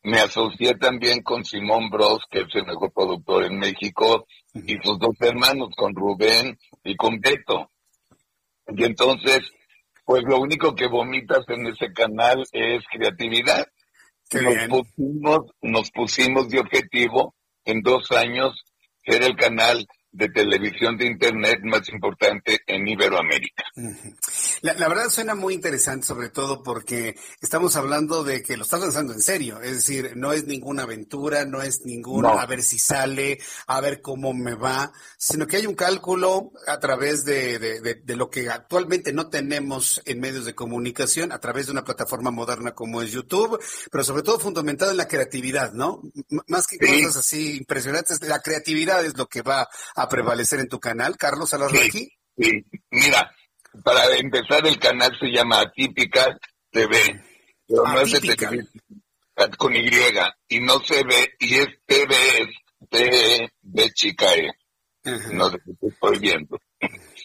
[0.04, 5.00] Me asocié también con Simón Bros, que es el mejor productor en México, y sus
[5.00, 7.72] dos hermanos, con Rubén y con Beto.
[8.68, 9.52] Y entonces,
[10.06, 13.66] pues lo único que vomitas en ese canal es creatividad.
[14.34, 18.64] Nos pusimos, nos pusimos de objetivo en dos años
[19.06, 23.64] ser el canal de televisión de Internet más importante en Iberoamérica.
[24.62, 29.14] La, verdad suena muy interesante, sobre todo porque estamos hablando de que lo estás lanzando
[29.14, 33.40] en serio, es decir, no es ninguna aventura, no es ninguna a ver si sale,
[33.68, 38.30] a ver cómo me va, sino que hay un cálculo a través de, de, lo
[38.30, 43.02] que actualmente no tenemos en medios de comunicación, a través de una plataforma moderna como
[43.02, 43.60] es YouTube,
[43.92, 46.02] pero sobre todo fundamentado en la creatividad, ¿no?
[46.48, 50.80] más que cosas así impresionantes, la creatividad es lo que va a prevalecer en tu
[50.80, 52.10] canal, Carlos Alarraqui?
[52.38, 53.32] Sí, mira,
[53.84, 56.38] para empezar el canal se llama Atípica
[56.72, 56.96] TV,
[57.68, 58.36] pero no es de
[59.58, 59.90] con Y,
[60.50, 62.50] y no se ve, y es TV, es
[62.90, 64.52] TV chica, eh.
[65.34, 66.58] no sé qué estoy viendo.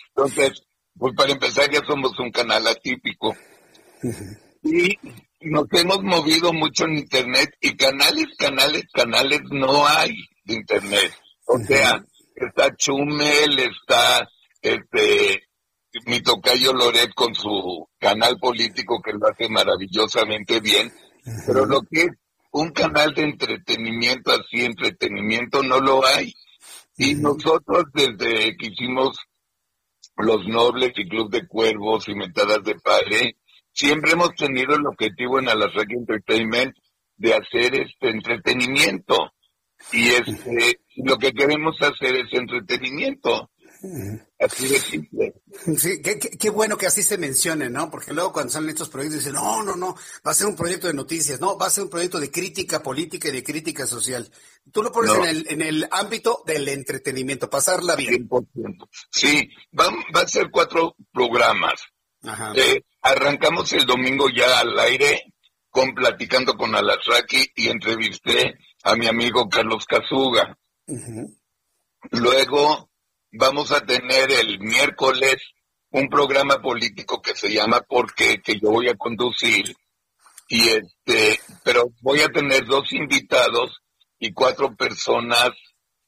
[0.09, 0.63] Entonces,
[0.99, 3.37] pues para empezar ya somos un canal atípico.
[4.63, 4.99] Y
[5.43, 10.13] nos hemos movido mucho en Internet y canales, canales, canales no hay
[10.45, 11.13] de Internet.
[11.47, 12.05] O sea,
[12.35, 14.29] está Chumel, está
[14.61, 15.50] este
[16.07, 20.93] mi tocayo Loret con su canal político que lo hace maravillosamente bien,
[21.47, 22.11] pero lo que es
[22.53, 26.33] un canal de entretenimiento así, entretenimiento no lo hay.
[26.97, 29.19] Y nosotros desde que hicimos
[30.17, 33.37] Los Nobles y Club de Cuervos y Mentadas de Padre,
[33.73, 36.75] siempre hemos tenido el objetivo en Alasraki Entertainment
[37.17, 39.33] de hacer este entretenimiento.
[39.93, 43.51] Y este, lo que queremos hacer es entretenimiento.
[44.39, 45.35] Así de simple.
[45.79, 47.91] Sí, qué, bueno que así se mencione, ¿no?
[47.91, 49.95] Porque luego cuando salen estos proyectos dicen, no, no, no,
[50.27, 52.83] va a ser un proyecto de noticias, no, va a ser un proyecto de crítica
[52.83, 54.31] política y de crítica social.
[54.71, 58.29] Tú lo pones en, el, en el ámbito del entretenimiento, pasarla bien.
[59.11, 59.49] Sí,
[59.79, 61.81] va, va a ser cuatro programas.
[62.55, 65.33] Eh, arrancamos el domingo ya al aire
[65.71, 70.59] con Platicando con Alasraki y entrevisté a mi amigo Carlos Casuga.
[72.11, 72.90] Luego
[73.33, 75.37] vamos a tener el miércoles
[75.91, 79.75] un programa político que se llama Porque que yo voy a conducir.
[80.49, 83.81] Y este, pero voy a tener dos invitados
[84.19, 85.51] y cuatro personas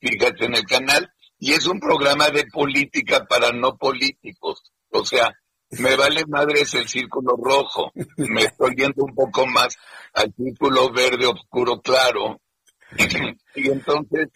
[0.00, 1.12] fijas en el canal.
[1.38, 4.72] Y es un programa de política para no políticos.
[4.90, 5.32] O sea,
[5.70, 9.76] me vale madres el círculo rojo, me estoy yendo un poco más
[10.12, 12.40] al círculo verde oscuro claro.
[13.54, 14.28] Y entonces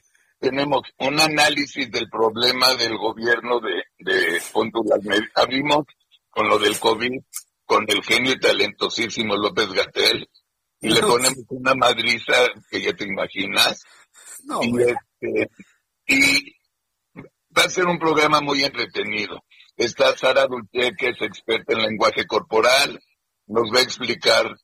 [0.48, 4.40] tenemos un análisis del problema del gobierno de, de
[5.34, 5.86] Abrimos
[6.30, 7.20] con lo del COVID,
[7.64, 10.28] con el genio y talentosísimo López Gatel,
[10.80, 12.32] y le ponemos una madriza
[12.70, 13.82] que ya te imaginas.
[14.62, 15.50] y, este,
[16.06, 16.52] y
[17.56, 19.42] va a ser un programa muy entretenido.
[19.76, 23.00] Está Sara Dulce, que es experta en lenguaje corporal,
[23.48, 24.56] nos va a explicar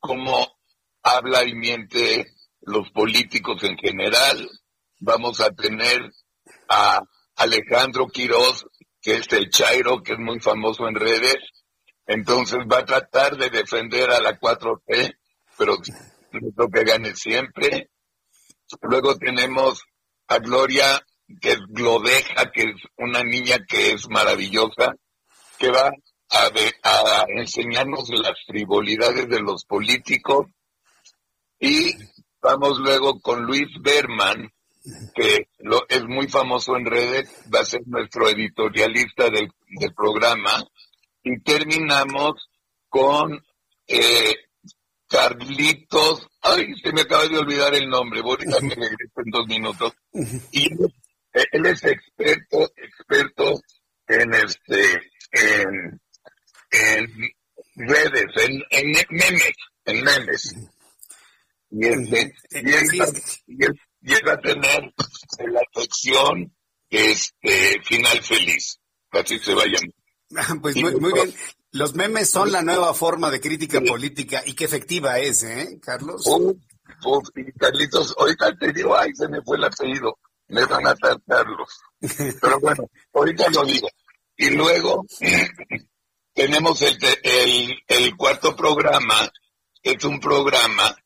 [0.00, 0.58] cómo
[1.04, 2.26] habla y miente
[2.62, 4.50] los políticos en general.
[5.00, 6.12] Vamos a tener
[6.68, 7.00] a
[7.36, 8.66] Alejandro Quiroz,
[9.00, 11.36] que es el Chairo, que es muy famoso en redes.
[12.06, 15.16] Entonces va a tratar de defender a la 4T,
[15.56, 15.76] pero
[16.56, 17.90] lo que gane siempre.
[18.82, 19.82] Luego tenemos
[20.28, 21.04] a Gloria,
[21.40, 24.94] que es Glodeja, que es una niña que es maravillosa,
[25.58, 25.90] que va
[26.30, 26.50] a,
[26.84, 30.46] a enseñarnos las frivolidades de los políticos.
[31.58, 31.94] Y
[32.42, 34.50] Vamos luego con Luis Berman,
[35.14, 39.52] que lo, es muy famoso en redes, va a ser nuestro editorialista del,
[39.94, 40.64] programa.
[41.22, 42.48] Y terminamos
[42.88, 43.40] con
[43.86, 44.34] eh,
[45.06, 49.46] Carlitos, ay, se me acaba de olvidar el nombre, voy a me regreso en dos
[49.46, 49.92] minutos.
[50.52, 50.72] Y
[51.32, 53.60] él, es experto, experto
[54.06, 55.02] en este,
[55.32, 56.00] en,
[57.76, 59.52] redes, en, en memes,
[59.84, 60.56] en memes
[61.70, 62.34] y, este,
[64.00, 64.94] llega, a tener
[65.52, 66.52] la sección
[66.88, 68.78] este final feliz.
[69.10, 69.82] Así se vayan.
[70.60, 71.34] Pues muy, bien.
[71.72, 76.24] Los memes son la nueva forma de crítica política y qué efectiva es, ¿eh, Carlos?
[77.58, 80.18] Carlitos, ahorita te digo, ay, se me fue el apellido.
[80.48, 81.80] Me van a tratar Carlos.
[82.40, 83.88] Pero bueno, ahorita lo digo.
[84.36, 85.04] Y luego
[86.34, 89.30] tenemos el, el, el cuarto programa,
[89.82, 90.96] es un programa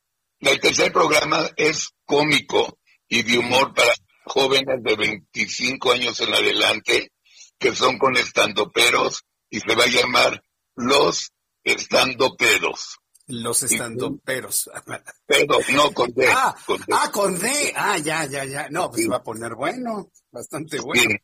[0.50, 2.78] el tercer programa es cómico
[3.08, 3.92] y de humor para
[4.24, 7.12] jóvenes de 25 años en adelante,
[7.58, 10.42] que son con estandoperos y se va a llamar
[10.74, 11.32] Los
[11.62, 12.98] estando pedos.
[13.26, 14.68] Los estando peros.
[15.26, 16.28] Pedos, no con D.
[16.28, 16.84] Ah, con D.
[16.92, 17.72] ah, con D.
[17.74, 18.68] Ah, ya, ya, ya.
[18.68, 21.14] No, pues va a poner bueno, bastante bueno.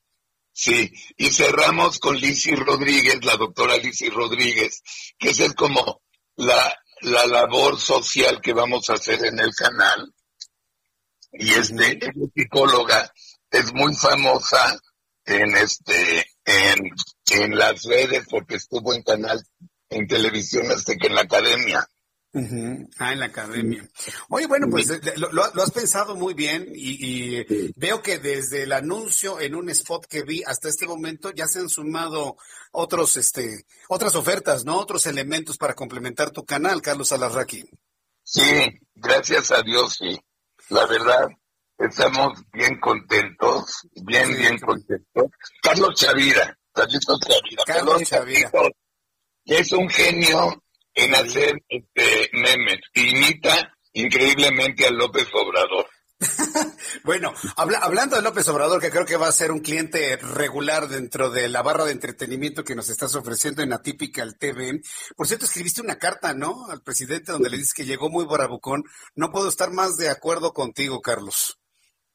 [0.53, 4.83] Sí, y cerramos con Lizzy Rodríguez, la doctora Lizzy Rodríguez,
[5.19, 6.03] que esa es como
[6.37, 10.13] la, la labor social que vamos a hacer en el canal.
[11.33, 13.13] Y este, es psicóloga,
[13.51, 14.79] es muy famosa
[15.25, 16.91] en este, en,
[17.33, 19.41] en las redes porque estuvo en canal,
[19.89, 21.87] en televisión hasta que en la academia.
[22.99, 23.89] Ah, en la academia.
[24.29, 24.87] Oye, bueno, pues
[25.17, 29.57] lo, lo- lo has pensado muy bien y, y veo que desde el anuncio en
[29.57, 32.37] un spot que vi hasta este momento ya se han sumado
[32.71, 34.79] otros, este, otras ofertas, ¿no?
[34.79, 37.69] Otros elementos para complementar tu canal, Carlos Alarraqui.
[38.23, 38.43] Sí,
[38.95, 40.21] gracias a Dios, sí.
[40.71, 41.29] La verdad,
[41.79, 45.25] estamos bien contentos, bien, bien contentos.
[45.61, 47.65] Carlos Chavira, Carlitos Chavira.
[47.67, 48.03] Carlos.
[48.05, 48.51] Chavira,
[49.45, 50.63] que es un genio
[50.95, 52.79] en hacer este, memes.
[52.95, 55.87] Imita increíblemente a López Obrador.
[57.05, 60.89] Bueno, habla- hablando de López Obrador, que creo que va a ser un cliente regular
[60.89, 64.81] dentro de la barra de entretenimiento que nos estás ofreciendo en Atypical TV.
[65.17, 66.67] Por cierto, escribiste una carta, ¿no?
[66.69, 68.83] Al presidente donde le dices que llegó muy bravucón.
[69.15, 71.59] No puedo estar más de acuerdo contigo, Carlos.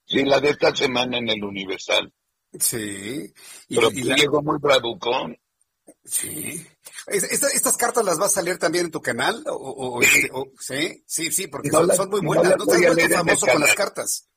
[0.06, 2.14] Sí, la de esta semana en el Universal.
[2.60, 3.34] Sí.
[3.68, 5.36] Y- Pero y sí la- llegó muy bravucón.
[6.06, 6.66] Sí.
[7.08, 9.44] Es- esta- ¿Estas cartas las vas a leer también en tu canal?
[9.48, 10.02] O, o- o-
[10.34, 12.56] o- sí, sí, sí, porque No son, muy buenas.
[12.58, 14.28] ¿No te has famoso con las cartas?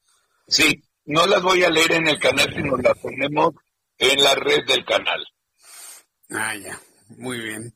[0.47, 3.55] Sí, no las voy a leer en el canal, sino las ponemos
[3.99, 5.25] en la red del canal.
[6.31, 6.81] Ah, ya.
[7.17, 7.75] Muy bien.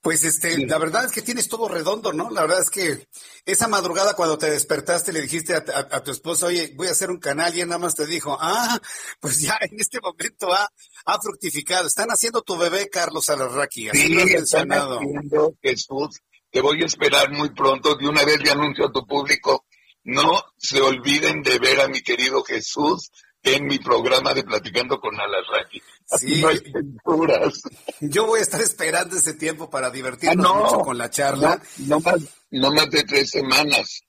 [0.00, 2.30] Pues este, la verdad es que tienes todo redondo, ¿no?
[2.30, 3.08] La verdad es que
[3.44, 6.92] esa madrugada cuando te despertaste le dijiste a, a- a tu esposa, oye, voy a
[6.92, 8.78] hacer un canal y él nada más te dijo, ah,
[9.20, 10.68] pues ya en este momento ha,
[11.06, 11.88] ha fructificado.
[11.88, 14.98] Están haciendo tu bebé, Carlos Alarraqui, así Sí, lo has mencionado.
[15.00, 16.20] haciendo, Jesús,
[16.50, 17.96] te voy a esperar muy pronto.
[17.96, 19.66] De una vez le anuncio a tu público,
[20.04, 23.10] no se olviden de ver a mi querido Jesús
[23.42, 25.80] en mi programa de Platicando con Alarraqui.
[26.18, 26.40] Sí.
[26.42, 27.62] no hay censuras.
[28.00, 31.60] Yo voy a estar esperando ese tiempo para Ah, divertirnos no, mucho con la charla.
[31.78, 34.02] No, no más, no más de tres semanas.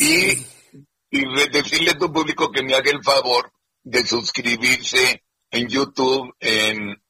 [0.00, 0.46] Y,
[1.10, 3.52] y decirle a tu público que me haga el favor
[3.82, 7.00] de suscribirse en YouTube, en,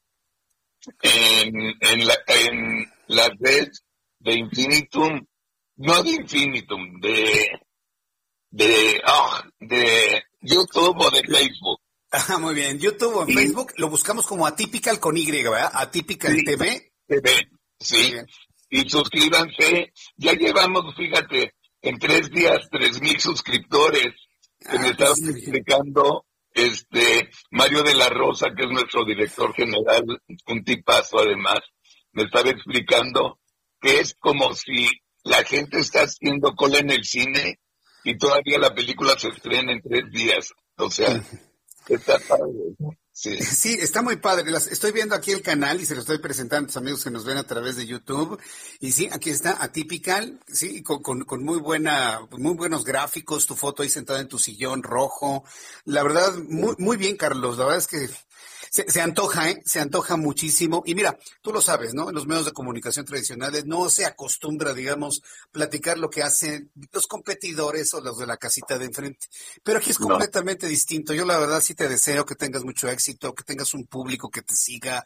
[1.02, 3.68] en, en, la, en la red
[4.20, 5.26] de Infinitum,
[5.76, 7.48] no de Infinitum, de,
[8.50, 11.80] de, ah, de YouTube o de Facebook.
[12.10, 12.78] Ah, muy bien.
[12.78, 15.70] YouTube o en Facebook lo buscamos como Atypical con Y, ¿verdad?
[15.74, 16.92] Atypical TV.
[17.06, 17.48] TV,
[17.78, 18.14] sí.
[18.70, 19.92] Y suscríbanse.
[20.16, 24.14] Ya llevamos, fíjate, en tres días, tres mil suscriptores.
[24.58, 30.04] Que me estaban explicando este Mario de la Rosa, que es nuestro director general,
[30.46, 31.60] un tipazo además,
[32.12, 33.38] me estaba explicando
[33.80, 34.88] que es como si
[35.22, 37.60] la gente está haciendo cola en el cine
[38.04, 40.52] y todavía la película se estrena en tres días.
[40.76, 41.22] O sea,
[41.88, 42.52] está padre.
[43.12, 43.36] Sí.
[43.42, 44.48] Sí, está muy padre.
[44.48, 47.10] Las- estoy viendo aquí el canal y se lo estoy presentando a tus amigos que
[47.10, 48.40] nos ven a través de YouTube.
[48.78, 53.56] Y sí, aquí está Atypical, sí, con, con, con muy buena, muy buenos gráficos, tu
[53.56, 55.44] foto ahí sentada en tu sillón rojo.
[55.84, 57.58] La verdad, muy, muy bien, Carlos.
[57.58, 58.08] La verdad es que
[58.70, 59.62] se, se antoja, ¿eh?
[59.64, 60.82] Se antoja muchísimo.
[60.86, 62.08] Y mira, tú lo sabes, ¿no?
[62.08, 67.06] En los medios de comunicación tradicionales no se acostumbra, digamos, platicar lo que hacen los
[67.06, 69.26] competidores o los de la casita de enfrente.
[69.62, 70.08] Pero aquí es No.
[70.08, 71.14] completamente distinto.
[71.14, 74.42] Yo la verdad sí te deseo que tengas mucho éxito, que tengas un público que
[74.42, 75.04] te siga,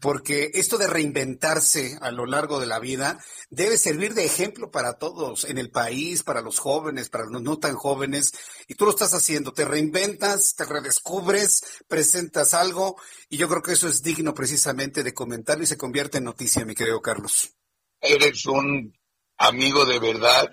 [0.00, 3.18] porque esto de reinventarse a lo largo de la vida
[3.50, 7.58] debe servir de ejemplo para todos, en el país, para los jóvenes, para los no
[7.58, 8.32] tan jóvenes.
[8.68, 12.96] Y tú lo estás haciendo, te reinventas, te redescubres, presentas algo,
[13.28, 16.64] y yo creo que eso es digno precisamente de comentarlo y se convierte en noticia,
[16.64, 17.52] mi querido Carlos.
[18.00, 18.96] eres un
[19.36, 20.50] amigo de verdad,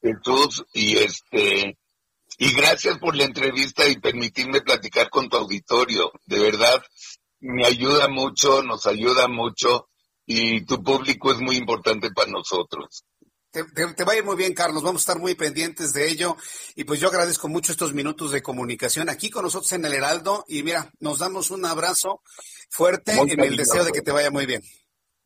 [0.00, 1.78] Jesús, y este,
[2.38, 6.10] y gracias por la entrevista y permitirme platicar con tu auditorio.
[6.26, 6.82] De verdad,
[7.42, 9.88] me ayuda mucho, nos ayuda mucho,
[10.26, 13.04] y tu público es muy importante para nosotros.
[13.50, 14.82] Te, te- te va a ir muy bien, Carlos.
[14.82, 16.36] Vamos a estar muy pendientes de ello.
[16.74, 20.44] Y pues yo agradezco mucho estos minutos de comunicación aquí con nosotros en el Heraldo.
[20.48, 22.22] Y mira, nos damos un abrazo
[22.70, 24.62] fuerte Muy en el deseo de que te vaya muy bien.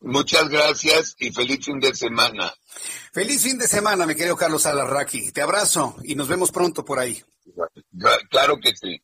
[0.01, 2.53] Muchas gracias y feliz fin de semana.
[3.13, 5.31] Feliz fin de semana, mi querido Carlos Alarraqui.
[5.31, 7.23] Te abrazo y nos vemos pronto por ahí.
[8.29, 9.01] Claro que sí.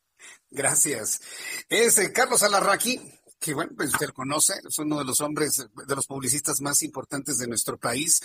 [0.53, 1.19] Gracias.
[1.67, 3.01] Es eh, Carlos Alarraqui.
[3.43, 7.37] Que bueno, pues usted conoce, es uno de los hombres, de los publicistas más importantes
[7.37, 8.21] de nuestro país,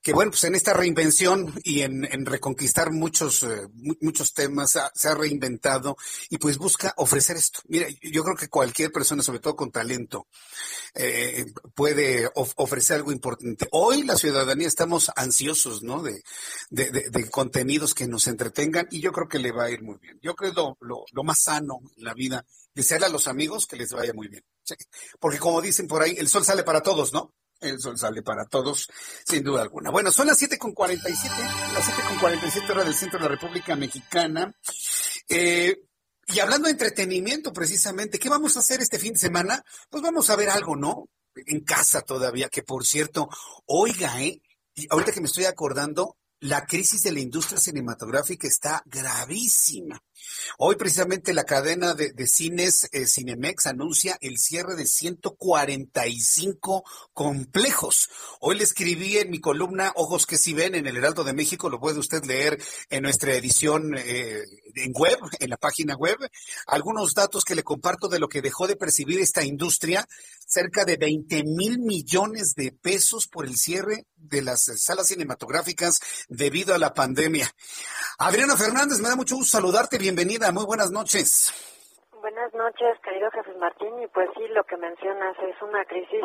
[0.00, 3.68] que bueno, pues en esta reinvención y en, reconquistar muchos, eh,
[4.00, 5.98] muchos temas, se ha reinventado
[6.30, 7.60] y pues busca ofrecer esto.
[7.68, 10.26] Mira, yo creo que cualquier persona, sobre todo con talento,
[10.94, 11.44] eh,
[11.74, 13.68] puede ofrecer algo importante.
[13.72, 16.02] Hoy la ciudadanía estamos ansiosos, ¿no?
[16.02, 16.22] De,
[16.70, 20.18] de, contenidos que nos entretengan y yo creo que le va a ir muy bien.
[20.22, 23.76] Yo creo lo, lo, lo más sano en la vida, desearle a los amigos que
[23.76, 24.44] les vaya muy bien.
[25.18, 27.34] Porque como dicen por ahí, el sol sale para todos, ¿no?
[27.60, 28.88] El sol sale para todos,
[29.24, 29.90] sin duda alguna.
[29.90, 34.52] Bueno, son las 7.47, las 7.47 horas del centro de la República Mexicana.
[35.28, 35.80] Eh,
[36.26, 39.64] y hablando de entretenimiento, precisamente, ¿qué vamos a hacer este fin de semana?
[39.90, 41.08] Pues vamos a ver algo, ¿no?
[41.34, 43.28] En casa todavía, que por cierto,
[43.66, 44.42] oiga, ¿eh?
[44.74, 50.02] Y ahorita que me estoy acordando, la crisis de la industria cinematográfica está gravísima.
[50.58, 58.10] Hoy precisamente la cadena de, cines eh, Cinemex anuncia el cierre de 145 complejos.
[58.40, 61.70] Hoy le escribí en mi columna Ojos que si ven en el Heraldo de México,
[61.70, 62.60] lo puede usted leer
[62.90, 64.42] en nuestra edición eh,
[64.74, 66.18] en web, en la página web,
[66.66, 70.08] algunos datos que le comparto de lo que dejó de percibir esta industria,
[70.46, 76.00] cerca de 20 mil millones de pesos por el cierre de las salas cinematográficas
[76.32, 77.46] debido a la pandemia.
[78.18, 81.52] Adriana Fernández, me da mucho gusto saludarte, bienvenida, muy buenas noches.
[82.20, 86.22] Buenas noches, querido Jesús Martín, y pues sí, lo que mencionas es una crisis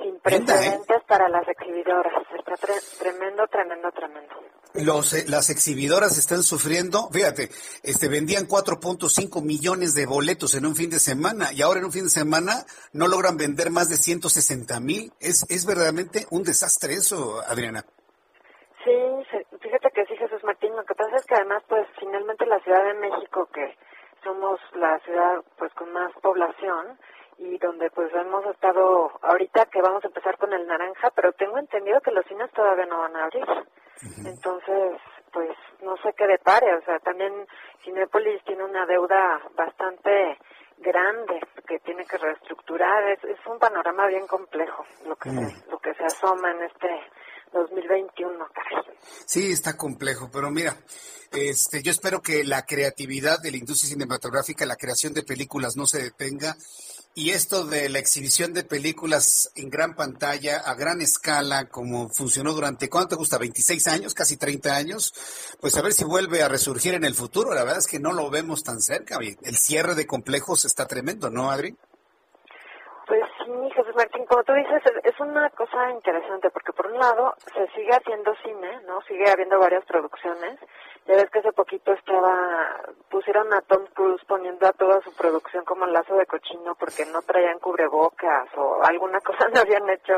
[0.00, 0.20] sin ¿eh?
[0.22, 2.12] precedentes para las exhibidoras.
[2.38, 2.54] Está
[3.00, 4.34] tremendo, tremendo, tremendo.
[4.74, 7.48] Los, eh, las exhibidoras están sufriendo, fíjate,
[7.82, 11.92] este, vendían 4.5 millones de boletos en un fin de semana y ahora en un
[11.92, 15.12] fin de semana no logran vender más de 160 mil.
[15.20, 17.84] Es, es verdaderamente un desastre eso, Adriana.
[18.84, 18.92] Sí,
[19.60, 22.84] fíjate que sí, Jesús Martín, lo que pasa es que además, pues finalmente la Ciudad
[22.84, 23.76] de México, que
[24.22, 26.98] somos la ciudad pues con más población,
[27.38, 31.58] y donde pues hemos estado ahorita que vamos a empezar con el naranja, pero tengo
[31.58, 33.46] entendido que los cines todavía no van a abrir.
[34.24, 35.00] Entonces,
[35.32, 35.50] pues
[35.82, 37.32] no sé qué depare, o sea, también
[37.82, 40.38] Cinepolis tiene una deuda bastante
[40.78, 45.78] grande que tiene que reestructurar, es, es un panorama bien complejo lo que se, lo
[45.78, 46.88] que se asoma en este
[47.54, 48.84] 2021, caray.
[49.24, 50.76] Sí, está complejo, pero mira,
[51.32, 55.86] este, yo espero que la creatividad de la industria cinematográfica, la creación de películas no
[55.86, 56.56] se detenga
[57.16, 62.52] y esto de la exhibición de películas en gran pantalla, a gran escala, como funcionó
[62.52, 63.38] durante, ¿cuánto te gusta?
[63.38, 64.14] ¿26 años?
[64.14, 65.14] ¿Casi 30 años?
[65.60, 67.54] Pues a ver si vuelve a resurgir en el futuro.
[67.54, 69.18] La verdad es que no lo vemos tan cerca.
[69.42, 71.76] El cierre de complejos está tremendo, ¿no, Adri?
[74.24, 78.32] Sí, como tú dices, es una cosa interesante porque por un lado se sigue haciendo
[78.42, 79.02] cine, ¿no?
[79.02, 80.58] Sigue habiendo varias producciones
[81.06, 82.80] ya ves que hace poquito estaba,
[83.10, 87.20] pusieron a Tom Cruise poniendo a toda su producción como lazo de cochino porque no
[87.22, 90.14] traían cubrebocas o alguna cosa no habían hecho,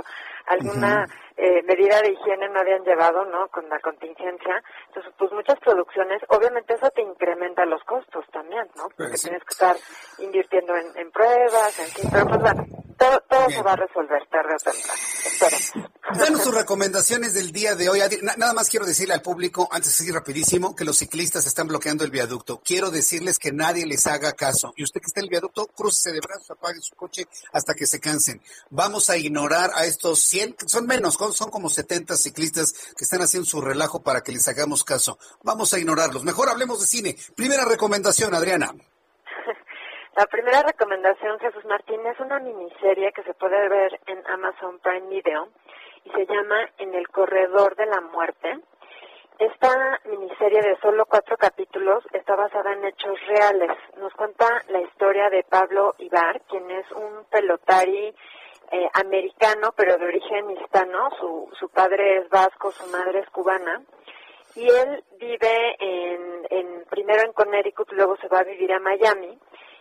[0.46, 1.06] alguna
[1.36, 3.48] eh, medida de higiene no habían llevado, ¿no?
[3.48, 4.62] Con la contingencia.
[4.86, 8.84] Entonces, pues muchas producciones, obviamente eso te incrementa los costos también, ¿no?
[8.84, 9.76] Porque pues tienes que estar
[10.18, 12.64] invirtiendo en, pruebas, en fin, pero pues bueno,
[12.98, 15.90] todo, todo se va a resolver tarde o temprano.
[16.14, 18.00] Danos sus recomendaciones del día de hoy.
[18.22, 22.04] Nada más quiero decirle al público, antes de seguir rapidísimo, que los ciclistas están bloqueando
[22.04, 22.60] el viaducto.
[22.64, 24.72] Quiero decirles que nadie les haga caso.
[24.76, 27.86] Y usted que está en el viaducto, cruce de brazos, apague su coche hasta que
[27.86, 28.40] se cansen.
[28.70, 33.48] Vamos a ignorar a estos 100, son menos, son como 70 ciclistas que están haciendo
[33.48, 35.18] su relajo para que les hagamos caso.
[35.42, 36.24] Vamos a ignorarlos.
[36.24, 37.16] Mejor hablemos de cine.
[37.34, 38.74] Primera recomendación, Adriana.
[40.16, 45.08] La primera recomendación, Jesús Martín, es una miniserie que se puede ver en Amazon Prime
[45.10, 45.48] Video
[46.04, 48.60] y se llama En el Corredor de la Muerte.
[49.38, 53.76] Esta miniserie de solo cuatro capítulos está basada en hechos reales.
[53.98, 58.14] Nos cuenta la historia de Pablo Ibar, quien es un pelotari
[58.72, 61.10] eh, americano, pero de origen hispano.
[61.20, 63.82] Su, su padre es vasco, su madre es cubana.
[64.54, 69.38] Y él vive en, en, primero en Connecticut, luego se va a vivir a Miami.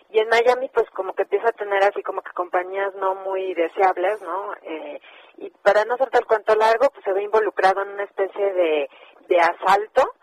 [0.10, 3.54] Y en Miami, pues como que empieza a tener así como que compañías no muy
[3.54, 4.54] deseables, ¿no?
[4.62, 5.02] Eh,
[5.38, 8.90] y para no hacerte el cuento largo, pues se ve involucrado en una especie de,
[9.28, 10.14] de asalto,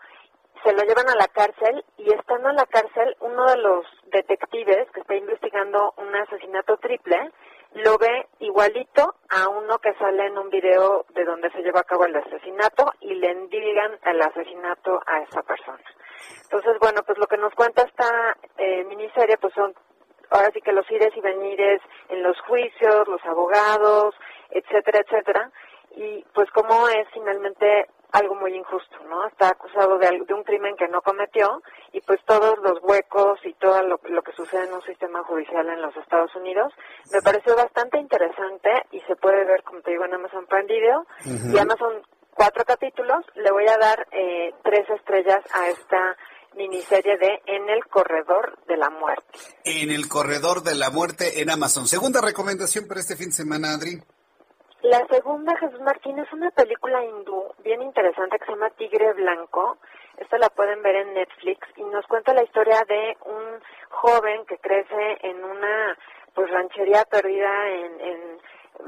[0.63, 4.89] se lo llevan a la cárcel y estando en la cárcel, uno de los detectives
[4.91, 7.31] que está investigando un asesinato triple,
[7.73, 11.83] lo ve igualito a uno que sale en un video de donde se lleva a
[11.83, 15.83] cabo el asesinato y le endilgan el asesinato a esa persona.
[16.43, 19.73] Entonces, bueno, pues lo que nos cuenta esta eh, miniserie, pues son
[20.29, 24.15] ahora sí que los ires y venires en los juicios, los abogados,
[24.49, 25.51] etcétera, etcétera,
[25.95, 29.27] y pues cómo es finalmente algo muy injusto, ¿no?
[29.27, 33.53] Está acusado de, de un crimen que no cometió y pues todos los huecos y
[33.55, 36.71] todo lo, lo, que sucede en un sistema judicial en los Estados Unidos
[37.11, 41.05] me pareció bastante interesante y se puede ver, como te digo, en Amazon Prime Video.
[41.25, 42.01] Y son
[42.33, 43.25] cuatro capítulos.
[43.35, 46.17] Le voy a dar eh, tres estrellas a esta
[46.55, 49.39] miniserie de En el Corredor de la Muerte.
[49.63, 51.87] En el Corredor de la Muerte en Amazon.
[51.87, 53.99] Segunda recomendación para este fin de semana, Adri.
[54.81, 59.77] La segunda, Jesús Martín, es una película hindú bien interesante que se llama Tigre Blanco.
[60.17, 64.57] Esta la pueden ver en Netflix y nos cuenta la historia de un joven que
[64.57, 65.97] crece en una
[66.35, 68.39] pues ranchería perdida en, en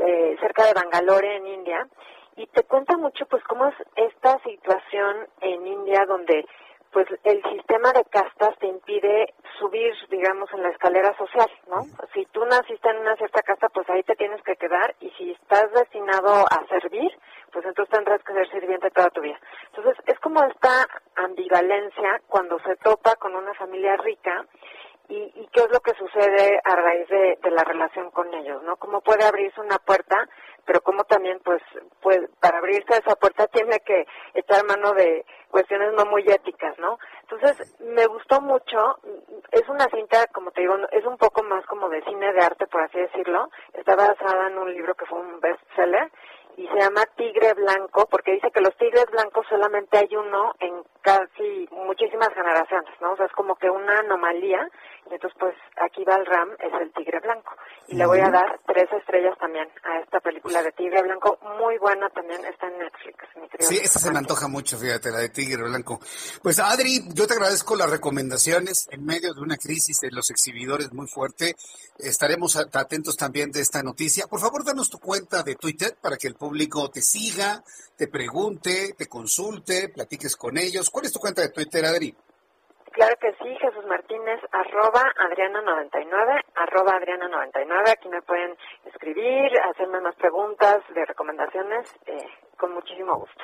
[0.05, 1.87] eh, cerca de Bangalore, en India,
[2.37, 6.45] y te cuenta mucho pues cómo es esta situación en India donde
[6.91, 11.81] pues el sistema de castas te impide subir, digamos, en la escalera social, ¿no?
[12.13, 15.31] Si tú naciste en una cierta casta, pues ahí te tienes que quedar y si
[15.31, 17.11] estás destinado a servir,
[17.51, 19.37] pues entonces tendrás que ser sirviente toda tu vida.
[19.75, 24.45] Entonces es como esta ambivalencia cuando se topa con una familia rica
[25.09, 28.61] y, y qué es lo que sucede a raíz de, de, la relación con ellos,
[28.63, 28.77] ¿no?
[28.77, 30.27] Cómo puede abrirse una puerta,
[30.65, 31.61] pero cómo también, pues,
[32.01, 36.97] pues, para abrirse esa puerta tiene que echar mano de cuestiones no muy éticas, ¿no?
[37.21, 38.97] Entonces, me gustó mucho,
[39.51, 42.67] es una cinta, como te digo, es un poco más como de cine de arte,
[42.67, 46.11] por así decirlo, está basada en un libro que fue un bestseller,
[46.57, 50.83] y se llama Tigre Blanco porque dice que los tigres blancos solamente hay uno en
[51.01, 53.13] casi muchísimas generaciones, ¿no?
[53.13, 54.67] O sea, es como que una anomalía
[55.09, 57.51] y entonces pues aquí va el Ram, es el Tigre Blanco.
[57.87, 61.77] Y le voy a dar tres estrellas también a esta película de Tigre Blanco, muy
[61.77, 63.17] buena también, está en Netflix.
[63.35, 65.99] Mi sí, esa se me antoja mucho, fíjate, la de Tigre Blanco.
[66.41, 70.91] Pues Adri, yo te agradezco las recomendaciones en medio de una crisis de los exhibidores
[70.93, 71.55] muy fuerte.
[71.99, 74.25] Estaremos atentos también de esta noticia.
[74.27, 76.44] Por favor, danos tu cuenta de Twitter para que el público
[76.91, 77.63] te siga,
[77.97, 80.89] te pregunte, te consulte, platiques con ellos.
[80.89, 82.15] ¿Cuál es tu cuenta de Twitter, Adri?
[82.91, 87.89] Claro que sí, Jesús Martínez, arroba Adriana99, arroba Adriana99.
[87.89, 88.55] Aquí me pueden
[88.85, 92.25] escribir, hacerme más preguntas de recomendaciones, eh,
[92.57, 93.43] con muchísimo gusto.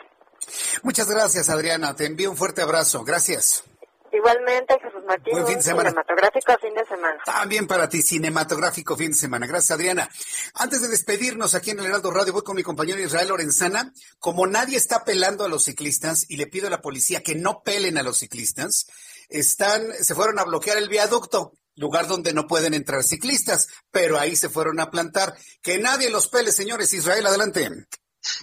[0.84, 1.94] Muchas gracias, Adriana.
[1.96, 3.04] Te envío un fuerte abrazo.
[3.04, 3.71] Gracias.
[4.12, 5.90] Igualmente, Jesús Martín, Buen fin de semana.
[5.90, 7.18] cinematográfico fin de semana.
[7.26, 9.48] También para ti, cinematográfico fin de semana.
[9.48, 10.10] Gracias, Adriana.
[10.56, 13.94] Antes de despedirnos aquí en el Heraldo Radio, voy con mi compañero Israel Lorenzana.
[14.20, 17.62] Como nadie está pelando a los ciclistas, y le pido a la policía que no
[17.64, 18.88] pelen a los ciclistas,
[19.30, 24.36] están, se fueron a bloquear el viaducto, lugar donde no pueden entrar ciclistas, pero ahí
[24.36, 25.34] se fueron a plantar.
[25.62, 26.94] Que nadie los pele, señores.
[26.94, 27.70] Israel, adelante.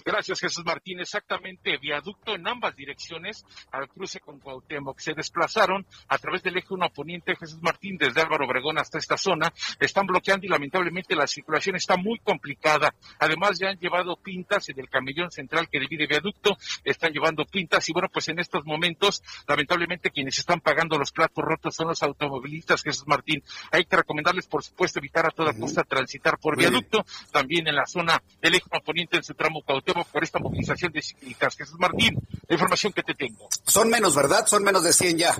[0.05, 0.99] Gracias, Jesús Martín.
[0.99, 4.99] Exactamente, viaducto en ambas direcciones al cruce con Cuauhtémoc.
[4.99, 9.17] Se desplazaron a través del eje 1 poniente Jesús Martín desde Álvaro Obregón hasta esta
[9.17, 9.53] zona.
[9.79, 12.93] Están bloqueando y lamentablemente la circulación está muy complicada.
[13.19, 16.57] Además, ya han llevado pintas en el camellón central que divide viaducto.
[16.83, 21.43] Están llevando pintas y bueno, pues en estos momentos, lamentablemente quienes están pagando los platos
[21.43, 23.43] rotos son los automovilistas, Jesús Martín.
[23.71, 27.05] Hay que recomendarles, por supuesto, evitar a toda costa transitar por viaducto.
[27.31, 30.91] También en la zona del eje 1 poniente en su tramo Cuauhtémoc por esta movilización
[30.91, 31.55] de ciclistas.
[31.55, 32.17] Jesús Martín,
[32.47, 33.47] la información que te tengo.
[33.67, 34.47] Son menos, ¿verdad?
[34.47, 35.39] Son menos de 100 ya.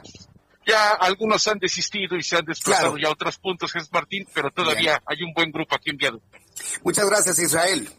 [0.68, 4.52] Ya algunos han desistido y se han desplazado ya a otros puntos, Jesús Martín, pero
[4.52, 5.04] todavía Bien.
[5.08, 6.38] hay un buen grupo aquí en Viaducto.
[6.84, 7.90] Muchas gracias, Israel.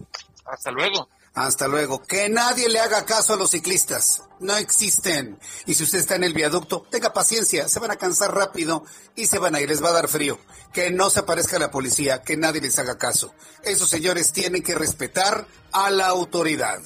[0.45, 1.09] Hasta luego.
[1.35, 2.03] Hasta luego.
[2.03, 4.23] Que nadie le haga caso a los ciclistas.
[4.41, 5.39] No existen.
[5.67, 7.69] Y si usted está en el viaducto, tenga paciencia.
[7.69, 8.85] Se van a cansar rápido
[9.15, 9.69] y se van a ir.
[9.69, 10.39] Les va a dar frío.
[10.73, 12.23] Que no se aparezca la policía.
[12.23, 13.33] Que nadie les haga caso.
[13.63, 16.81] Esos señores tienen que respetar a la autoridad.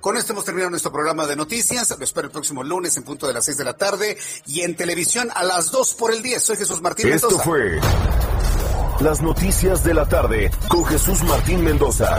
[0.00, 1.88] Con esto hemos terminado nuestro programa de noticias.
[1.98, 4.76] Lo espero el próximo lunes en punto de las 6 de la tarde y en
[4.76, 6.42] televisión a las 2 por el 10.
[6.42, 7.44] Soy Jesús Martín Esto Mendoza.
[7.44, 7.80] fue
[9.00, 12.18] las noticias de la tarde con Jesús Martín Mendoza.